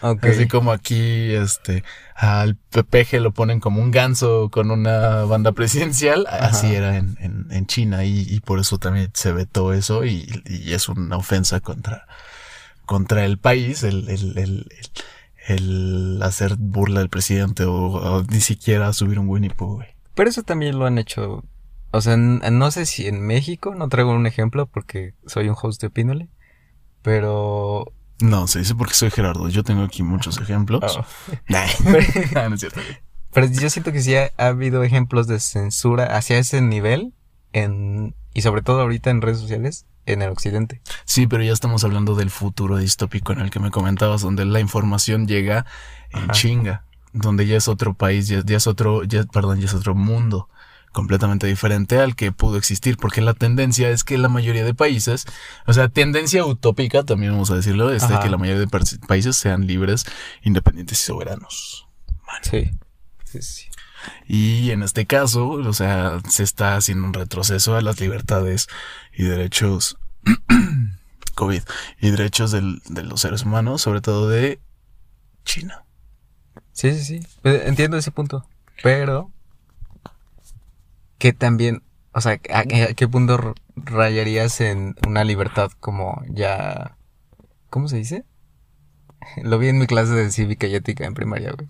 Okay. 0.00 0.32
Así 0.32 0.48
como 0.48 0.72
aquí, 0.72 1.32
este, 1.32 1.84
al 2.14 2.56
PPG 2.56 3.20
lo 3.20 3.32
ponen 3.32 3.60
como 3.60 3.80
un 3.80 3.90
ganso 3.90 4.50
con 4.50 4.70
una 4.70 5.24
banda 5.24 5.52
presidencial, 5.52 6.26
Ajá. 6.28 6.46
así 6.46 6.74
era 6.74 6.96
en, 6.96 7.16
en, 7.20 7.46
en 7.50 7.66
China 7.66 8.04
y, 8.04 8.20
y, 8.28 8.40
por 8.40 8.60
eso 8.60 8.78
también 8.78 9.10
se 9.14 9.32
vetó 9.32 9.72
eso 9.72 10.04
y, 10.04 10.42
y, 10.46 10.72
es 10.72 10.88
una 10.88 11.16
ofensa 11.16 11.60
contra, 11.60 12.06
contra 12.84 13.24
el 13.24 13.38
país, 13.38 13.82
el, 13.82 14.08
el, 14.08 14.38
el, 14.38 14.68
el 15.48 16.22
hacer 16.22 16.56
burla 16.56 17.00
del 17.00 17.08
presidente 17.08 17.64
o, 17.64 17.74
o, 17.74 18.22
ni 18.24 18.40
siquiera 18.40 18.92
subir 18.92 19.18
un 19.18 19.28
Winnie 19.28 19.50
Pooh, 19.50 19.76
güey. 19.76 19.88
Pero 20.14 20.30
eso 20.30 20.42
también 20.42 20.78
lo 20.78 20.86
han 20.86 20.98
hecho 20.98 21.44
o 21.96 22.00
sea, 22.00 22.16
no 22.16 22.70
sé 22.70 22.86
si 22.86 23.06
en 23.06 23.26
México, 23.26 23.74
no 23.74 23.88
traigo 23.88 24.12
un 24.12 24.26
ejemplo 24.26 24.66
porque 24.66 25.14
soy 25.26 25.48
un 25.48 25.56
host 25.60 25.80
de 25.80 25.88
Opínole, 25.88 26.28
pero... 27.02 27.92
No, 28.20 28.46
se 28.46 28.60
dice 28.60 28.74
porque 28.74 28.94
soy 28.94 29.10
Gerardo. 29.10 29.48
Yo 29.48 29.62
tengo 29.62 29.82
aquí 29.82 30.02
muchos 30.02 30.38
ejemplos. 30.38 30.98
Oh. 30.98 31.04
pero, 31.48 32.48
no 32.48 32.54
es 32.54 32.60
cierto. 32.60 32.80
Pero 33.32 33.46
yo 33.46 33.70
siento 33.70 33.92
que 33.92 34.00
sí 34.00 34.14
ha, 34.14 34.30
ha, 34.36 34.48
habido 34.48 34.82
ejemplos 34.84 35.26
de 35.26 35.40
censura 35.40 36.04
hacia 36.16 36.38
ese 36.38 36.60
nivel 36.62 37.12
en, 37.52 38.14
y 38.34 38.42
sobre 38.42 38.62
todo 38.62 38.80
ahorita 38.82 39.10
en 39.10 39.22
redes 39.22 39.38
sociales 39.38 39.86
en 40.06 40.22
el 40.22 40.30
occidente. 40.30 40.80
Sí, 41.04 41.26
pero 41.26 41.42
ya 41.42 41.52
estamos 41.52 41.82
hablando 41.84 42.14
del 42.14 42.30
futuro 42.30 42.76
distópico 42.76 43.32
en 43.32 43.40
el 43.40 43.50
que 43.50 43.60
me 43.60 43.70
comentabas, 43.70 44.22
donde 44.22 44.44
la 44.44 44.60
información 44.60 45.26
llega 45.26 45.66
en 46.10 46.24
Ajá. 46.24 46.32
chinga, 46.32 46.84
donde 47.12 47.46
ya 47.46 47.56
es 47.56 47.68
otro 47.68 47.94
país, 47.94 48.28
ya, 48.28 48.42
ya 48.44 48.56
es 48.58 48.66
otro, 48.66 49.04
ya, 49.04 49.24
perdón, 49.24 49.60
ya 49.60 49.66
es 49.66 49.74
otro 49.74 49.94
mundo 49.94 50.48
completamente 50.96 51.46
diferente 51.46 51.98
al 51.98 52.16
que 52.16 52.32
pudo 52.32 52.56
existir, 52.56 52.96
porque 52.96 53.20
la 53.20 53.34
tendencia 53.34 53.90
es 53.90 54.02
que 54.02 54.16
la 54.16 54.30
mayoría 54.30 54.64
de 54.64 54.72
países, 54.72 55.26
o 55.66 55.74
sea, 55.74 55.90
tendencia 55.90 56.42
utópica, 56.46 57.02
también 57.02 57.32
vamos 57.32 57.50
a 57.50 57.56
decirlo, 57.56 57.92
es 57.92 58.08
de 58.08 58.18
que 58.18 58.30
la 58.30 58.38
mayoría 58.38 58.64
de 58.64 58.96
países 59.06 59.36
sean 59.36 59.66
libres, 59.66 60.06
independientes 60.42 61.02
y 61.02 61.04
soberanos. 61.04 61.86
Man. 62.26 62.40
Sí. 62.40 62.70
sí, 63.26 63.42
sí. 63.42 63.66
Y 64.26 64.70
en 64.70 64.82
este 64.82 65.04
caso, 65.04 65.50
o 65.50 65.72
sea, 65.74 66.18
se 66.30 66.42
está 66.42 66.76
haciendo 66.76 67.06
un 67.06 67.12
retroceso 67.12 67.76
a 67.76 67.82
las 67.82 68.00
libertades 68.00 68.66
y 69.12 69.24
derechos 69.24 69.98
COVID 71.34 71.62
y 72.00 72.10
derechos 72.10 72.52
del, 72.52 72.80
de 72.88 73.02
los 73.02 73.20
seres 73.20 73.42
humanos, 73.42 73.82
sobre 73.82 74.00
todo 74.00 74.30
de 74.30 74.60
China. 75.44 75.84
Sí, 76.72 76.94
sí, 76.94 77.20
sí. 77.20 77.26
Entiendo 77.44 77.98
ese 77.98 78.12
punto. 78.12 78.48
Pero 78.82 79.30
que 81.18 81.32
también, 81.32 81.82
o 82.12 82.20
sea, 82.20 82.40
¿a, 82.52 82.60
a 82.60 82.64
qué 82.64 83.08
punto 83.08 83.54
rayarías 83.76 84.60
en 84.60 84.94
una 85.06 85.24
libertad 85.24 85.70
como 85.80 86.22
ya... 86.28 86.96
¿Cómo 87.70 87.88
se 87.88 87.96
dice? 87.96 88.24
Lo 89.42 89.58
vi 89.58 89.68
en 89.68 89.78
mi 89.78 89.86
clase 89.86 90.12
de 90.12 90.30
cívica 90.30 90.66
y 90.66 90.74
ética 90.74 91.04
en 91.04 91.14
primaria, 91.14 91.52
güey. 91.52 91.68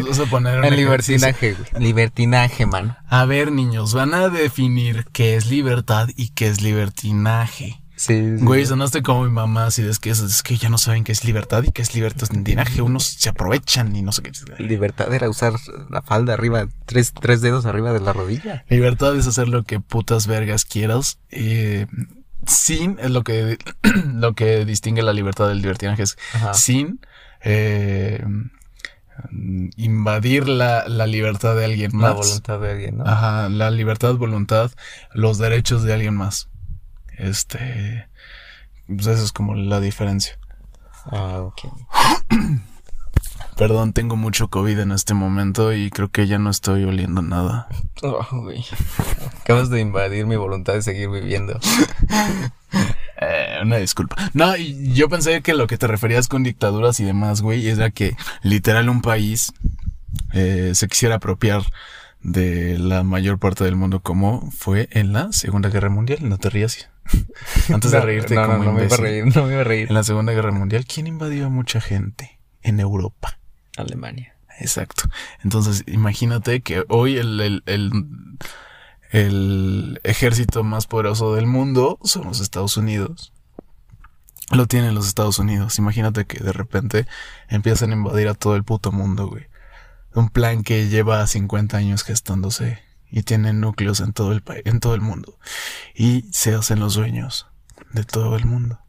Vamos 0.00 0.18
a 0.18 0.26
poner 0.26 0.64
en 0.64 0.76
libertinaje, 0.76 1.54
güey. 1.54 1.82
Libertinaje, 1.82 2.66
mano. 2.66 2.96
A 3.08 3.24
ver, 3.24 3.52
niños, 3.52 3.94
van 3.94 4.14
a 4.14 4.28
definir 4.28 5.06
qué 5.12 5.36
es 5.36 5.46
libertad 5.46 6.08
y 6.16 6.30
qué 6.30 6.48
es 6.48 6.60
libertinaje. 6.60 7.82
Sí, 7.98 8.38
sí. 8.38 8.44
Güey, 8.44 8.64
sonaste 8.64 9.02
como 9.02 9.24
mi 9.24 9.30
mamá, 9.30 9.66
así 9.66 9.82
es 9.82 9.98
que, 9.98 10.10
es, 10.10 10.20
es 10.20 10.42
que 10.44 10.56
ya 10.56 10.68
no 10.68 10.78
saben 10.78 11.02
qué 11.02 11.10
es 11.10 11.24
libertad 11.24 11.64
y 11.64 11.72
qué 11.72 11.82
es 11.82 11.94
libertinaje. 11.96 12.80
Unos 12.80 13.02
se 13.04 13.28
aprovechan 13.28 13.94
y 13.96 14.02
no 14.02 14.12
sé 14.12 14.22
qué. 14.22 14.30
Libertad 14.62 15.12
era 15.12 15.28
usar 15.28 15.54
la 15.90 16.00
falda 16.02 16.32
arriba, 16.34 16.68
tres, 16.86 17.12
tres 17.12 17.40
dedos 17.40 17.66
arriba 17.66 17.92
de 17.92 17.98
la 18.00 18.12
rodilla. 18.12 18.64
Libertad 18.68 19.16
es 19.16 19.26
hacer 19.26 19.48
lo 19.48 19.64
que 19.64 19.80
putas 19.80 20.28
vergas 20.28 20.64
quieras. 20.64 21.18
Eh, 21.30 21.86
sin 22.46 22.98
es 23.00 23.10
lo 23.10 23.24
que, 23.24 23.58
lo 24.14 24.34
que 24.34 24.64
distingue 24.64 25.02
la 25.02 25.12
libertad 25.12 25.48
del 25.48 25.60
libertinaje 25.60 26.04
es 26.04 26.16
Ajá. 26.34 26.54
sin 26.54 27.00
eh, 27.42 28.24
invadir 29.76 30.48
la, 30.48 30.86
la 30.88 31.06
libertad 31.06 31.56
de 31.56 31.64
alguien 31.64 31.90
La 31.94 31.98
más. 31.98 32.14
voluntad 32.16 32.60
de 32.60 32.70
alguien, 32.70 32.98
¿no? 32.98 33.04
Ajá, 33.06 33.48
la 33.48 33.70
libertad, 33.70 34.14
voluntad, 34.14 34.70
los 35.12 35.38
derechos 35.38 35.82
de 35.82 35.94
alguien 35.94 36.14
más. 36.14 36.48
Este, 37.18 38.08
pues 38.86 39.06
esa 39.06 39.22
es 39.22 39.32
como 39.32 39.54
la 39.54 39.80
diferencia. 39.80 40.38
Ah, 41.06 41.40
ok. 41.40 41.62
Perdón, 43.56 43.92
tengo 43.92 44.14
mucho 44.14 44.48
COVID 44.48 44.78
en 44.78 44.92
este 44.92 45.14
momento 45.14 45.72
y 45.72 45.90
creo 45.90 46.10
que 46.10 46.28
ya 46.28 46.38
no 46.38 46.48
estoy 46.48 46.84
oliendo 46.84 47.22
nada. 47.22 47.68
Oh, 48.00 48.24
güey. 48.30 48.64
Acabas 49.40 49.70
de 49.70 49.80
invadir 49.80 50.24
mi 50.24 50.36
voluntad 50.36 50.74
de 50.74 50.82
seguir 50.82 51.10
viviendo. 51.10 51.58
Eh, 53.20 53.58
una 53.62 53.78
disculpa. 53.78 54.14
No, 54.32 54.54
yo 54.56 55.08
pensé 55.08 55.42
que 55.42 55.52
lo 55.52 55.66
que 55.66 55.76
te 55.76 55.88
referías 55.88 56.28
con 56.28 56.44
dictaduras 56.44 57.00
y 57.00 57.04
demás, 57.04 57.42
güey, 57.42 57.66
era 57.66 57.90
que 57.90 58.16
literal 58.42 58.88
un 58.88 59.02
país 59.02 59.52
eh, 60.32 60.70
se 60.74 60.86
quisiera 60.86 61.16
apropiar 61.16 61.64
de 62.22 62.78
la 62.78 63.02
mayor 63.02 63.40
parte 63.40 63.64
del 63.64 63.74
mundo 63.74 64.00
como 64.00 64.50
fue 64.52 64.88
en 64.92 65.12
la 65.12 65.32
Segunda 65.32 65.68
Guerra 65.68 65.88
Mundial. 65.88 66.28
No 66.28 66.38
te 66.38 66.48
rías. 66.48 66.88
Antes 67.72 67.92
de 67.92 68.00
No, 68.00 68.00
reírte 68.00 68.34
no, 68.34 68.46
no, 68.46 68.46
como 68.46 68.64
no 68.64 68.72
me 68.72 68.84
iba 68.84 68.96
a 68.96 68.98
imbécil. 68.98 69.04
reír, 69.04 69.36
no 69.36 69.44
me 69.46 69.52
iba 69.52 69.60
a 69.60 69.64
reír. 69.64 69.88
En 69.88 69.94
la 69.94 70.04
Segunda 70.04 70.32
Guerra 70.32 70.52
Mundial, 70.52 70.84
¿quién 70.86 71.06
invadió 71.06 71.46
a 71.46 71.48
mucha 71.50 71.80
gente? 71.80 72.40
En 72.62 72.80
Europa. 72.80 73.38
Alemania. 73.76 74.34
Exacto. 74.60 75.04
Entonces, 75.44 75.84
imagínate 75.86 76.60
que 76.62 76.84
hoy 76.88 77.16
el, 77.16 77.40
el, 77.40 77.62
el, 77.66 77.92
el 79.10 80.00
ejército 80.02 80.64
más 80.64 80.86
poderoso 80.86 81.34
del 81.34 81.46
mundo 81.46 81.98
son 82.02 82.24
los 82.24 82.40
Estados 82.40 82.76
Unidos. 82.76 83.32
Lo 84.50 84.66
tienen 84.66 84.94
los 84.94 85.06
Estados 85.06 85.38
Unidos. 85.38 85.78
Imagínate 85.78 86.24
que 86.26 86.42
de 86.42 86.52
repente 86.52 87.06
empiezan 87.48 87.90
a 87.90 87.94
invadir 87.94 88.28
a 88.28 88.34
todo 88.34 88.56
el 88.56 88.64
puto 88.64 88.90
mundo, 88.92 89.28
güey. 89.28 89.46
Un 90.14 90.30
plan 90.30 90.62
que 90.62 90.88
lleva 90.88 91.26
50 91.26 91.76
años 91.76 92.02
gestándose 92.02 92.80
y 93.10 93.22
tiene 93.22 93.52
núcleos 93.52 94.00
en 94.00 94.12
todo 94.12 94.32
el 94.32 94.42
país, 94.42 94.62
en 94.64 94.80
todo 94.80 94.94
el 94.94 95.00
mundo. 95.00 95.38
Y 95.94 96.24
se 96.32 96.54
hacen 96.54 96.80
los 96.80 96.94
dueños 96.94 97.46
de 97.92 98.04
todo 98.04 98.36
el 98.36 98.44
mundo. 98.44 98.80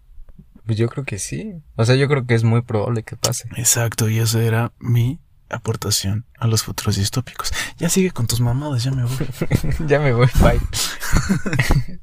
Pues 0.65 0.77
yo 0.77 0.87
creo 0.87 1.03
que 1.03 1.19
sí. 1.19 1.55
O 1.75 1.85
sea, 1.85 1.95
yo 1.95 2.07
creo 2.07 2.25
que 2.25 2.35
es 2.35 2.43
muy 2.43 2.61
probable 2.61 3.03
que 3.03 3.15
pase. 3.15 3.49
Exacto, 3.55 4.09
y 4.09 4.19
esa 4.19 4.43
era 4.43 4.71
mi 4.79 5.19
aportación 5.49 6.25
a 6.37 6.47
los 6.47 6.63
futuros 6.63 6.95
distópicos. 6.95 7.51
Ya 7.77 7.89
sigue 7.89 8.11
con 8.11 8.27
tus 8.27 8.39
mamadas, 8.39 8.83
ya 8.83 8.91
me 8.91 9.03
voy. 9.03 9.27
ya 9.87 9.99
me 9.99 10.13
voy, 10.13 10.27
bye. 10.41 10.59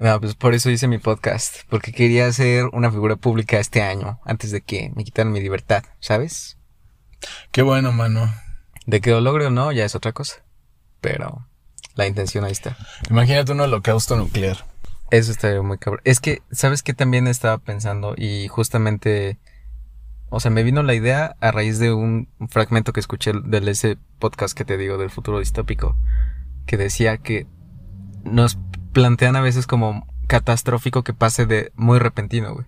no, 0.00 0.20
pues 0.20 0.34
por 0.34 0.54
eso 0.54 0.70
hice 0.70 0.86
mi 0.86 0.98
podcast. 0.98 1.60
Porque 1.70 1.92
quería 1.92 2.30
ser 2.32 2.66
una 2.72 2.90
figura 2.90 3.16
pública 3.16 3.58
este 3.58 3.82
año, 3.82 4.20
antes 4.24 4.50
de 4.50 4.60
que 4.60 4.92
me 4.94 5.04
quitaran 5.04 5.32
mi 5.32 5.40
libertad, 5.40 5.82
¿sabes? 6.00 6.58
Qué 7.52 7.62
bueno, 7.62 7.92
mano. 7.92 8.32
De 8.86 9.00
que 9.00 9.10
lo 9.10 9.20
logre 9.20 9.46
o 9.46 9.50
no, 9.50 9.72
ya 9.72 9.84
es 9.84 9.94
otra 9.94 10.12
cosa. 10.12 10.42
Pero 11.00 11.46
la 11.94 12.06
intención 12.06 12.44
ahí 12.44 12.52
está. 12.52 12.76
Imagínate 13.10 13.52
un 13.52 13.60
holocausto 13.60 14.16
nuclear. 14.16 14.64
Eso 15.10 15.32
estaría 15.32 15.62
muy 15.62 15.78
cabrón. 15.78 16.02
Es 16.04 16.20
que, 16.20 16.42
¿sabes 16.50 16.82
qué 16.82 16.92
también 16.94 17.26
estaba 17.26 17.58
pensando? 17.58 18.14
Y 18.16 18.48
justamente, 18.48 19.38
o 20.28 20.38
sea, 20.38 20.50
me 20.50 20.62
vino 20.62 20.82
la 20.82 20.94
idea 20.94 21.36
a 21.40 21.50
raíz 21.50 21.78
de 21.78 21.92
un 21.92 22.28
fragmento 22.50 22.92
que 22.92 23.00
escuché 23.00 23.32
del 23.44 23.68
ese 23.68 23.96
podcast 24.18 24.56
que 24.56 24.64
te 24.64 24.76
digo 24.76 24.98
del 24.98 25.10
futuro 25.10 25.38
distópico, 25.38 25.96
que 26.66 26.76
decía 26.76 27.18
que 27.18 27.46
nos 28.22 28.58
plantean 28.92 29.36
a 29.36 29.40
veces 29.40 29.66
como 29.66 30.06
catastrófico 30.26 31.02
que 31.02 31.14
pase 31.14 31.46
de 31.46 31.72
muy 31.74 31.98
repentino, 31.98 32.52
güey. 32.52 32.66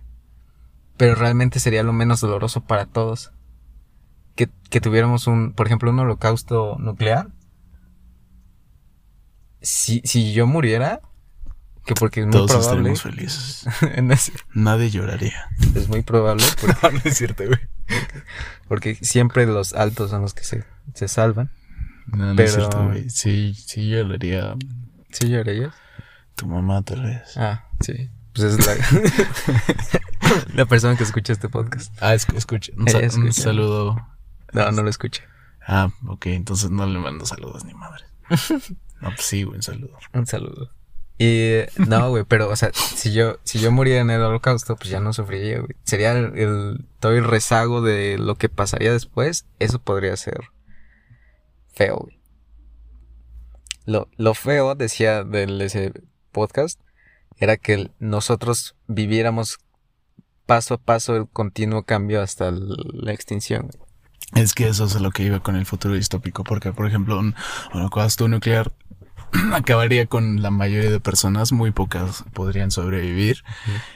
Pero 0.97 1.15
realmente 1.15 1.59
sería 1.59 1.83
lo 1.83 1.93
menos 1.93 2.21
doloroso 2.21 2.61
para 2.61 2.85
todos. 2.85 3.31
Que, 4.35 4.49
que 4.69 4.81
tuviéramos 4.81 5.27
un, 5.27 5.53
por 5.53 5.67
ejemplo, 5.67 5.91
un 5.91 5.99
holocausto 5.99 6.77
nuclear. 6.79 7.29
Si, 9.61 10.01
si 10.05 10.33
yo 10.33 10.47
muriera, 10.47 11.01
que 11.85 11.93
porque 11.95 12.21
es 12.21 12.25
muy 12.27 12.33
Todos 12.33 12.51
probable. 12.51 12.91
estaremos 12.93 13.01
felices. 13.01 13.65
ese- 14.11 14.33
Nadie 14.53 14.89
lloraría. 14.89 15.47
es 15.75 15.87
muy 15.87 16.01
probable 16.01 16.45
porque, 16.61 16.91
no 16.91 17.01
es 17.03 17.17
cierto, 17.17 17.43
güey. 17.45 17.59
porque 18.67 18.95
siempre 18.95 19.45
los 19.45 19.73
altos 19.73 20.09
son 20.11 20.21
los 20.21 20.33
que 20.33 20.43
se, 20.43 20.63
se 20.93 21.07
salvan. 21.07 21.51
No, 22.07 22.25
no 22.27 22.35
Pero- 22.35 22.49
es 22.49 22.55
cierto, 22.55 22.83
güey. 22.85 23.09
Sí, 23.09 23.53
sí 23.55 23.89
lloraría 23.89 24.55
¿Sí 25.11 25.29
llorarías? 25.29 25.73
tu 26.35 26.47
mamá, 26.47 26.81
tal 26.81 27.03
vez. 27.03 27.37
Ah, 27.37 27.65
sí. 27.81 28.09
Pues 28.33 28.53
es 28.57 28.65
la, 28.65 28.73
la 30.55 30.65
persona 30.65 30.95
que 30.95 31.03
escucha 31.03 31.33
este 31.33 31.49
podcast. 31.49 31.93
Ah, 32.01 32.13
es- 32.13 32.27
escucha. 32.35 32.71
Un, 32.77 32.87
sa- 32.87 33.31
saludo. 33.31 34.07
No, 34.53 34.71
no 34.71 34.83
lo 34.83 34.89
escucha. 34.89 35.23
Ah, 35.67 35.91
ok. 36.07 36.27
Entonces 36.27 36.71
no 36.71 36.85
le 36.87 36.97
mando 36.99 37.25
saludos 37.25 37.65
ni 37.65 37.73
madre. 37.73 38.05
No, 39.01 39.09
pues 39.09 39.21
sí, 39.25 39.43
güey, 39.43 39.57
un 39.57 39.63
saludo. 39.63 39.97
Un 40.13 40.27
saludo. 40.27 40.69
Y 41.17 41.51
no, 41.87 42.09
güey, 42.11 42.23
pero, 42.27 42.49
o 42.49 42.55
sea, 42.55 42.71
si 42.73 43.11
yo, 43.13 43.37
si 43.43 43.59
yo 43.59 43.71
muriera 43.71 44.01
en 44.01 44.09
el 44.09 44.21
holocausto, 44.21 44.75
pues 44.75 44.89
ya 44.89 44.99
no 44.99 45.13
sufriría, 45.13 45.59
güey. 45.59 45.75
Sería 45.83 46.11
el, 46.13 46.37
el- 46.37 46.85
todo 46.99 47.13
el 47.13 47.23
rezago 47.23 47.81
de 47.81 48.17
lo 48.17 48.35
que 48.35 48.49
pasaría 48.49 48.91
después. 48.91 49.45
Eso 49.59 49.79
podría 49.79 50.15
ser 50.17 50.39
feo, 51.73 51.97
güey. 51.97 52.19
Lo, 53.85 54.07
lo 54.17 54.33
feo, 54.33 54.75
decía 54.75 55.23
del 55.23 55.59
ese 55.61 55.91
podcast, 56.31 56.79
era 57.37 57.57
que 57.57 57.89
nosotros 57.99 58.75
viviéramos 58.87 59.57
paso 60.45 60.75
a 60.75 60.77
paso 60.77 61.15
el 61.15 61.27
continuo 61.27 61.83
cambio 61.83 62.21
hasta 62.21 62.51
la 62.51 63.11
extinción. 63.13 63.69
güey. 63.73 64.43
Es 64.43 64.53
que 64.53 64.67
eso 64.67 64.85
es 64.85 64.95
lo 65.01 65.11
que 65.11 65.23
iba 65.23 65.41
con 65.41 65.55
el 65.55 65.65
futuro 65.65 65.95
distópico, 65.95 66.43
porque 66.43 66.71
por 66.71 66.87
ejemplo 66.87 67.17
un 67.19 67.35
holocausto 67.73 68.27
nuclear 68.27 68.71
acabaría 69.53 70.05
con 70.07 70.41
la 70.41 70.51
mayoría 70.51 70.91
de 70.91 70.99
personas, 70.99 71.51
muy 71.51 71.71
pocas 71.71 72.23
podrían 72.33 72.71
sobrevivir 72.71 73.43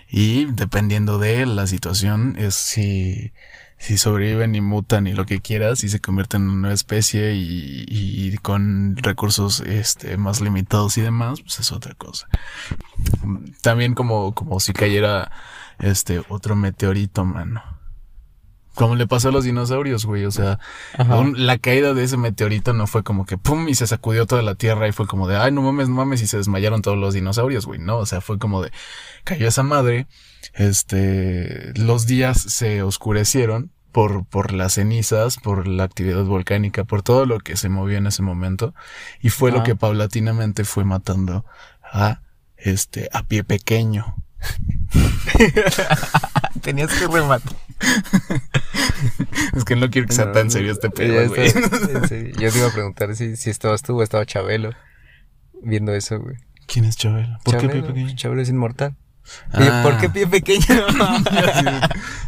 y 0.09 0.45
dependiendo 0.45 1.17
de 1.17 1.45
la 1.45 1.67
situación 1.67 2.36
es 2.38 2.55
si, 2.55 3.31
si 3.77 3.97
sobreviven 3.97 4.55
y 4.55 4.61
mutan 4.61 5.07
y 5.07 5.13
lo 5.13 5.25
que 5.25 5.41
quieras 5.41 5.83
y 5.83 5.89
se 5.89 5.99
convierten 5.99 6.43
en 6.43 6.49
una 6.49 6.61
nueva 6.61 6.73
especie 6.73 7.33
y, 7.33 7.86
y 7.88 8.38
con 8.38 8.95
recursos 8.97 9.61
este, 9.61 10.17
más 10.17 10.41
limitados 10.41 10.97
y 10.97 11.01
demás, 11.01 11.41
pues 11.41 11.59
es 11.59 11.71
otra 11.71 11.93
cosa. 11.95 12.27
También 13.61 13.93
como, 13.93 14.33
como 14.33 14.59
si 14.59 14.73
cayera 14.73 15.31
este 15.79 16.21
otro 16.29 16.55
meteorito, 16.55 17.25
mano. 17.25 17.74
Como 18.76 18.95
le 18.95 19.07
pasó 19.07 19.30
a 19.30 19.32
los 19.32 19.45
dinosaurios, 19.45 20.05
güey. 20.05 20.26
O 20.26 20.32
sea, 20.32 20.59
la 21.36 21.57
caída 21.57 21.93
de 21.93 22.03
ese 22.03 22.17
meteorito 22.17 22.73
no 22.73 22.88
fue 22.88 23.03
como 23.03 23.26
que 23.26 23.38
pum 23.38 23.67
y 23.67 23.76
se 23.76 23.88
sacudió 23.88 24.26
toda 24.26 24.41
la 24.41 24.55
tierra 24.55 24.88
y 24.88 24.91
fue 24.91 25.07
como 25.07 25.28
de 25.28 25.38
ay, 25.38 25.51
no 25.51 25.61
mames, 25.61 25.89
no 25.89 25.95
mames 25.95 26.21
y 26.21 26.28
se 26.28 26.38
desmayaron 26.38 26.82
todos 26.82 26.97
los 26.97 27.13
dinosaurios, 27.13 27.65
güey. 27.65 27.80
No, 27.80 27.97
o 27.97 28.05
sea, 28.05 28.21
fue 28.21 28.38
como 28.38 28.61
de 28.61 28.71
cayó 29.23 29.47
esa 29.47 29.63
madre. 29.63 30.07
Este, 30.53 31.73
los 31.76 32.05
días 32.05 32.39
se 32.39 32.84
oscurecieron 32.84 33.71
por, 33.91 34.26
por 34.26 34.51
las 34.51 34.73
cenizas, 34.73 35.38
por 35.38 35.67
la 35.67 35.86
actividad 35.86 36.26
volcánica, 36.26 36.84
por 36.84 37.01
todo 37.01 37.26
lo 37.26 37.39
que 37.39 37.55
se 37.55 37.69
movió 37.69 37.97
en 37.97 38.07
ese 38.07 38.21
momento. 38.21 38.73
Y 39.21 39.30
fue 39.30 39.53
lo 39.53 39.63
que 39.63 39.76
paulatinamente 39.76 40.65
fue 40.65 40.84
matando 40.84 41.45
a 41.82 42.19
este, 42.57 43.09
a 43.13 43.23
pie 43.23 43.45
pequeño. 43.45 44.17
Tenías 46.61 46.91
que 46.93 47.07
rematar. 47.07 47.53
Es 49.55 49.63
que 49.65 49.75
no 49.75 49.89
quiero 49.89 50.07
que 50.07 50.13
sea 50.13 50.31
tan 50.31 50.49
serio 50.49 50.71
este 50.71 50.89
pedo, 50.89 51.27
güey. 51.29 51.51
Yo 52.39 52.51
te 52.51 52.57
iba 52.57 52.67
a 52.67 52.71
preguntar 52.73 53.15
si, 53.15 53.35
si 53.35 53.49
estabas 53.49 53.81
tú 53.81 53.99
o 53.99 54.03
estaba 54.03 54.25
Chabelo 54.25 54.71
viendo 55.61 55.93
eso, 55.93 56.19
güey. 56.19 56.35
¿Quién 56.67 56.85
es 56.85 56.95
Chabelo? 56.97 57.37
¿Por 57.43 57.57
qué 57.57 57.69
pie 57.69 57.81
pequeño? 57.83 58.15
Chabelo 58.15 58.41
es 58.41 58.49
inmortal. 58.49 58.95
Ah. 59.51 59.81
¿Y 59.81 59.83
¿Por 59.83 59.97
qué 59.99 60.09
pie 60.09 60.27
pequeño? 60.27 60.63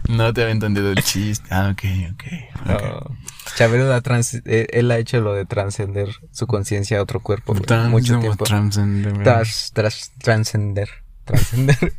No 0.09 0.31
te 0.33 0.41
había 0.41 0.53
entendido 0.53 0.89
el 0.91 1.03
chiste. 1.03 1.45
Ah, 1.51 1.73
ok, 1.73 1.83
ok. 2.13 2.23
ok. 2.61 2.81
No. 2.81 3.17
Chabelo 3.57 3.93
ha 3.93 3.99
trans- 4.01 4.41
eh, 4.45 4.67
él 4.71 4.89
ha 4.91 4.97
hecho 4.97 5.19
lo 5.19 5.33
de 5.33 5.45
trascender 5.45 6.07
su 6.31 6.47
conciencia 6.47 6.99
a 6.99 7.01
otro 7.01 7.19
cuerpo 7.19 7.53
Trans- 7.55 7.89
mucho 7.89 8.17
tiempo. 8.19 8.45
transcender- 8.45 9.21
Tras, 9.23 9.71
tras, 9.73 10.11
trascender. 10.19 10.89
Trascender. 11.25 11.93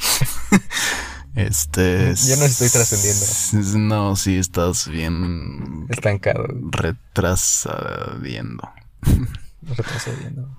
Este. 1.34 2.14
Yo 2.16 2.36
no 2.36 2.44
estoy 2.44 2.68
trascendiendo. 2.68 3.78
No, 3.78 4.16
sí, 4.16 4.36
estás 4.36 4.88
bien. 4.88 5.86
Estancado. 5.88 6.44
Retrasadiendo. 6.70 8.68
Retrocediendo. 9.62 10.56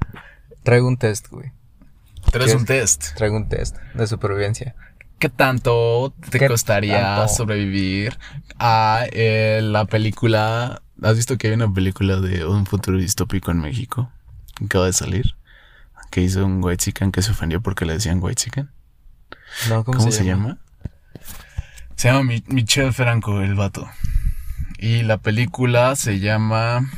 Traigo 0.64 0.88
un 0.88 0.98
test, 0.98 1.28
güey. 1.30 1.52
Traes 2.32 2.52
¿Qué 2.52 2.56
un 2.56 2.62
es? 2.62 2.68
test. 2.68 3.16
Traigo 3.16 3.36
un 3.36 3.50
test 3.50 3.76
de 3.94 4.08
supervivencia. 4.08 4.76
¿Qué 5.20 5.30
tanto 5.30 6.14
te 6.30 6.39
¿Qué 6.39 6.48
costaría 6.48 7.02
tanto? 7.18 7.34
sobrevivir 7.34 8.18
a 8.58 9.04
eh, 9.12 9.60
la 9.62 9.86
película? 9.86 10.82
¿Has 11.02 11.16
visto 11.16 11.38
que 11.38 11.48
hay 11.48 11.54
una 11.54 11.72
película 11.72 12.20
de 12.22 12.46
un 12.46 12.66
futuro 12.66 12.98
distópico 12.98 13.52
en 13.52 13.60
México? 13.60 14.10
que 14.56 14.66
Acaba 14.66 14.86
de 14.86 14.94
salir. 14.94 15.36
Que 16.10 16.22
hizo 16.22 16.46
un 16.46 16.64
white 16.64 16.84
chicken 16.84 17.12
que 17.12 17.22
se 17.22 17.32
ofendió 17.32 17.62
porque 17.62 17.86
le 17.86 17.94
decían 17.94 18.20
white 18.22 18.42
chicken. 18.42 18.72
No, 19.70 19.84
¿cómo, 19.84 19.99
¿Cómo, 19.99 20.12
se, 20.12 20.26
llama? 20.26 20.58
Se 21.95 22.08
llama 22.10 22.24
Mi- 22.24 22.43
Michel 22.47 22.93
Franco, 22.93 23.41
el 23.41 23.56
vato. 23.56 23.89
Y 24.78 25.04
la 25.04 25.18
película 25.18 25.95
se 25.95 26.20
llama. 26.20 26.89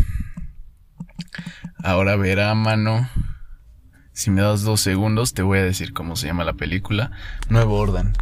Ahora 1.83 2.15
verá, 2.15 2.53
mano. 2.55 3.09
Si 4.13 4.29
me 4.31 4.41
das 4.41 4.61
dos 4.61 4.79
segundos, 4.81 5.33
te 5.33 5.41
voy 5.41 5.59
a 5.59 5.63
decir 5.63 5.91
cómo 5.93 6.15
se 6.15 6.27
llama 6.27 6.43
la 6.43 6.53
película. 6.53 7.11
Nuevo 7.49 7.75
Orden. 7.77 8.13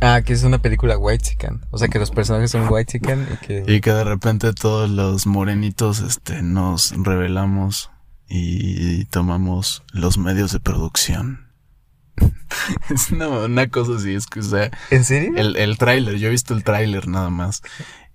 Ah, 0.00 0.20
que 0.22 0.34
es 0.34 0.42
una 0.42 0.58
película 0.58 0.98
white 0.98 1.24
chicken. 1.24 1.64
O 1.70 1.78
sea, 1.78 1.88
que 1.88 1.98
los 1.98 2.10
personajes 2.10 2.50
son 2.50 2.66
white 2.68 2.92
chicken 2.92 3.26
y 3.32 3.36
que... 3.46 3.64
Y 3.66 3.80
que 3.80 3.92
de 3.92 4.04
repente 4.04 4.52
todos 4.52 4.90
los 4.90 5.26
morenitos 5.26 6.00
este, 6.00 6.42
nos 6.42 6.92
revelamos 7.02 7.90
y 8.28 9.04
tomamos 9.06 9.84
los 9.92 10.18
medios 10.18 10.52
de 10.52 10.60
producción. 10.60 11.45
es 12.90 13.10
una, 13.10 13.28
una 13.28 13.68
cosa 13.68 13.92
así, 13.96 14.14
es 14.14 14.26
que, 14.26 14.40
o 14.40 14.42
sea, 14.42 14.70
¿En 14.90 15.04
serio? 15.04 15.32
el, 15.36 15.56
el 15.56 15.78
tráiler, 15.78 16.16
yo 16.16 16.28
he 16.28 16.30
visto 16.30 16.54
el 16.54 16.64
tráiler 16.64 17.08
nada 17.08 17.30
más. 17.30 17.62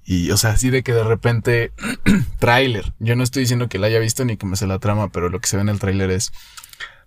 Y, 0.04 0.32
o 0.32 0.38
sea, 0.38 0.52
así 0.52 0.70
de 0.70 0.84
que 0.84 0.94
de 0.94 1.04
repente, 1.04 1.72
tráiler, 2.40 2.94
yo 3.00 3.16
no 3.16 3.24
estoy 3.24 3.42
diciendo 3.44 3.70
que 3.70 3.80
la 3.80 3.88
haya 3.88 4.00
visto 4.00 4.26
ni 4.26 4.36
que 4.38 4.46
me 4.46 4.56
sé 4.56 4.68
la 4.68 4.80
trama, 4.80 5.10
pero 5.10 5.30
lo 5.30 5.40
que 5.40 5.48
se 5.48 5.58
ve 5.58 5.62
en 5.62 5.70
el 5.70 5.80
tráiler 5.80 6.10
es, 6.12 6.32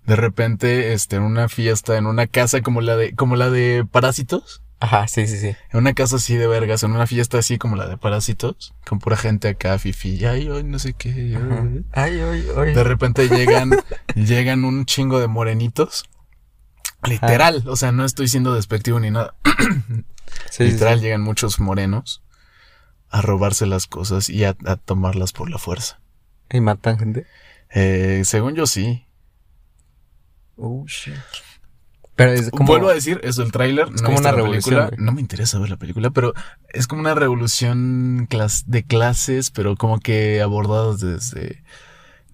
de 0.07 0.17
repente, 0.17 0.93
este, 0.93 1.17
en 1.17 1.23
una 1.23 1.49
fiesta, 1.49 1.97
en 1.97 2.07
una 2.07 2.27
casa 2.27 2.61
como 2.61 2.81
la 2.81 2.97
de, 2.97 3.15
como 3.15 3.37
la 3.37 3.51
de 3.51 3.85
Parásitos. 3.91 4.63
Ajá, 4.81 5.09
sí, 5.09 5.27
sí, 5.27 5.39
sí. 5.39 5.49
En 5.73 5.79
una 5.81 5.95
casa 5.95 6.17
así 6.17 6.37
de 6.37 6.47
vergas, 6.47 6.83
en 6.83 6.91
una 6.93 7.07
fiesta 7.07 7.39
así 7.39 7.57
como 7.59 7.75
la 7.75 7.89
de 7.89 7.97
Parásitos, 7.97 8.75
con 8.87 8.99
pura 8.99 9.17
gente 9.17 9.49
acá, 9.49 9.79
fifi, 9.79 10.25
ay, 10.27 10.49
ay, 10.53 10.63
no 10.63 10.79
sé 10.79 10.93
qué. 10.93 11.11
ay. 11.11 11.85
Ay, 11.93 12.21
ay, 12.21 12.47
ay. 12.57 12.75
De 12.75 12.85
repente 12.85 13.29
llegan, 13.29 13.71
llegan 14.15 14.65
un 14.65 14.85
chingo 14.85 15.21
de 15.21 15.27
morenitos. 15.27 16.05
Literal, 17.07 17.63
o 17.67 17.77
sea, 17.77 17.93
no 17.93 18.05
estoy 18.05 18.29
siendo 18.29 18.55
despectivo 18.55 19.01
ni 19.01 19.11
nada. 19.11 19.35
Sí, 20.51 20.65
Literal, 20.65 20.99
sí. 20.99 21.05
llegan 21.05 21.21
muchos 21.21 21.61
morenos 21.61 22.23
a 23.11 23.21
robarse 23.21 23.67
las 23.67 23.87
cosas 23.87 24.29
y 24.29 24.45
a, 24.45 24.57
a 24.65 24.77
tomarlas 24.77 25.33
por 25.33 25.49
la 25.51 25.59
fuerza. 25.59 26.01
¿Y 26.51 26.61
matan 26.61 26.99
gente? 26.99 27.27
Eh, 27.71 28.23
según 28.25 28.55
yo 28.55 28.67
sí. 28.67 29.07
Oh, 30.57 30.85
shit. 30.87 31.15
Pero 32.17 32.33
es 32.33 32.51
como... 32.51 32.67
Vuelvo 32.69 32.89
a 32.89 32.95
decir, 32.95 33.21
es 33.25 33.39
el 33.39 33.51
tráiler. 33.51 33.91
No 33.91 34.03
como 34.03 34.19
una 34.19 34.31
la 34.31 34.37
revolución. 34.37 34.91
No 34.99 35.13
me 35.13 35.21
interesa 35.21 35.59
ver 35.59 35.71
la 35.71 35.77
película, 35.77 36.11
pero 36.11 36.33
es 36.69 36.87
como 36.87 37.01
una 37.01 37.15
revolución 37.15 38.29
de 38.67 38.85
clases, 38.85 39.51
pero 39.51 39.77
como 39.77 39.99
que 39.99 40.41
abordadas 40.41 41.01
desde, 41.01 41.65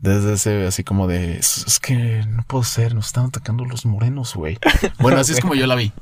desde 0.00 0.32
ese, 0.34 0.66
así 0.66 0.82
como 0.84 1.06
de, 1.06 1.36
es, 1.38 1.64
es 1.66 1.78
que 1.78 2.24
no 2.26 2.42
puedo 2.44 2.64
ser, 2.64 2.94
nos 2.94 3.06
están 3.06 3.26
atacando 3.26 3.64
los 3.64 3.84
morenos, 3.86 4.34
güey. 4.34 4.58
Bueno, 4.98 5.18
así 5.20 5.32
es 5.32 5.40
como 5.40 5.54
yo 5.54 5.66
la 5.66 5.74
vi. 5.74 5.92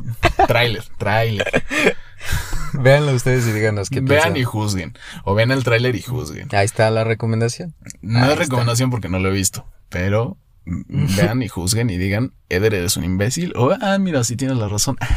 Tráiler, 0.46 0.84
tráiler. 0.99 1.64
Véanlo 2.74 3.12
ustedes 3.12 3.46
y 3.46 3.53
díganos 3.53 3.88
qué 3.90 4.01
Vean 4.01 4.07
piensan. 4.07 4.36
y 4.36 4.44
juzguen. 4.44 4.99
O 5.24 5.34
vean 5.34 5.51
el 5.51 5.64
tráiler 5.64 5.94
y 5.96 6.03
juzguen. 6.03 6.49
Ahí 6.53 6.64
está 6.66 6.90
la 6.90 7.05
recomendación. 7.05 7.74
No 8.03 8.18
Ahí 8.18 8.24
es 8.26 8.30
está. 8.32 8.42
recomendación 8.44 8.90
porque 8.90 9.09
no 9.09 9.18
lo 9.18 9.28
he 9.30 9.32
visto, 9.32 9.66
pero 9.88 10.36
vean 10.64 11.42
y 11.42 11.49
juzguen 11.49 11.90
y 11.90 11.96
digan, 11.96 12.34
Eder 12.51 12.74
eres 12.74 12.96
un 12.96 13.05
imbécil 13.05 13.53
o, 13.57 13.74
ah, 13.80 13.99
mira, 13.99 14.22
sí 14.24 14.36
tienes 14.36 14.59
la 14.59 14.68
razón. 14.68 14.96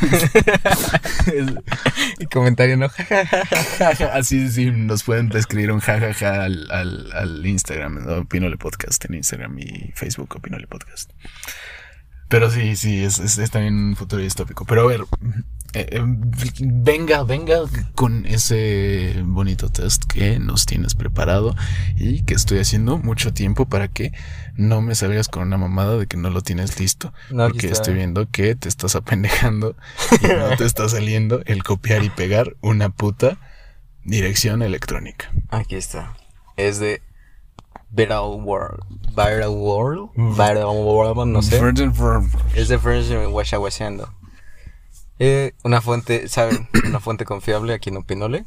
Y 2.18 2.26
comentario 2.26 2.76
no. 2.76 2.88
Así 4.12 4.50
sí, 4.50 4.70
nos 4.70 5.04
pueden 5.04 5.34
escribir 5.36 5.72
un 5.72 5.80
jajaja 5.80 6.44
al, 6.44 6.70
al, 6.70 7.12
al 7.12 7.46
Instagram, 7.46 8.04
¿no? 8.04 8.16
Opinole 8.18 8.56
Podcast 8.56 9.04
en 9.06 9.14
Instagram 9.14 9.58
y 9.58 9.92
Facebook, 9.94 10.34
Opinole 10.36 10.66
Podcast. 10.66 11.10
Pero 12.30 12.48
sí, 12.48 12.76
sí, 12.76 13.02
es, 13.02 13.18
es, 13.18 13.38
es 13.38 13.50
también 13.50 13.74
un 13.74 13.96
futuro 13.96 14.22
distópico. 14.22 14.64
Pero 14.64 14.82
a 14.82 14.86
ver, 14.86 15.00
eh, 15.72 15.86
eh, 15.90 16.00
venga, 16.60 17.24
venga 17.24 17.62
con 17.96 18.24
ese 18.24 19.20
bonito 19.24 19.68
test 19.68 20.04
que 20.04 20.38
nos 20.38 20.64
tienes 20.64 20.94
preparado 20.94 21.56
y 21.96 22.22
que 22.22 22.34
estoy 22.34 22.60
haciendo 22.60 22.98
mucho 22.98 23.34
tiempo 23.34 23.66
para 23.66 23.88
que 23.88 24.12
no 24.54 24.80
me 24.80 24.94
salgas 24.94 25.26
con 25.26 25.42
una 25.42 25.58
mamada 25.58 25.96
de 25.96 26.06
que 26.06 26.16
no 26.16 26.30
lo 26.30 26.40
tienes 26.40 26.78
listo. 26.78 27.12
No, 27.30 27.48
porque 27.48 27.66
está. 27.66 27.80
estoy 27.80 27.94
viendo 27.94 28.30
que 28.30 28.54
te 28.54 28.68
estás 28.68 28.94
apendejando 28.94 29.74
y 30.22 30.28
no 30.28 30.56
te 30.56 30.64
está 30.64 30.88
saliendo 30.88 31.42
el 31.46 31.64
copiar 31.64 32.04
y 32.04 32.10
pegar 32.10 32.54
una 32.60 32.90
puta 32.90 33.38
dirección 34.04 34.62
electrónica. 34.62 35.32
Aquí 35.48 35.74
está. 35.74 36.16
Es 36.56 36.78
de 36.78 37.02
Viral 37.92 38.40
World. 38.42 38.82
Viral 39.16 39.50
World. 39.50 40.10
Mm. 40.14 40.32
Viral 40.34 40.76
World, 40.84 41.26
no 41.26 41.42
sé. 41.42 41.60
Es 42.54 42.68
de 42.68 42.76
Virgin 42.76 43.32
Washawaseando. 43.32 44.12
Eh, 45.18 45.52
una 45.64 45.80
fuente, 45.80 46.28
¿saben? 46.28 46.68
Una 46.86 47.00
fuente 47.00 47.24
confiable 47.24 47.74
aquí 47.74 47.90
en 47.90 47.98
Opinole. 47.98 48.46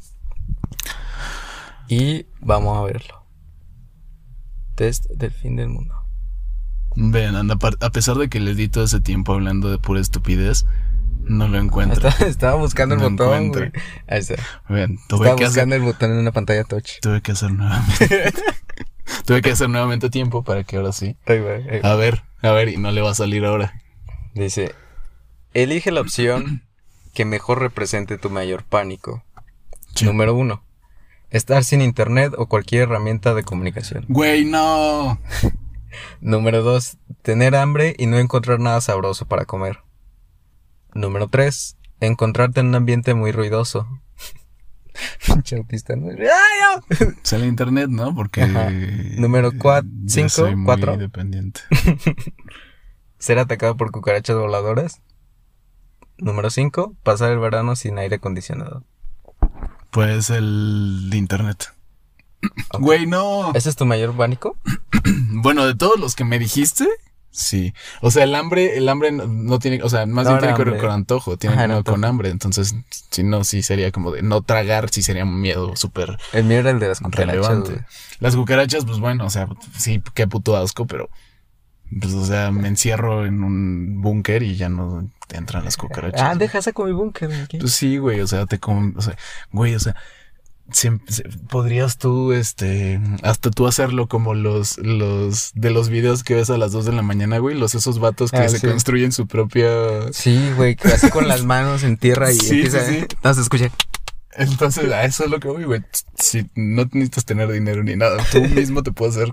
Y 1.88 2.26
vamos 2.40 2.76
a 2.78 2.82
verlo. 2.82 3.24
Test 4.74 5.06
del 5.10 5.30
fin 5.30 5.54
del 5.56 5.68
mundo. 5.68 5.94
Vean, 6.96 7.36
anda, 7.36 7.56
a 7.80 7.90
pesar 7.90 8.16
de 8.16 8.28
que 8.28 8.40
le 8.40 8.54
di 8.54 8.68
todo 8.68 8.84
ese 8.84 9.00
tiempo 9.00 9.34
hablando 9.34 9.70
de 9.70 9.78
pura 9.78 10.00
estupidez, 10.00 10.66
no 11.24 11.46
lo 11.48 11.58
encuentro. 11.58 12.08
Estaba, 12.08 12.28
estaba 12.30 12.54
buscando 12.56 12.94
el 12.96 13.00
botón. 13.02 13.44
encuentra. 13.44 13.70
güey. 13.70 13.82
Ahí 14.08 14.18
está. 14.18 14.34
Vean, 14.68 14.96
tuve 15.08 15.26
Estaba 15.26 15.36
que, 15.36 15.44
hacer, 15.44 15.48
buscando 15.48 15.76
el 15.76 15.82
botón 15.82 16.10
en 16.12 16.18
una 16.18 16.32
pantalla 16.32 16.64
touch. 16.64 17.00
tuve 17.00 17.20
que 17.22 17.32
hacer 17.32 17.52
nuevamente. 17.52 18.32
tuve 19.26 19.42
que 19.42 19.50
hacer 19.50 19.68
nuevamente 19.68 20.10
tiempo 20.10 20.44
para 20.44 20.64
que 20.64 20.76
ahora 20.76 20.92
sí. 20.92 21.16
Ahí 21.26 21.40
va, 21.40 21.52
ahí 21.54 21.80
va. 21.80 21.92
A 21.92 21.96
ver, 21.96 22.22
a 22.42 22.50
ver, 22.52 22.68
y 22.68 22.76
no 22.76 22.90
le 22.90 23.00
va 23.00 23.10
a 23.10 23.14
salir 23.14 23.44
ahora. 23.44 23.80
Dice, 24.34 24.74
elige 25.52 25.90
la 25.92 26.00
opción 26.00 26.62
que 27.12 27.24
mejor 27.24 27.60
represente 27.60 28.18
tu 28.18 28.30
mayor 28.30 28.64
pánico. 28.64 29.24
Sí. 29.94 30.04
Número 30.04 30.34
uno, 30.34 30.64
estar 31.30 31.64
sin 31.64 31.80
internet 31.80 32.32
o 32.36 32.46
cualquier 32.46 32.82
herramienta 32.82 33.34
de 33.34 33.44
comunicación. 33.44 34.04
Güey, 34.08 34.44
no. 34.44 35.20
Número 36.20 36.62
dos, 36.62 36.98
tener 37.22 37.54
hambre 37.54 37.94
y 37.98 38.06
no 38.06 38.18
encontrar 38.18 38.58
nada 38.58 38.80
sabroso 38.80 39.26
para 39.26 39.44
comer. 39.44 39.80
Número 40.94 41.28
tres, 41.28 41.76
encontrarte 42.00 42.60
en 42.60 42.68
un 42.68 42.74
ambiente 42.74 43.14
muy 43.14 43.32
ruidoso. 43.32 43.88
Pinche 45.26 45.56
autista, 45.56 45.96
¿no? 45.96 46.08
Sale 47.22 47.46
internet, 47.46 47.88
¿no? 47.88 48.14
Porque. 48.14 48.42
Ajá. 48.42 48.70
Número 48.70 49.52
cuat- 49.52 49.84
yo 49.84 50.08
cinco, 50.08 50.28
soy 50.28 50.56
muy 50.56 50.64
cuatro. 50.66 50.96
dependiente. 50.96 51.60
Ser 53.18 53.38
atacado 53.38 53.76
por 53.76 53.90
cucarachas 53.90 54.36
voladoras. 54.36 55.00
Número 56.18 56.50
5. 56.50 56.94
Pasar 57.02 57.32
el 57.32 57.38
verano 57.38 57.74
sin 57.74 57.98
aire 57.98 58.16
acondicionado. 58.16 58.84
Pues 59.90 60.30
el 60.30 61.10
internet. 61.12 61.72
Güey, 62.78 63.06
no. 63.06 63.52
¿Ese 63.54 63.70
es 63.70 63.76
tu 63.76 63.86
mayor 63.86 64.16
pánico? 64.16 64.56
Bueno, 65.36 65.66
de 65.66 65.74
todos 65.74 65.98
los 65.98 66.14
que 66.14 66.24
me 66.24 66.38
dijiste, 66.38 66.86
sí. 67.34 67.74
O 68.00 68.10
sea, 68.10 68.24
el 68.24 68.34
hambre, 68.34 68.78
el 68.78 68.88
hambre 68.88 69.10
no, 69.12 69.26
no 69.26 69.58
tiene, 69.58 69.82
o 69.82 69.88
sea, 69.88 70.06
más 70.06 70.24
No 70.24 70.30
bien 70.30 70.40
tiene 70.40 70.54
que 70.56 70.70
ver 70.70 70.80
con 70.80 70.90
antojo, 70.90 71.36
tiene 71.36 71.56
Ajá, 71.56 71.66
que 71.66 71.74
ver 71.74 71.84
con 71.84 72.04
hambre. 72.04 72.30
Entonces, 72.30 72.74
si 73.10 73.22
no, 73.24 73.44
sí 73.44 73.62
sería 73.62 73.90
como 73.92 74.10
de 74.12 74.22
no 74.22 74.40
tragar, 74.42 74.88
sí 74.90 75.02
sería 75.02 75.24
un 75.24 75.40
miedo 75.40 75.76
súper 75.76 76.16
El 76.32 76.44
mío 76.44 76.58
era 76.58 76.70
el 76.70 76.78
de 76.78 76.88
las 76.88 77.00
cucarachas. 77.00 77.44
relevante. 77.46 77.84
Las 78.20 78.36
cucarachas, 78.36 78.84
pues 78.84 78.98
bueno, 79.00 79.26
o 79.26 79.30
sea, 79.30 79.48
sí, 79.76 80.02
qué 80.14 80.26
puto 80.26 80.56
asco, 80.56 80.86
pero 80.86 81.10
pues, 82.00 82.14
o 82.14 82.24
sea, 82.24 82.50
me 82.50 82.68
encierro 82.68 83.26
en 83.26 83.44
un 83.44 84.00
búnker 84.00 84.42
y 84.42 84.56
ya 84.56 84.68
no 84.68 85.10
te 85.28 85.36
entran 85.36 85.64
las 85.64 85.76
cucarachas. 85.76 86.20
Ah, 86.22 86.34
deja 86.34 86.62
saco 86.62 86.84
mi 86.84 86.92
búnker. 86.92 87.30
Pues 87.60 87.72
sí, 87.72 87.98
güey, 87.98 88.20
o 88.20 88.26
sea, 88.26 88.46
te 88.46 88.58
com- 88.58 88.94
o 88.96 89.02
sea, 89.02 89.16
güey, 89.52 89.74
o 89.74 89.80
sea, 89.80 89.94
podrías 91.48 91.98
tú, 91.98 92.32
este, 92.32 93.00
hasta 93.22 93.50
tú 93.50 93.66
hacerlo 93.66 94.06
como 94.08 94.34
los, 94.34 94.78
los, 94.78 95.52
de 95.54 95.70
los 95.70 95.88
videos 95.88 96.24
que 96.24 96.34
ves 96.34 96.50
a 96.50 96.58
las 96.58 96.72
2 96.72 96.86
de 96.86 96.92
la 96.92 97.02
mañana, 97.02 97.38
güey, 97.38 97.56
los 97.56 97.74
esos 97.74 97.98
vatos 97.98 98.30
que 98.30 98.38
Ah, 98.38 98.48
se 98.48 98.58
sí. 98.58 98.66
construyen 98.66 99.12
su 99.12 99.26
propia... 99.26 100.12
Sí, 100.12 100.52
güey, 100.56 100.76
que 100.76 100.88
así 100.88 101.10
con 101.10 101.28
las 101.28 101.44
manos 101.44 101.82
en 101.84 101.96
tierra 101.96 102.32
y 102.32 102.36
Sí, 102.36 102.56
empieza. 102.56 102.84
sí, 102.84 103.00
sí. 103.00 103.16
No 103.22 103.34
se 103.34 103.40
escucha. 103.42 103.70
Entonces, 104.36 104.90
a 104.90 105.04
eso 105.04 105.24
es 105.24 105.30
lo 105.30 105.38
que 105.38 105.46
voy, 105.46 105.62
güey. 105.62 105.82
Si 106.18 106.50
no 106.56 106.82
necesitas 106.92 107.24
tener 107.24 107.52
dinero 107.52 107.84
ni 107.84 107.94
nada, 107.94 108.16
tú 108.32 108.40
mismo 108.48 108.82
te 108.82 108.90
puedes 108.90 109.16
hacer, 109.16 109.32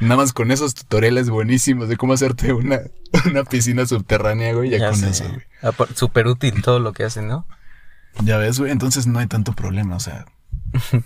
nada 0.00 0.16
más 0.16 0.34
con 0.34 0.50
esos 0.50 0.74
tutoriales 0.74 1.30
buenísimos 1.30 1.88
de 1.88 1.96
cómo 1.96 2.12
hacerte 2.12 2.52
una, 2.52 2.80
una 3.24 3.44
piscina 3.44 3.86
subterránea, 3.86 4.52
güey, 4.52 4.68
ya, 4.70 4.90
con 4.90 4.96
sé. 4.98 5.08
eso, 5.10 5.24
güey. 5.28 5.86
Súper 5.94 6.26
útil 6.26 6.60
todo 6.62 6.80
lo 6.80 6.92
que 6.92 7.04
hacen, 7.04 7.28
¿no? 7.28 7.46
Ya 8.24 8.36
ves, 8.36 8.58
güey, 8.58 8.72
entonces 8.72 9.06
no 9.06 9.18
hay 9.20 9.26
tanto 9.26 9.52
problema, 9.54 9.96
o 9.96 10.00
sea, 10.00 10.26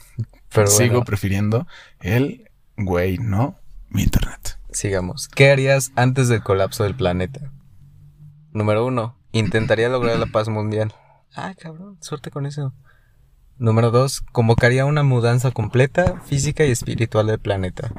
Pero 0.53 0.67
sigo 0.67 0.95
bueno, 0.95 1.05
prefiriendo 1.05 1.67
el 2.01 2.51
güey, 2.77 3.19
no 3.19 3.59
mi 3.89 4.03
internet. 4.03 4.59
Sigamos. 4.73 5.29
¿Qué 5.29 5.51
harías 5.51 5.93
antes 5.97 6.29
del 6.29 6.43
colapso 6.43 6.85
del 6.85 6.95
planeta? 6.95 7.53
Número 8.53 8.87
uno. 8.87 9.17
Intentaría 9.33 9.89
lograr 9.89 10.19
la 10.19 10.27
paz 10.27 10.49
mundial. 10.49 10.93
Ah, 11.35 11.55
cabrón, 11.59 11.99
suerte 12.01 12.31
con 12.31 12.47
eso. 12.47 12.73
Número 13.59 13.91
dos. 13.91 14.23
Convocaría 14.33 14.87
una 14.87 15.03
mudanza 15.03 15.51
completa, 15.51 16.21
física 16.25 16.65
y 16.65 16.71
espiritual 16.71 17.27
del 17.27 17.39
planeta. 17.39 17.93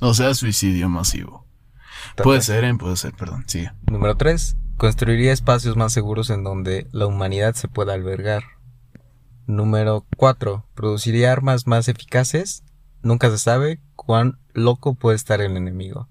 O 0.00 0.14
sea, 0.14 0.34
suicidio 0.34 0.88
masivo. 0.88 1.46
Puede 2.22 2.42
ser, 2.42 2.64
¿eh? 2.64 2.74
puede 2.74 2.96
ser, 2.96 3.12
perdón, 3.12 3.44
sigue. 3.46 3.72
Número 3.90 4.16
tres. 4.16 4.56
Construiría 4.76 5.32
espacios 5.32 5.76
más 5.76 5.92
seguros 5.92 6.30
en 6.30 6.42
donde 6.42 6.88
la 6.90 7.06
humanidad 7.06 7.54
se 7.54 7.68
pueda 7.68 7.94
albergar. 7.94 8.42
Número 9.46 10.06
4. 10.16 10.66
Produciría 10.74 11.32
armas 11.32 11.66
más 11.66 11.88
eficaces. 11.88 12.64
Nunca 13.02 13.30
se 13.30 13.38
sabe 13.38 13.80
cuán 13.96 14.38
loco 14.52 14.94
puede 14.94 15.16
estar 15.16 15.40
el 15.40 15.56
enemigo. 15.56 16.08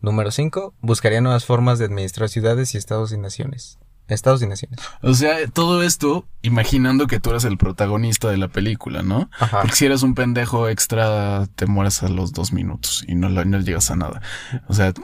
Número 0.00 0.30
5. 0.30 0.74
Buscaría 0.80 1.20
nuevas 1.20 1.44
formas 1.44 1.78
de 1.78 1.86
administrar 1.86 2.28
ciudades 2.28 2.74
y 2.74 2.78
estados 2.78 3.12
y 3.12 3.18
naciones. 3.18 3.78
Estados 4.06 4.40
y 4.42 4.46
naciones. 4.46 4.80
O 5.02 5.12
sea, 5.12 5.46
todo 5.48 5.82
esto 5.82 6.26
imaginando 6.40 7.06
que 7.06 7.20
tú 7.20 7.30
eres 7.30 7.44
el 7.44 7.58
protagonista 7.58 8.30
de 8.30 8.38
la 8.38 8.48
película, 8.48 9.02
¿no? 9.02 9.28
Ajá. 9.38 9.60
Porque 9.60 9.76
si 9.76 9.84
eres 9.84 10.02
un 10.02 10.14
pendejo 10.14 10.68
extra, 10.68 11.46
te 11.56 11.66
mueres 11.66 12.02
a 12.02 12.08
los 12.08 12.32
dos 12.32 12.52
minutos 12.54 13.04
y 13.06 13.14
no, 13.14 13.28
no 13.28 13.60
llegas 13.60 13.90
a 13.90 13.96
nada. 13.96 14.22
O 14.66 14.72
sea, 14.72 14.94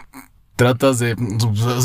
tratas 0.57 0.98
de... 0.98 1.16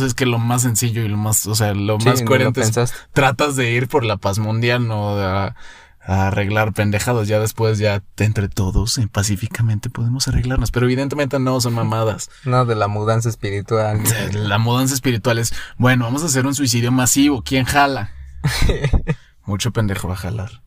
es 0.06 0.14
que 0.14 0.26
lo 0.26 0.40
más 0.40 0.62
sencillo 0.64 1.04
y 1.04 1.08
lo 1.08 1.18
más... 1.18 1.46
O 1.48 1.56
sea, 1.56 1.74
lo 1.74 2.00
Sí, 2.00 2.06
más 2.08 2.16
no 2.20 2.22
lo 2.22 2.28
coherente 2.28 2.62
es... 2.62 2.94
Tratas 3.14 3.56
de 3.56 3.72
ir 3.72 3.88
por 3.88 4.04
la 4.06 4.18
paz 4.18 4.40
mundial, 4.40 4.88
no 4.88 5.18
a, 5.18 5.56
a 6.02 6.28
arreglar 6.28 6.74
pendejados. 6.74 7.28
Ya 7.28 7.40
después, 7.40 7.78
ya 7.80 8.04
entre 8.18 8.50
todos, 8.50 8.98
eh, 8.98 9.08
pacíficamente 9.12 9.90
podemos 9.90 10.28
arreglarnos. 10.28 10.72
Pero 10.72 10.86
evidentemente 10.86 11.40
no, 11.40 11.60
son 11.62 11.74
mamadas. 11.74 12.30
No, 12.46 12.66
de 12.66 12.76
la 12.76 12.88
mudanza 12.88 13.30
espiritual. 13.30 14.02
La 14.34 14.58
mudanza 14.58 14.94
espiritual 14.94 15.38
es, 15.40 15.54
bueno, 15.78 16.06
vamos 16.06 16.24
a 16.24 16.28
hacer 16.28 16.46
un 16.46 16.56
suicidio 16.56 16.92
masivo. 16.92 17.44
¿Quién 17.44 17.66
jala? 17.66 18.12
Mucho 19.46 19.72
pendejo 19.72 20.08
va 20.08 20.14
a 20.14 20.18
jalar. 20.18 20.62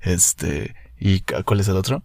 Este, 0.00 0.74
¿y 0.98 1.20
cu- 1.20 1.42
cuál 1.44 1.60
es 1.60 1.68
el 1.68 1.76
otro? 1.76 2.02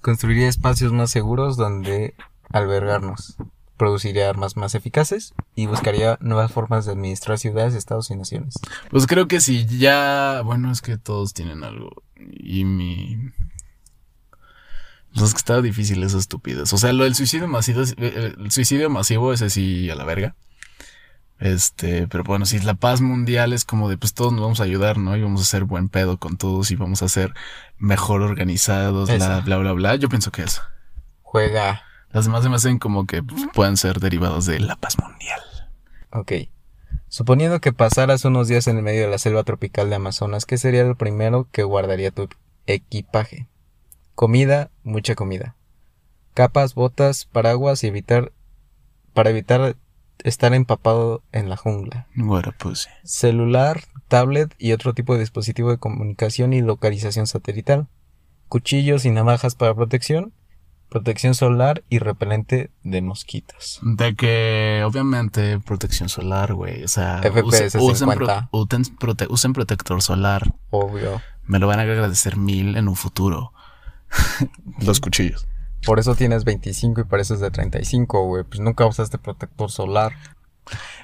Construiría 0.00 0.48
espacios 0.48 0.92
más 0.92 1.10
seguros 1.10 1.56
donde 1.58 2.14
albergarnos. 2.50 3.36
Produciría 3.80 4.28
armas 4.28 4.58
más 4.58 4.74
eficaces 4.74 5.32
y 5.54 5.64
buscaría 5.64 6.18
nuevas 6.20 6.52
formas 6.52 6.84
de 6.84 6.92
administrar 6.92 7.38
ciudades, 7.38 7.72
estados 7.74 8.10
y 8.10 8.14
naciones. 8.14 8.52
Pues 8.90 9.06
creo 9.06 9.26
que 9.26 9.40
si 9.40 9.64
ya, 9.64 10.42
bueno, 10.44 10.70
es 10.70 10.82
que 10.82 10.98
todos 10.98 11.32
tienen 11.32 11.64
algo. 11.64 11.90
Y 12.18 12.66
mi... 12.66 13.16
Pues 15.14 15.28
es 15.28 15.32
que 15.32 15.38
está 15.38 15.62
difícil 15.62 16.02
eso 16.02 16.18
estúpidos. 16.18 16.74
O 16.74 16.76
sea, 16.76 16.92
lo 16.92 17.04
del 17.04 17.14
suicidio 17.14 17.48
masivo, 17.48 17.80
es- 17.80 17.94
eh, 17.96 18.34
el 18.38 18.50
suicidio 18.50 18.90
masivo, 18.90 19.32
ese 19.32 19.48
sí 19.48 19.88
a 19.88 19.94
la 19.94 20.04
verga. 20.04 20.36
Este, 21.38 22.06
pero 22.06 22.22
bueno, 22.22 22.44
si 22.44 22.58
la 22.58 22.74
paz 22.74 23.00
mundial 23.00 23.54
es 23.54 23.64
como 23.64 23.88
de 23.88 23.96
pues 23.96 24.12
todos 24.12 24.30
nos 24.34 24.42
vamos 24.42 24.60
a 24.60 24.64
ayudar, 24.64 24.98
¿no? 24.98 25.16
Y 25.16 25.22
vamos 25.22 25.40
a 25.40 25.44
hacer 25.44 25.64
buen 25.64 25.88
pedo 25.88 26.18
con 26.18 26.36
todos 26.36 26.70
y 26.70 26.76
vamos 26.76 27.02
a 27.02 27.08
ser 27.08 27.32
mejor 27.78 28.20
organizados, 28.20 29.08
bla, 29.16 29.40
bla, 29.40 29.56
bla, 29.56 29.72
bla. 29.72 29.96
Yo 29.96 30.10
pienso 30.10 30.30
que 30.32 30.42
eso. 30.42 30.60
Juega. 31.22 31.82
Las 32.12 32.24
demás 32.24 32.42
se 32.42 32.48
me 32.48 32.56
hacen 32.56 32.78
como 32.78 33.06
que 33.06 33.22
pues, 33.22 33.46
puedan 33.54 33.76
ser 33.76 34.00
derivados 34.00 34.46
de 34.46 34.58
la 34.60 34.76
paz 34.76 34.98
mundial. 34.98 35.40
Ok. 36.12 36.32
Suponiendo 37.08 37.60
que 37.60 37.72
pasaras 37.72 38.24
unos 38.24 38.48
días 38.48 38.66
en 38.66 38.76
el 38.76 38.82
medio 38.82 39.02
de 39.02 39.10
la 39.10 39.18
selva 39.18 39.42
tropical 39.42 39.90
de 39.90 39.96
Amazonas, 39.96 40.46
¿qué 40.46 40.58
sería 40.58 40.84
lo 40.84 40.96
primero 40.96 41.48
que 41.50 41.62
guardaría 41.62 42.10
tu 42.10 42.28
equipaje? 42.66 43.48
Comida, 44.14 44.70
mucha 44.84 45.14
comida. 45.14 45.56
Capas, 46.34 46.74
botas, 46.74 47.24
paraguas 47.24 47.82
y 47.82 47.88
evitar 47.88 48.32
para 49.12 49.30
evitar 49.30 49.76
estar 50.24 50.54
empapado 50.54 51.22
en 51.32 51.48
la 51.48 51.56
jungla. 51.56 52.06
Bueno, 52.14 52.52
pues 52.58 52.80
sí. 52.80 52.90
Celular, 53.04 53.82
tablet 54.08 54.54
y 54.58 54.72
otro 54.72 54.94
tipo 54.94 55.14
de 55.14 55.20
dispositivo 55.20 55.70
de 55.70 55.78
comunicación 55.78 56.52
y 56.52 56.60
localización 56.60 57.26
satelital. 57.26 57.88
Cuchillos 58.48 59.04
y 59.04 59.10
navajas 59.10 59.54
para 59.54 59.74
protección. 59.74 60.32
Protección 60.90 61.34
solar 61.34 61.82
y 61.88 61.98
repelente 62.00 62.70
de 62.82 63.00
mosquitos. 63.00 63.78
De 63.82 64.14
que, 64.16 64.82
obviamente, 64.84 65.58
protección 65.60 66.08
solar, 66.08 66.52
güey. 66.52 66.82
O 66.84 66.88
sea, 66.88 67.20
FPS 67.22 67.78
use- 67.78 67.80
usen, 67.80 67.96
50. 68.10 68.48
pro- 68.50 68.60
usen 68.60 68.82
prote- 68.98 69.26
usen 69.30 69.52
protector 69.52 70.02
solar. 70.02 70.52
Obvio. 70.70 71.22
Me 71.44 71.58
lo 71.60 71.66
van 71.68 71.78
a 71.78 71.82
agradecer 71.82 72.36
mil 72.36 72.76
en 72.76 72.88
un 72.88 72.96
futuro. 72.96 73.52
Los 74.80 75.00
cuchillos. 75.00 75.46
Por 75.86 75.98
eso 75.98 76.14
tienes 76.14 76.44
25 76.44 77.00
y 77.00 77.04
pareces 77.04 77.40
de 77.40 77.50
35, 77.50 78.24
güey. 78.26 78.44
Pues 78.44 78.60
nunca 78.60 78.84
usaste 78.84 79.16
protector 79.16 79.70
solar. 79.70 80.12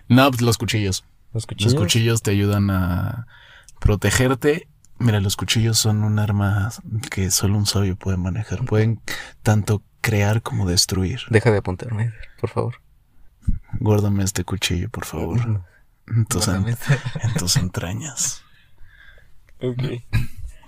No, 0.08 0.28
pues 0.30 0.42
los 0.42 0.58
cuchillos. 0.58 1.04
Los 1.32 1.46
cuchillos. 1.46 1.72
Los 1.74 1.82
cuchillos 1.82 2.22
te 2.22 2.32
ayudan 2.32 2.70
a 2.70 3.26
protegerte. 3.80 4.68
Mira, 4.98 5.20
los 5.20 5.36
cuchillos 5.36 5.78
son 5.78 6.04
un 6.04 6.18
arma 6.18 6.70
que 7.10 7.30
solo 7.30 7.58
un 7.58 7.66
sabio 7.66 7.96
puede 7.96 8.16
manejar. 8.16 8.64
Pueden 8.64 9.00
tanto 9.42 9.82
crear 10.00 10.42
como 10.42 10.66
destruir. 10.68 11.20
Deja 11.30 11.50
de 11.50 11.58
apuntarme, 11.58 12.12
por 12.40 12.50
favor. 12.50 12.80
Guárdame 13.78 14.24
este 14.24 14.44
cuchillo, 14.44 14.88
por 14.88 15.04
favor. 15.04 15.62
En 16.08 16.24
tus, 16.26 16.48
en- 16.48 16.66
en 16.68 17.34
tus 17.38 17.56
entrañas. 17.56 18.42
Ok. 19.60 19.82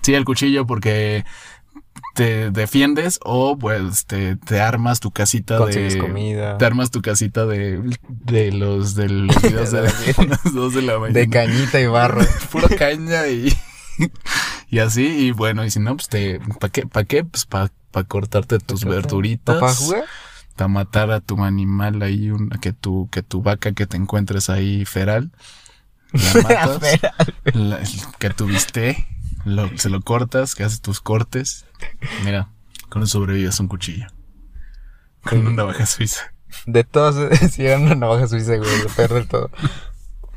Sí, 0.03 0.14
el 0.14 0.24
cuchillo 0.24 0.66
porque 0.66 1.24
te 2.14 2.51
defiendes 2.51 3.18
o 3.24 3.57
pues 3.59 4.07
te, 4.07 4.37
te 4.37 4.61
armas 4.61 5.01
tu 5.01 5.11
casita 5.11 5.59
Consigues 5.59 5.95
de... 5.95 6.01
comida. 6.01 6.59
Te 6.59 6.64
armas 6.66 6.91
tu 6.91 7.01
casita 7.03 7.47
de, 7.47 7.81
de 8.09 8.53
los 8.53 8.95
de 8.95 9.09
los 9.09 9.43
videos 9.43 9.70
de, 9.72 9.83
De 9.83 9.89
la- 10.18 10.24
las 10.45 10.55
dos 10.55 10.74
de 10.74 10.83
la 10.83 10.99
mañana. 10.99 11.18
De 11.18 11.29
cañita 11.29 11.81
y 11.81 11.87
barro. 11.87 12.20
Pura 12.53 12.68
caña 12.76 13.26
y, 13.29 13.53
y 14.70 14.78
así. 14.78 15.07
Y 15.07 15.30
bueno, 15.32 15.64
y 15.64 15.70
si 15.70 15.80
no, 15.80 15.96
pues 15.96 16.09
te... 16.09 16.40
¿Para 16.61 16.72
qué? 16.72 16.86
¿Para 16.86 17.05
qué? 17.05 17.24
Pues 17.24 17.46
para 17.46 17.70
cortarte 18.07 18.59
tus 18.59 18.84
verduritas. 18.84 19.57
¿Papá 19.57 19.74
jugar? 19.74 20.05
Para 20.57 20.68
matar 20.68 21.11
a 21.11 21.20
tu 21.20 21.42
animal 21.44 22.03
ahí, 22.03 22.30
una, 22.30 22.59
que, 22.59 22.72
tu, 22.72 23.09
que 23.11 23.22
tu 23.22 23.42
vaca 23.42 23.72
que 23.72 23.86
te 23.86 23.96
encuentres 23.96 24.51
ahí 24.51 24.84
feral. 24.84 25.30
La 26.12 26.42
matas. 26.42 27.01
La- 27.55 27.80
que 28.18 28.30
tuviste, 28.30 29.07
lo, 29.44 29.70
se 29.78 29.88
lo 29.88 30.01
cortas, 30.01 30.55
que 30.55 30.64
haces 30.64 30.80
tus 30.80 31.01
cortes. 31.01 31.64
Mira, 32.24 32.49
con 32.88 33.03
eso 33.03 33.18
sobrevives 33.18 33.61
un 33.61 33.68
cuchillo. 33.68 34.07
Con 35.22 35.40
una 35.40 35.51
navaja 35.51 35.86
suiza. 35.86 36.32
De 36.66 36.82
todas, 36.84 37.38
si 37.53 37.66
era 37.66 37.78
una 37.78 37.94
navaja 37.94 38.26
suiza, 38.26 38.57
güey, 38.57 38.82
lo 38.82 38.88
peor 38.88 39.14
del 39.14 39.28
todo. 39.28 39.51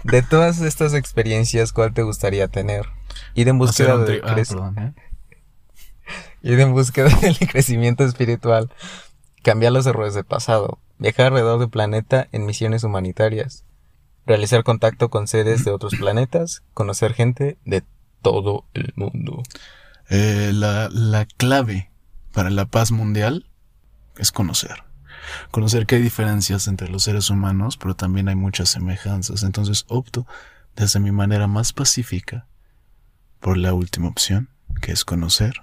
De 0.04 0.22
todas 0.22 0.62
estas 0.62 0.93
experiencias, 0.93 1.74
¿cuál 1.74 1.93
te 1.93 2.04
gustaría 2.04 2.47
tener? 2.47 2.88
Ir 3.36 3.47
en 3.47 3.58
búsqueda 3.58 3.97
de 3.97 4.22
ah, 4.24 4.36
perdón, 4.36 4.78
¿eh? 4.80 4.93
ir 6.41 6.60
en 6.60 6.74
búsqueda 6.74 7.10
del 7.22 7.38
crecimiento 7.38 8.04
espiritual, 8.04 8.72
cambiar 9.43 9.72
los 9.72 9.86
errores 9.86 10.14
del 10.14 10.26
pasado, 10.26 10.80
viajar 10.97 11.28
alrededor 11.28 11.60
del 11.60 11.70
planeta 11.70 12.28
en 12.32 12.45
misiones 12.45 12.84
humanitarias, 12.84 13.66
realizar 14.26 14.64
contacto 14.64 15.10
con 15.10 15.28
seres 15.28 15.66
de 15.66 15.72
otros 15.72 15.95
planetas, 15.95 16.64
conocer 16.74 17.14
gente 17.14 17.58
de 17.66 17.84
todo 18.22 18.66
el 18.74 18.93
mundo. 18.95 19.43
Eh, 20.10 20.52
la, 20.54 20.89
la 20.91 21.26
clave 21.26 21.91
para 22.34 22.49
la 22.49 22.66
paz 22.66 22.91
mundial 22.91 23.47
es 24.18 24.32
conocer. 24.32 24.84
Conocer 25.51 25.86
que 25.86 25.95
hay 25.95 26.01
diferencias 26.01 26.67
entre 26.67 26.89
los 26.89 27.03
seres 27.03 27.29
humanos, 27.29 27.77
pero 27.77 27.95
también 27.95 28.27
hay 28.29 28.36
muchas 28.36 28.69
semejanzas. 28.69 29.43
Entonces 29.43 29.86
opto, 29.88 30.25
desde 30.75 30.99
mi 30.99 31.11
manera 31.11 31.47
más 31.47 31.73
pacífica, 31.73 32.47
por 33.39 33.57
la 33.57 33.73
última 33.73 34.07
opción, 34.07 34.49
que 34.82 34.91
es 34.91 35.03
conocer. 35.05 35.53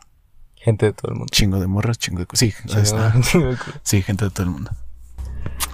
Gente 0.56 0.86
de 0.86 0.92
todo 0.92 1.12
el 1.12 1.18
mundo. 1.18 1.30
Chingo 1.30 1.60
de 1.60 1.66
morras, 1.68 1.98
chingo 1.98 2.18
de... 2.20 2.26
Sí, 2.32 2.52
ahí 2.74 2.82
está. 2.82 3.14
Sí, 3.84 4.02
gente 4.02 4.24
de 4.24 4.30
todo 4.30 4.42
el 4.44 4.50
mundo. 4.50 4.70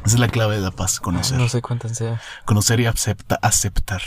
Esa 0.04 0.16
es 0.16 0.20
la 0.20 0.28
clave 0.28 0.56
de 0.56 0.60
la 0.60 0.70
paz, 0.70 1.00
conocer. 1.00 1.38
No 1.38 1.48
sé 1.48 1.62
cuántas 1.62 1.96
sea. 1.96 2.20
Conocer 2.44 2.80
y 2.80 2.86
acepta, 2.86 3.38
aceptar. 3.40 4.02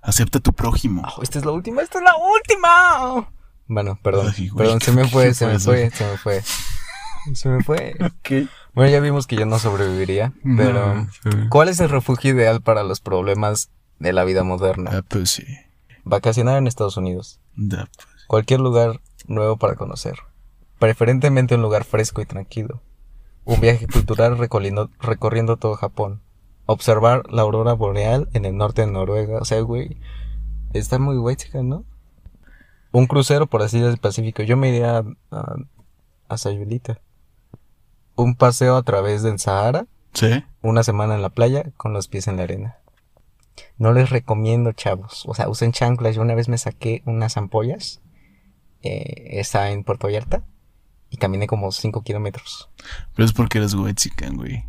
Acepta 0.00 0.38
a 0.38 0.40
tu 0.40 0.54
prójimo. 0.54 1.02
Oh, 1.16 1.22
esta 1.22 1.38
es 1.38 1.44
la 1.44 1.50
última, 1.50 1.82
esta 1.82 1.98
es 1.98 2.04
la 2.04 2.14
última. 2.16 3.28
Bueno, 3.66 3.98
perdón. 4.02 4.32
Ay, 4.34 4.48
güey, 4.48 4.64
perdón, 4.64 4.78
¿qué- 4.80 4.84
se 4.86 4.92
me 4.92 5.06
fue, 5.06 5.34
se 5.34 5.46
me 5.46 5.58
fue, 5.58 5.90
se 5.90 6.06
me 6.06 6.16
fue. 6.16 6.42
Se 7.34 7.48
me 7.48 7.62
fue. 7.62 7.94
Bueno, 8.74 8.90
ya 8.90 9.00
vimos 9.00 9.26
que 9.26 9.36
yo 9.36 9.46
no 9.46 9.58
sobreviviría, 9.58 10.32
pero 10.56 10.94
No, 10.94 11.08
sí. 11.22 11.30
¿cuál 11.50 11.68
es 11.68 11.80
el 11.80 11.88
refugio 11.90 12.32
ideal 12.32 12.60
para 12.62 12.82
los 12.82 13.00
problemas 13.00 13.70
de 13.98 14.12
la 14.12 14.24
vida 14.24 14.42
moderna? 14.44 14.90
Ah, 14.94 15.02
pues 15.06 15.30
sí. 15.30 15.44
Vacacionar 16.04 16.56
en 16.56 16.66
Estados 16.66 16.96
Unidos. 16.96 17.40
Da, 17.56 17.88
pues. 17.94 18.06
Cualquier 18.26 18.60
lugar 18.60 19.00
nuevo 19.26 19.56
para 19.56 19.74
conocer. 19.74 20.14
Preferentemente 20.78 21.56
un 21.56 21.62
lugar 21.62 21.84
fresco 21.84 22.22
y 22.22 22.26
tranquilo. 22.26 22.80
Un 23.44 23.60
viaje 23.60 23.86
cultural 23.86 24.38
recorriendo, 24.38 24.90
recorriendo 25.00 25.56
todo 25.56 25.74
Japón. 25.74 26.22
Observar 26.66 27.24
la 27.30 27.42
aurora 27.42 27.72
boreal 27.72 28.28
en 28.32 28.44
el 28.44 28.56
norte 28.56 28.82
de 28.82 28.90
Noruega. 28.92 29.38
O 29.38 29.44
sea, 29.44 29.60
güey, 29.60 29.98
está 30.72 30.98
muy 30.98 31.16
guay, 31.16 31.36
chica, 31.36 31.62
¿no? 31.62 31.84
Un 32.92 33.06
crucero 33.06 33.46
por 33.46 33.62
así 33.62 33.80
del 33.80 33.98
Pacífico. 33.98 34.42
Yo 34.42 34.56
me 34.56 34.68
iría 34.68 34.98
a, 34.98 35.04
a, 35.32 35.54
a 36.28 36.38
Sayulita. 36.38 37.00
Un 38.22 38.34
paseo 38.34 38.76
a 38.76 38.82
través 38.82 39.22
del 39.22 39.38
Sahara, 39.38 39.86
Sí. 40.12 40.44
una 40.62 40.82
semana 40.82 41.14
en 41.14 41.22
la 41.22 41.30
playa 41.30 41.70
con 41.76 41.92
los 41.92 42.08
pies 42.08 42.26
en 42.28 42.36
la 42.36 42.42
arena. 42.44 42.76
No 43.78 43.92
les 43.92 44.10
recomiendo, 44.10 44.72
chavos. 44.72 45.24
O 45.26 45.34
sea, 45.34 45.48
usen 45.48 45.72
chanclas. 45.72 46.16
Yo 46.16 46.22
una 46.22 46.34
vez 46.34 46.48
me 46.48 46.58
saqué 46.58 47.02
unas 47.06 47.36
ampollas. 47.36 48.00
Eh, 48.82 49.38
está 49.38 49.70
en 49.70 49.84
Puerto 49.84 50.06
Vallarta. 50.06 50.44
Y 51.10 51.16
caminé 51.16 51.46
como 51.46 51.70
5 51.72 52.02
kilómetros. 52.02 52.70
Pero 53.14 53.26
es 53.26 53.32
porque 53.32 53.58
eres 53.58 53.74
white 53.74 53.94
chicken, 53.94 54.36
güey. 54.36 54.64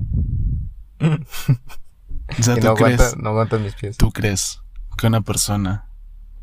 O 2.40 2.44
sea, 2.44 2.56
Y 2.58 2.62
¿tú 2.62 2.68
no 2.68 2.76
crees, 2.76 3.00
aguantan, 3.02 3.22
no 3.24 3.30
aguantan 3.32 3.64
mis 3.64 3.76
pies. 3.76 3.98
tú 3.98 4.12
crees 4.12 4.62
que 4.98 5.08
una 5.08 5.22
persona... 5.22 5.88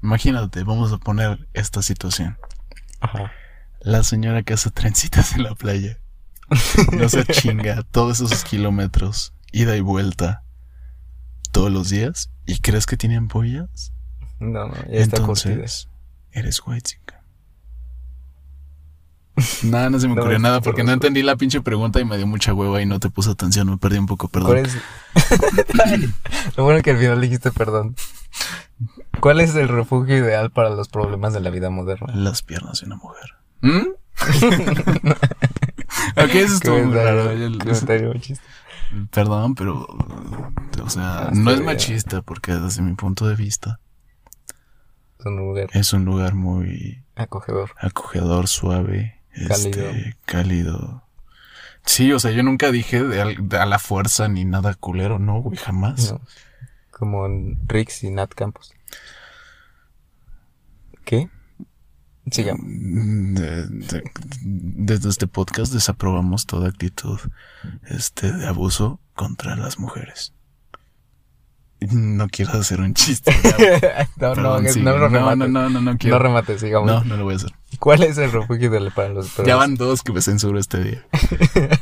Imagínate, 0.03 0.63
vamos 0.63 0.93
a 0.93 0.99
poner 0.99 1.49
esta 1.55 1.81
situación. 1.83 2.37
Ajá. 3.01 3.33
La 3.81 4.03
señora 4.03 4.43
que 4.43 4.53
hace 4.55 4.71
trencitas 4.71 5.35
en 5.35 5.45
la 5.45 5.55
playa. 5.55 5.99
No 6.93 7.09
se 7.09 7.25
chinga 7.27 7.83
todos 7.91 8.21
esos 8.21 8.45
kilómetros, 8.45 9.33
ida 9.53 9.77
y 9.77 9.81
vuelta, 9.81 10.43
todos 11.53 11.71
los 11.71 11.91
días. 11.91 12.31
¿Y 12.47 12.59
crees 12.61 12.87
que 12.87 12.97
tiene 12.97 13.17
ampollas? 13.17 13.93
No, 14.41 14.69
no, 14.69 14.75
ya 14.75 15.01
está 15.01 15.23
curtida. 15.23 15.53
Entonces, 15.53 15.89
eres 16.33 16.63
white. 16.65 16.99
Nada, 19.63 19.91
no 19.91 20.01
se 20.01 20.09
me 20.09 20.15
ocurrió 20.19 20.39
nada 20.39 20.61
que 20.61 20.65
porque 20.65 20.85
no 20.85 20.93
entendí 20.93 21.23
la 21.23 21.37
pinche 21.37 21.61
pregunta 21.61 22.01
y 22.01 22.05
me 22.05 22.17
dio 22.17 22.27
mucha 22.27 22.53
hueva 22.53 22.81
y 22.83 22.87
no 22.87 22.99
te 23.01 23.11
puse 23.11 23.31
atención. 23.31 23.69
Me 23.71 23.77
perdí 23.77 23.99
un 23.99 24.07
poco, 24.07 24.29
¿Cuál 24.29 24.45
perdón. 24.45 24.67
es? 24.67 24.77
Lo 26.57 26.65
bueno 26.65 26.83
que 26.83 26.91
al 26.93 26.99
final 26.99 27.21
dijiste 27.21 27.51
perdón. 27.53 27.95
¿Cuál 29.21 29.41
es 29.41 29.55
el 29.55 29.69
refugio 29.69 30.17
ideal 30.17 30.51
para 30.51 30.71
los 30.71 30.89
problemas 30.89 31.33
de 31.33 31.41
la 31.41 31.51
vida 31.51 31.71
moderna? 31.71 32.15
Las 32.15 32.43
piernas 32.43 32.81
de 32.81 32.87
una 32.87 32.97
mujer. 32.97 33.35
¿Mm? 33.61 33.89
Ok, 36.25 36.35
eso 36.35 36.55
estuvo 36.55 36.79
muy 36.85 36.95
raro. 36.95 37.33
Yo- 37.35 37.59
comentario 37.59 38.13
machista. 38.15 38.43
Perdón, 39.11 39.55
pero. 39.55 39.87
O 40.83 40.91
sea, 40.91 41.31
no 41.35 41.51
es 41.51 41.61
machista 41.61 42.23
porque 42.23 42.53
desde 42.53 42.81
mi 42.83 42.95
punto 42.95 43.27
de 43.29 43.35
vista 43.37 43.81
Es 45.19 45.27
un 45.27 45.37
lugar 45.37 45.69
es 45.73 45.93
un 45.93 46.05
lugar 46.05 46.35
muy 46.35 47.03
acogedor. 47.17 47.71
acogedor, 47.79 48.49
suave, 48.49 49.21
Cálido. 49.49 49.89
este, 49.91 50.17
cálido. 50.25 51.03
Sí, 51.85 52.13
o 52.13 52.19
sea, 52.21 52.31
yo 52.31 52.43
nunca 52.43 52.71
dije 52.71 53.03
de, 53.03 53.21
al- 53.21 53.49
de 53.49 53.59
a 53.59 53.67
la 53.67 53.79
fuerza 53.79 54.29
ni 54.29 54.45
nada 54.45 54.75
culero, 54.75 55.19
no, 55.19 55.41
güey, 55.43 55.57
jamás. 55.57 56.13
No. 56.13 56.21
Como 56.91 57.27
en 57.27 57.59
Rix 57.67 58.05
y 58.05 58.11
Nat 58.11 58.33
Campos. 58.35 58.73
¿Qué? 61.05 61.29
Sigamos. 62.31 62.63
Mm, 62.67 63.35
de- 63.35 63.67
de- 63.69 64.03
desde 64.43 65.09
este 65.11 65.27
podcast 65.27 65.73
desaprobamos 65.73 66.47
toda 66.47 66.69
actitud 66.69 67.19
este, 67.89 68.33
de 68.33 68.47
abuso 68.47 69.01
contra 69.15 69.57
las 69.57 69.79
mujeres. 69.79 70.33
No 71.81 72.27
quiero 72.29 72.53
hacer 72.59 72.81
un 72.81 72.93
chiste. 72.95 73.33
ya, 73.43 74.09
no, 74.17 74.29
no, 74.31 74.35
perdón, 74.35 74.65
no, 74.65 74.71
sigue. 74.71 74.85
no, 74.85 74.99
no, 74.99 75.09
no, 75.09 75.37
no, 75.49 75.71
no, 75.71 75.81
no 75.81 75.97
quiero. 75.97 76.17
No 76.17 76.23
remates, 76.25 76.61
sigamos. 76.61 76.91
No, 76.91 77.05
no 77.05 77.17
lo 77.17 77.25
voy 77.25 77.35
a 77.35 77.37
hacer. 77.37 77.53
¿Cuál 77.79 78.03
es 78.03 78.19
el 78.19 78.33
refugio 78.33 78.69
ideal 78.69 78.91
para 78.95 79.11
los 79.11 79.29
Ya 79.37 79.45
perros? 79.45 79.59
van 79.61 79.75
dos 79.77 80.03
que 80.03 80.13
me 80.13 80.21
censuro 80.21 80.59
este 80.59 80.83
día. 80.83 81.07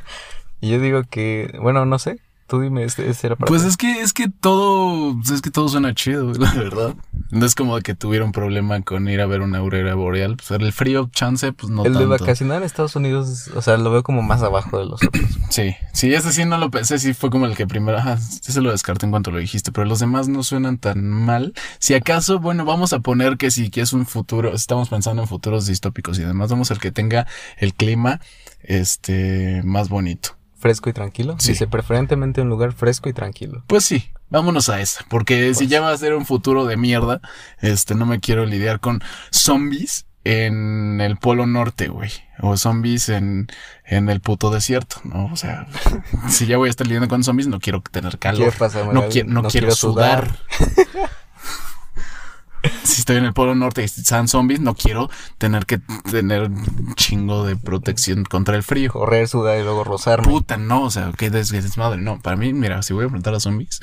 Y 0.58 0.70
yo 0.70 0.80
digo 0.80 1.02
que, 1.04 1.54
bueno, 1.60 1.84
no 1.84 1.98
sé. 1.98 2.18
Tú 2.46 2.60
dime, 2.60 2.84
este, 2.84 3.08
este 3.10 3.26
era 3.26 3.36
para 3.36 3.48
Pues 3.48 3.62
ti. 3.62 3.68
es 3.68 3.76
que, 3.76 4.00
es 4.02 4.12
que 4.12 4.28
todo, 4.28 5.16
pues 5.16 5.30
es 5.30 5.42
que 5.42 5.50
todo 5.50 5.68
suena 5.68 5.94
chido, 5.94 6.32
la 6.34 6.52
verdad. 6.52 6.94
No 7.32 7.44
es 7.44 7.56
como 7.56 7.76
que 7.80 7.94
tuviera 7.96 8.24
un 8.24 8.30
problema 8.30 8.80
con 8.82 9.08
ir 9.08 9.20
a 9.20 9.26
ver 9.26 9.40
una 9.40 9.58
aurora 9.58 9.94
boreal. 9.96 10.36
Pues 10.36 10.50
el 10.60 10.72
frío, 10.72 11.08
chance, 11.12 11.52
pues 11.52 11.70
no 11.72 11.84
el 11.84 11.94
de 11.94 12.06
vacacionar 12.06 12.58
en 12.58 12.62
Estados 12.62 12.94
Unidos, 12.94 13.48
o 13.54 13.62
sea, 13.62 13.76
lo 13.78 13.90
veo 13.90 14.04
como 14.04 14.22
más 14.22 14.42
abajo 14.42 14.78
de 14.78 14.84
los 14.86 15.02
otros. 15.02 15.24
Sí, 15.50 15.74
sí, 15.92 16.12
ese 16.12 16.32
sí 16.32 16.44
no 16.44 16.58
lo 16.58 16.70
pensé, 16.70 16.98
sí 16.98 17.14
fue 17.14 17.30
como 17.30 17.46
el 17.46 17.56
que 17.56 17.66
primero, 17.66 17.96
ajá, 17.98 18.18
sí 18.18 18.52
se 18.52 18.60
lo 18.60 18.70
descarté 18.72 19.06
en 19.06 19.10
cuanto 19.12 19.30
lo 19.30 19.38
dijiste, 19.38 19.72
pero 19.72 19.86
los 19.86 20.00
demás 20.00 20.28
no 20.28 20.42
suenan 20.42 20.76
tan 20.78 21.08
mal. 21.08 21.54
Si 21.78 21.94
acaso, 21.94 22.38
bueno, 22.40 22.64
vamos 22.64 22.92
a 22.92 22.98
poner 23.00 23.36
que 23.38 23.50
sí, 23.50 23.70
que 23.70 23.80
es 23.80 23.92
un 23.92 24.06
futuro, 24.06 24.52
estamos 24.54 24.88
pensando 24.88 25.22
en 25.22 25.28
futuros 25.28 25.66
distópicos 25.66 26.18
y 26.18 26.22
demás, 26.24 26.50
vamos 26.50 26.70
al 26.70 26.78
que 26.78 26.92
tenga 26.92 27.26
el 27.58 27.74
clima, 27.74 28.20
este, 28.62 29.62
más 29.64 29.88
bonito. 29.88 30.30
Fresco 30.66 30.90
y 30.90 30.92
tranquilo. 30.92 31.36
Sí. 31.38 31.52
Dice, 31.52 31.66
preferentemente 31.68 32.40
un 32.40 32.48
lugar 32.48 32.72
fresco 32.72 33.08
y 33.08 33.12
tranquilo. 33.12 33.62
Pues 33.68 33.84
sí, 33.84 34.10
vámonos 34.30 34.68
a 34.68 34.80
esa, 34.80 35.04
porque 35.08 35.54
si 35.54 35.60
Pues. 35.60 35.70
ya 35.70 35.80
va 35.80 35.92
a 35.92 35.96
ser 35.96 36.14
un 36.14 36.26
futuro 36.26 36.64
de 36.66 36.76
mierda, 36.76 37.20
este, 37.60 37.94
no 37.94 38.04
me 38.06 38.18
quiero 38.20 38.44
lidiar 38.46 38.80
con 38.80 39.00
zombies 39.30 40.06
en 40.24 41.00
el 41.00 41.18
polo 41.18 41.46
norte, 41.46 41.86
güey, 41.86 42.10
o 42.40 42.56
zombies 42.56 43.08
en, 43.10 43.46
en 43.84 44.08
el 44.08 44.20
puto 44.20 44.50
desierto, 44.50 44.96
¿no? 45.04 45.26
O 45.26 45.36
sea, 45.36 45.68
si 46.28 46.46
ya 46.46 46.56
voy 46.56 46.66
a 46.66 46.70
estar 46.70 46.84
lidiando 46.84 47.06
con 47.08 47.22
zombies, 47.22 47.46
no 47.46 47.60
quiero 47.60 47.80
tener 47.92 48.18
calor. 48.18 48.52
Pasarme 48.58 48.92
No, 48.92 49.04
qui- 49.08 49.24
no 49.24 49.42
no 49.42 49.48
quiero, 49.48 49.66
quiero 49.68 49.74
sudar. 49.76 50.36
estoy 53.06 53.18
en 53.18 53.24
el 53.24 53.32
polo 53.34 53.54
norte 53.54 53.82
y 53.82 53.84
están 53.84 54.26
zombies, 54.26 54.58
no 54.58 54.74
quiero 54.74 55.08
tener 55.38 55.64
que 55.64 55.78
tener 56.10 56.42
un 56.50 56.92
chingo 56.96 57.46
de 57.46 57.54
protección 57.54 58.24
contra 58.24 58.56
el 58.56 58.64
frío. 58.64 58.90
Correr, 58.92 59.28
sudar 59.28 59.60
y 59.60 59.62
luego 59.62 59.84
rozarme. 59.84 60.26
Puta, 60.26 60.56
no, 60.56 60.82
o 60.82 60.90
sea, 60.90 61.12
qué 61.16 61.30
des- 61.30 61.50
desmadre. 61.50 62.02
No, 62.02 62.18
para 62.20 62.34
mí, 62.34 62.52
mira, 62.52 62.82
si 62.82 62.94
voy 62.94 63.02
a 63.02 63.04
enfrentar 63.04 63.32
a 63.36 63.38
zombies, 63.38 63.78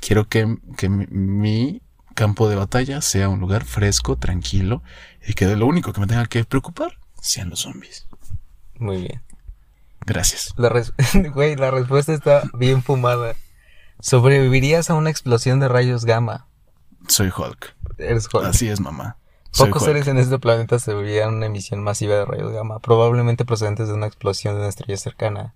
quiero 0.00 0.26
que, 0.26 0.56
que 0.78 0.88
mi, 0.88 1.06
mi 1.08 1.82
campo 2.14 2.48
de 2.48 2.56
batalla 2.56 3.02
sea 3.02 3.28
un 3.28 3.40
lugar 3.40 3.66
fresco, 3.66 4.16
tranquilo 4.16 4.82
y 5.26 5.34
que 5.34 5.54
lo 5.54 5.66
único 5.66 5.92
que 5.92 6.00
me 6.00 6.06
tenga 6.06 6.24
que 6.24 6.42
preocupar 6.44 6.98
sean 7.20 7.50
los 7.50 7.60
zombies. 7.60 8.06
Muy 8.78 9.02
bien. 9.02 9.22
Gracias. 10.06 10.54
La, 10.56 10.70
res- 10.70 10.94
Güey, 11.34 11.56
la 11.56 11.70
respuesta 11.70 12.14
está 12.14 12.42
bien 12.58 12.82
fumada. 12.82 13.34
¿Sobrevivirías 14.00 14.88
a 14.88 14.94
una 14.94 15.10
explosión 15.10 15.60
de 15.60 15.68
rayos 15.68 16.06
gamma? 16.06 16.46
Soy 17.08 17.32
Hulk. 17.36 17.74
Eres 17.98 18.28
Hulk. 18.32 18.44
Así 18.44 18.68
es, 18.68 18.80
mamá. 18.80 19.16
Soy 19.50 19.68
Pocos 19.68 19.82
Hulk. 19.82 19.92
seres 19.92 20.08
en 20.08 20.18
este 20.18 20.38
planeta 20.38 20.78
sobrevivirían 20.78 21.28
a 21.28 21.36
una 21.36 21.46
emisión 21.46 21.82
masiva 21.82 22.14
de 22.14 22.24
rayos 22.24 22.52
gamma, 22.52 22.78
probablemente 22.78 23.44
procedentes 23.44 23.88
de 23.88 23.94
una 23.94 24.06
explosión 24.06 24.54
de 24.54 24.60
una 24.60 24.68
estrella 24.68 24.96
cercana. 24.96 25.54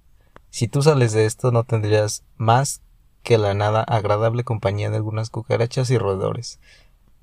Si 0.51 0.69
tú 0.69 0.83
sales 0.83 1.13
de 1.13 1.27
esto, 1.27 1.51
no 1.53 1.65
tendrías 1.65 2.25
más 2.37 2.83
que 3.23 3.39
la 3.39 3.55
nada 3.55 3.83
agradable 3.83 4.45
compañía 4.45 4.91
de 4.91 4.97
algunas 4.97 5.31
cucarachas 5.31 5.91
y 5.91 5.99
roedores. 5.99 6.61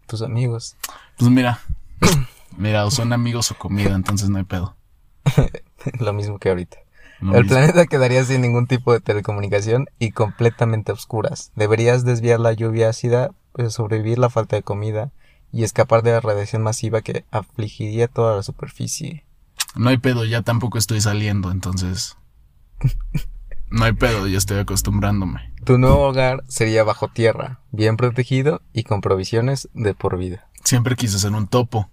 Tus 0.08 0.22
amigos. 0.22 0.76
Pues 1.18 1.32
mira, 1.32 1.62
mira, 2.58 2.86
o 2.86 2.92
son 2.92 3.14
amigos 3.14 3.52
o 3.52 3.56
comida, 3.56 3.96
entonces 3.96 4.30
no 4.30 4.38
hay 4.38 4.44
pedo. 4.44 4.76
Lo 6.00 6.12
mismo 6.14 6.40
que 6.40 6.50
ahorita. 6.50 6.83
El 7.32 7.44
mismo. 7.44 7.56
planeta 7.56 7.86
quedaría 7.86 8.24
sin 8.24 8.42
ningún 8.42 8.68
tipo 8.68 8.92
de 8.94 9.00
telecomunicación 9.00 9.88
y 10.00 10.12
completamente 10.12 10.92
a 10.92 10.96
oscuras. 10.96 11.52
Deberías 11.56 12.04
desviar 12.04 12.40
la 12.40 12.54
lluvia 12.54 12.90
ácida, 12.90 13.32
pues, 13.54 13.74
sobrevivir 13.74 14.20
la 14.20 14.30
falta 14.30 14.56
de 14.56 14.64
comida 14.64 15.12
y 15.52 15.64
escapar 15.64 16.02
de 16.02 16.12
la 16.12 16.22
radiación 16.22 16.64
masiva 16.64 17.02
que 17.02 17.26
afligiría 17.32 18.08
toda 18.08 18.36
la 18.36 18.44
superficie. 18.44 19.24
No 19.76 19.90
hay 19.90 19.98
pedo, 19.98 20.26
ya 20.26 20.42
tampoco 20.42 20.78
estoy 20.78 21.02
saliendo, 21.02 21.52
entonces. 21.52 22.18
No 23.70 23.86
hay 23.86 23.94
pedo, 23.94 24.28
ya 24.28 24.38
estoy 24.38 24.60
acostumbrándome. 24.60 25.52
Tu 25.66 25.80
nuevo 25.80 26.08
hogar 26.08 26.44
sería 26.48 26.84
bajo 26.84 27.08
tierra, 27.08 27.60
bien 27.72 27.98
protegido 27.98 28.62
y 28.72 28.84
con 28.84 29.02
provisiones 29.02 29.68
de 29.74 29.96
por 29.96 30.20
vida. 30.20 30.48
Siempre 30.64 30.96
quise 30.96 31.18
ser 31.18 31.32
un 31.32 31.48
topo. 31.48 31.90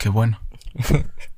Qué 0.00 0.08
bueno. 0.08 0.40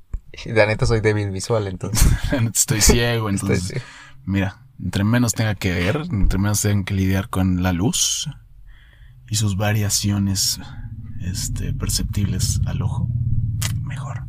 La 0.47 0.67
neta 0.67 0.87
soy 0.87 1.01
débil 1.01 1.31
visual, 1.31 1.67
entonces. 1.67 2.11
Estoy 2.55 2.81
ciego, 2.81 3.29
estoy- 3.31 3.51
entonces. 3.57 3.83
Mira, 4.25 4.63
entre 4.83 5.05
menos 5.05 5.35
tenga 5.35 5.55
que 5.55 5.73
ver, 5.73 6.03
entre 6.11 6.39
menos 6.39 6.63
tenga 6.63 6.85
que 6.85 6.95
lidiar 6.95 7.29
con 7.29 7.63
la 7.63 7.73
luz 7.73 8.29
y 9.29 9.35
sus 9.37 9.57
variaciones 9.57 10.61
este, 11.21 11.73
perceptibles 11.75 12.61
al 12.67 12.83
ojo, 12.83 13.09
mejor. 13.83 14.27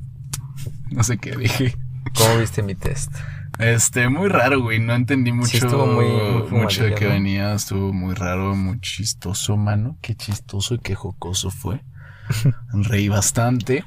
No 0.92 1.04
sé 1.04 1.18
qué 1.18 1.36
dije. 1.36 1.76
¿Cómo 2.18 2.38
viste 2.40 2.62
mi 2.64 2.76
test? 2.76 3.12
Este, 3.60 4.10
muy 4.10 4.30
raro, 4.30 4.62
güey. 4.62 4.80
No 4.80 4.94
entendí 4.94 5.32
mucho, 5.32 5.58
estuvo 5.58 5.86
muy- 5.88 6.50
muy 6.52 6.62
mucho 6.62 6.84
de 6.84 6.96
que 6.96 7.06
¿no? 7.06 7.12
venía. 7.12 7.54
Estuvo 7.54 7.94
muy 7.94 8.14
raro, 8.16 8.56
muy 8.56 8.80
chistoso, 8.80 9.58
mano. 9.58 9.98
Qué 10.02 10.16
chistoso 10.16 10.76
y 10.76 10.80
qué 10.80 10.96
jocoso 10.96 11.50
fue. 11.52 11.84
Reí 12.74 13.10
bastante. 13.10 13.86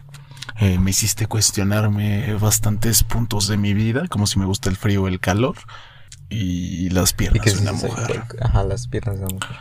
Eh, 0.59 0.79
me 0.79 0.91
hiciste 0.91 1.27
cuestionarme 1.27 2.35
bastantes 2.35 3.03
puntos 3.03 3.49
de 3.49 3.57
mi 3.57 3.75
vida, 3.75 4.09
como 4.09 4.27
si 4.27 4.39
me 4.39 4.47
gusta 4.47 4.71
el 4.71 4.77
frío 4.77 5.03
o 5.03 5.09
el 5.09 5.21
calor. 5.21 5.57
Y 6.29 6.91
las 6.91 7.13
piernas 7.13 7.45
de 7.45 7.61
una 7.63 7.73
mujer. 7.73 8.25
Ajá, 8.41 8.65
las 8.65 8.89
piernas 8.89 9.19
de 9.19 9.25
una 9.25 9.35
mujer. 9.35 9.57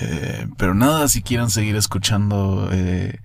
Eh, 0.00 0.48
pero 0.56 0.74
nada, 0.74 1.06
si 1.08 1.22
quieren 1.22 1.50
seguir 1.50 1.76
escuchando 1.76 2.68
eh, 2.72 3.20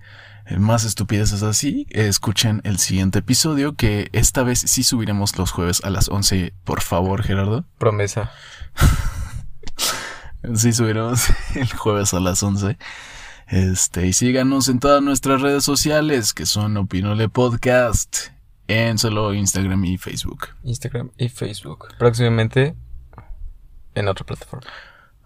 más 0.58 0.84
estupideces 0.84 1.42
así, 1.42 1.86
escuchen 1.90 2.60
el 2.64 2.78
siguiente 2.78 3.20
episodio 3.20 3.74
que 3.74 4.10
esta 4.12 4.42
vez 4.42 4.60
sí 4.60 4.84
subiremos 4.84 5.36
los 5.38 5.50
jueves 5.50 5.82
a 5.82 5.90
las 5.90 6.08
11, 6.08 6.54
por 6.64 6.82
favor, 6.82 7.22
Gerardo. 7.22 7.64
Promesa. 7.78 8.30
Sí, 10.54 10.72
subiremos 10.72 11.24
el 11.54 11.70
jueves 11.72 12.14
a 12.14 12.20
las 12.20 12.42
11. 12.42 12.78
Este, 13.48 14.06
y 14.06 14.12
síganos 14.12 14.68
en 14.68 14.78
todas 14.78 15.02
nuestras 15.02 15.40
redes 15.40 15.64
sociales, 15.64 16.34
que 16.34 16.44
son 16.46 16.76
Opinole 16.76 17.28
Podcast, 17.30 18.16
en 18.66 18.98
solo 18.98 19.32
Instagram 19.32 19.84
y 19.86 19.96
Facebook. 19.96 20.48
Instagram 20.64 21.10
y 21.16 21.28
Facebook. 21.30 21.88
Próximamente 21.98 22.74
en 23.94 24.08
otra 24.08 24.26
plataforma. 24.26 24.66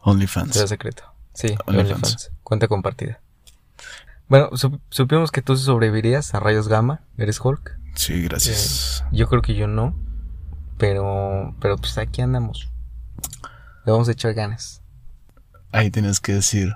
OnlyFans. 0.02 0.52
Será 0.54 0.66
secreto. 0.68 1.02
Sí, 1.34 1.56
OnlyFans. 1.66 2.30
Cuenta 2.44 2.68
compartida. 2.68 3.20
Bueno, 4.28 4.50
sup- 4.52 4.80
supimos 4.90 5.30
que 5.32 5.42
tú 5.42 5.56
sobrevivirías 5.56 6.32
a 6.34 6.40
rayos 6.40 6.68
gamma. 6.68 7.00
¿Eres 7.18 7.40
Hulk? 7.40 7.76
Sí, 7.96 8.22
gracias. 8.22 9.04
Yo 9.12 9.28
creo 9.28 9.42
que 9.42 9.54
yo 9.54 9.66
no. 9.66 9.96
Pero, 10.78 11.54
pero 11.60 11.76
pues 11.76 11.98
aquí 11.98 12.22
andamos. 12.22 12.70
Le 13.84 13.92
vamos 13.92 14.08
a 14.08 14.12
echar 14.12 14.32
ganas. 14.34 14.82
Ahí 15.72 15.90
tienes 15.90 16.20
que 16.20 16.34
decir, 16.34 16.74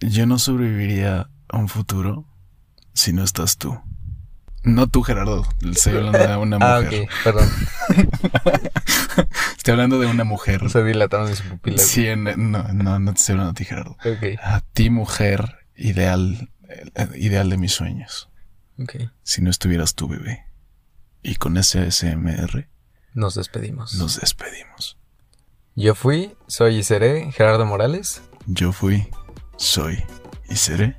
yo 0.00 0.26
no 0.26 0.38
sobreviviría 0.38 1.30
a 1.48 1.56
un 1.56 1.68
futuro 1.68 2.26
si 2.94 3.12
no 3.12 3.22
estás 3.24 3.56
tú. 3.58 3.80
No 4.62 4.88
tú, 4.88 5.02
Gerardo. 5.02 5.46
Estoy 5.62 5.96
hablando 5.96 6.18
de 6.18 6.36
una 6.36 6.56
Ah, 6.60 6.80
mujer. 6.82 7.02
ok, 7.04 7.10
perdón. 7.24 7.48
Estoy 9.56 9.72
hablando 9.72 9.98
de 10.00 10.06
una 10.06 10.24
mujer. 10.24 10.68
Se 10.70 10.82
dilataron 10.84 11.30
pupilas. 11.48 11.82
Sí, 11.86 12.06
en- 12.06 12.24
no, 12.50 12.62
no, 12.72 12.98
no 12.98 13.12
te 13.14 13.18
estoy 13.20 13.32
hablando 13.34 13.50
a 13.52 13.54
ti, 13.54 13.64
Gerardo. 13.64 13.92
Ok, 14.04 14.38
A 14.42 14.60
ti, 14.72 14.90
mujer 14.90 15.58
ideal, 15.76 16.50
ideal 17.16 17.48
de 17.50 17.56
mis 17.58 17.72
sueños. 17.72 18.28
ok. 18.78 18.96
Si 19.22 19.42
no 19.42 19.50
estuvieras 19.50 19.94
tú, 19.94 20.08
bebé. 20.08 20.44
Y 21.22 21.36
con 21.36 21.56
ese 21.58 21.80
ASMR 21.80 22.68
Nos 23.14 23.34
despedimos. 23.34 23.94
nos 23.94 24.20
despedimos. 24.20 24.96
Yo 25.76 25.94
fui, 25.94 26.34
soy 26.46 26.76
y 26.78 26.82
seré 26.82 27.30
Gerardo 27.32 27.64
Morales. 27.66 28.22
Yo 28.46 28.72
fui, 28.72 29.06
soy 29.60 30.02
y 30.48 30.56
seré 30.56 30.96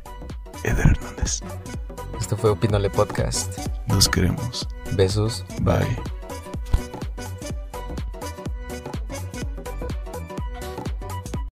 Eder 0.64 0.92
Hernández. 0.92 1.42
Esto 2.20 2.38
fue 2.38 2.52
Opinole 2.52 2.90
Podcast. 2.90 3.58
Los 3.88 4.08
queremos. 4.08 4.68
Besos. 4.94 5.44
Bye. 5.62 6.21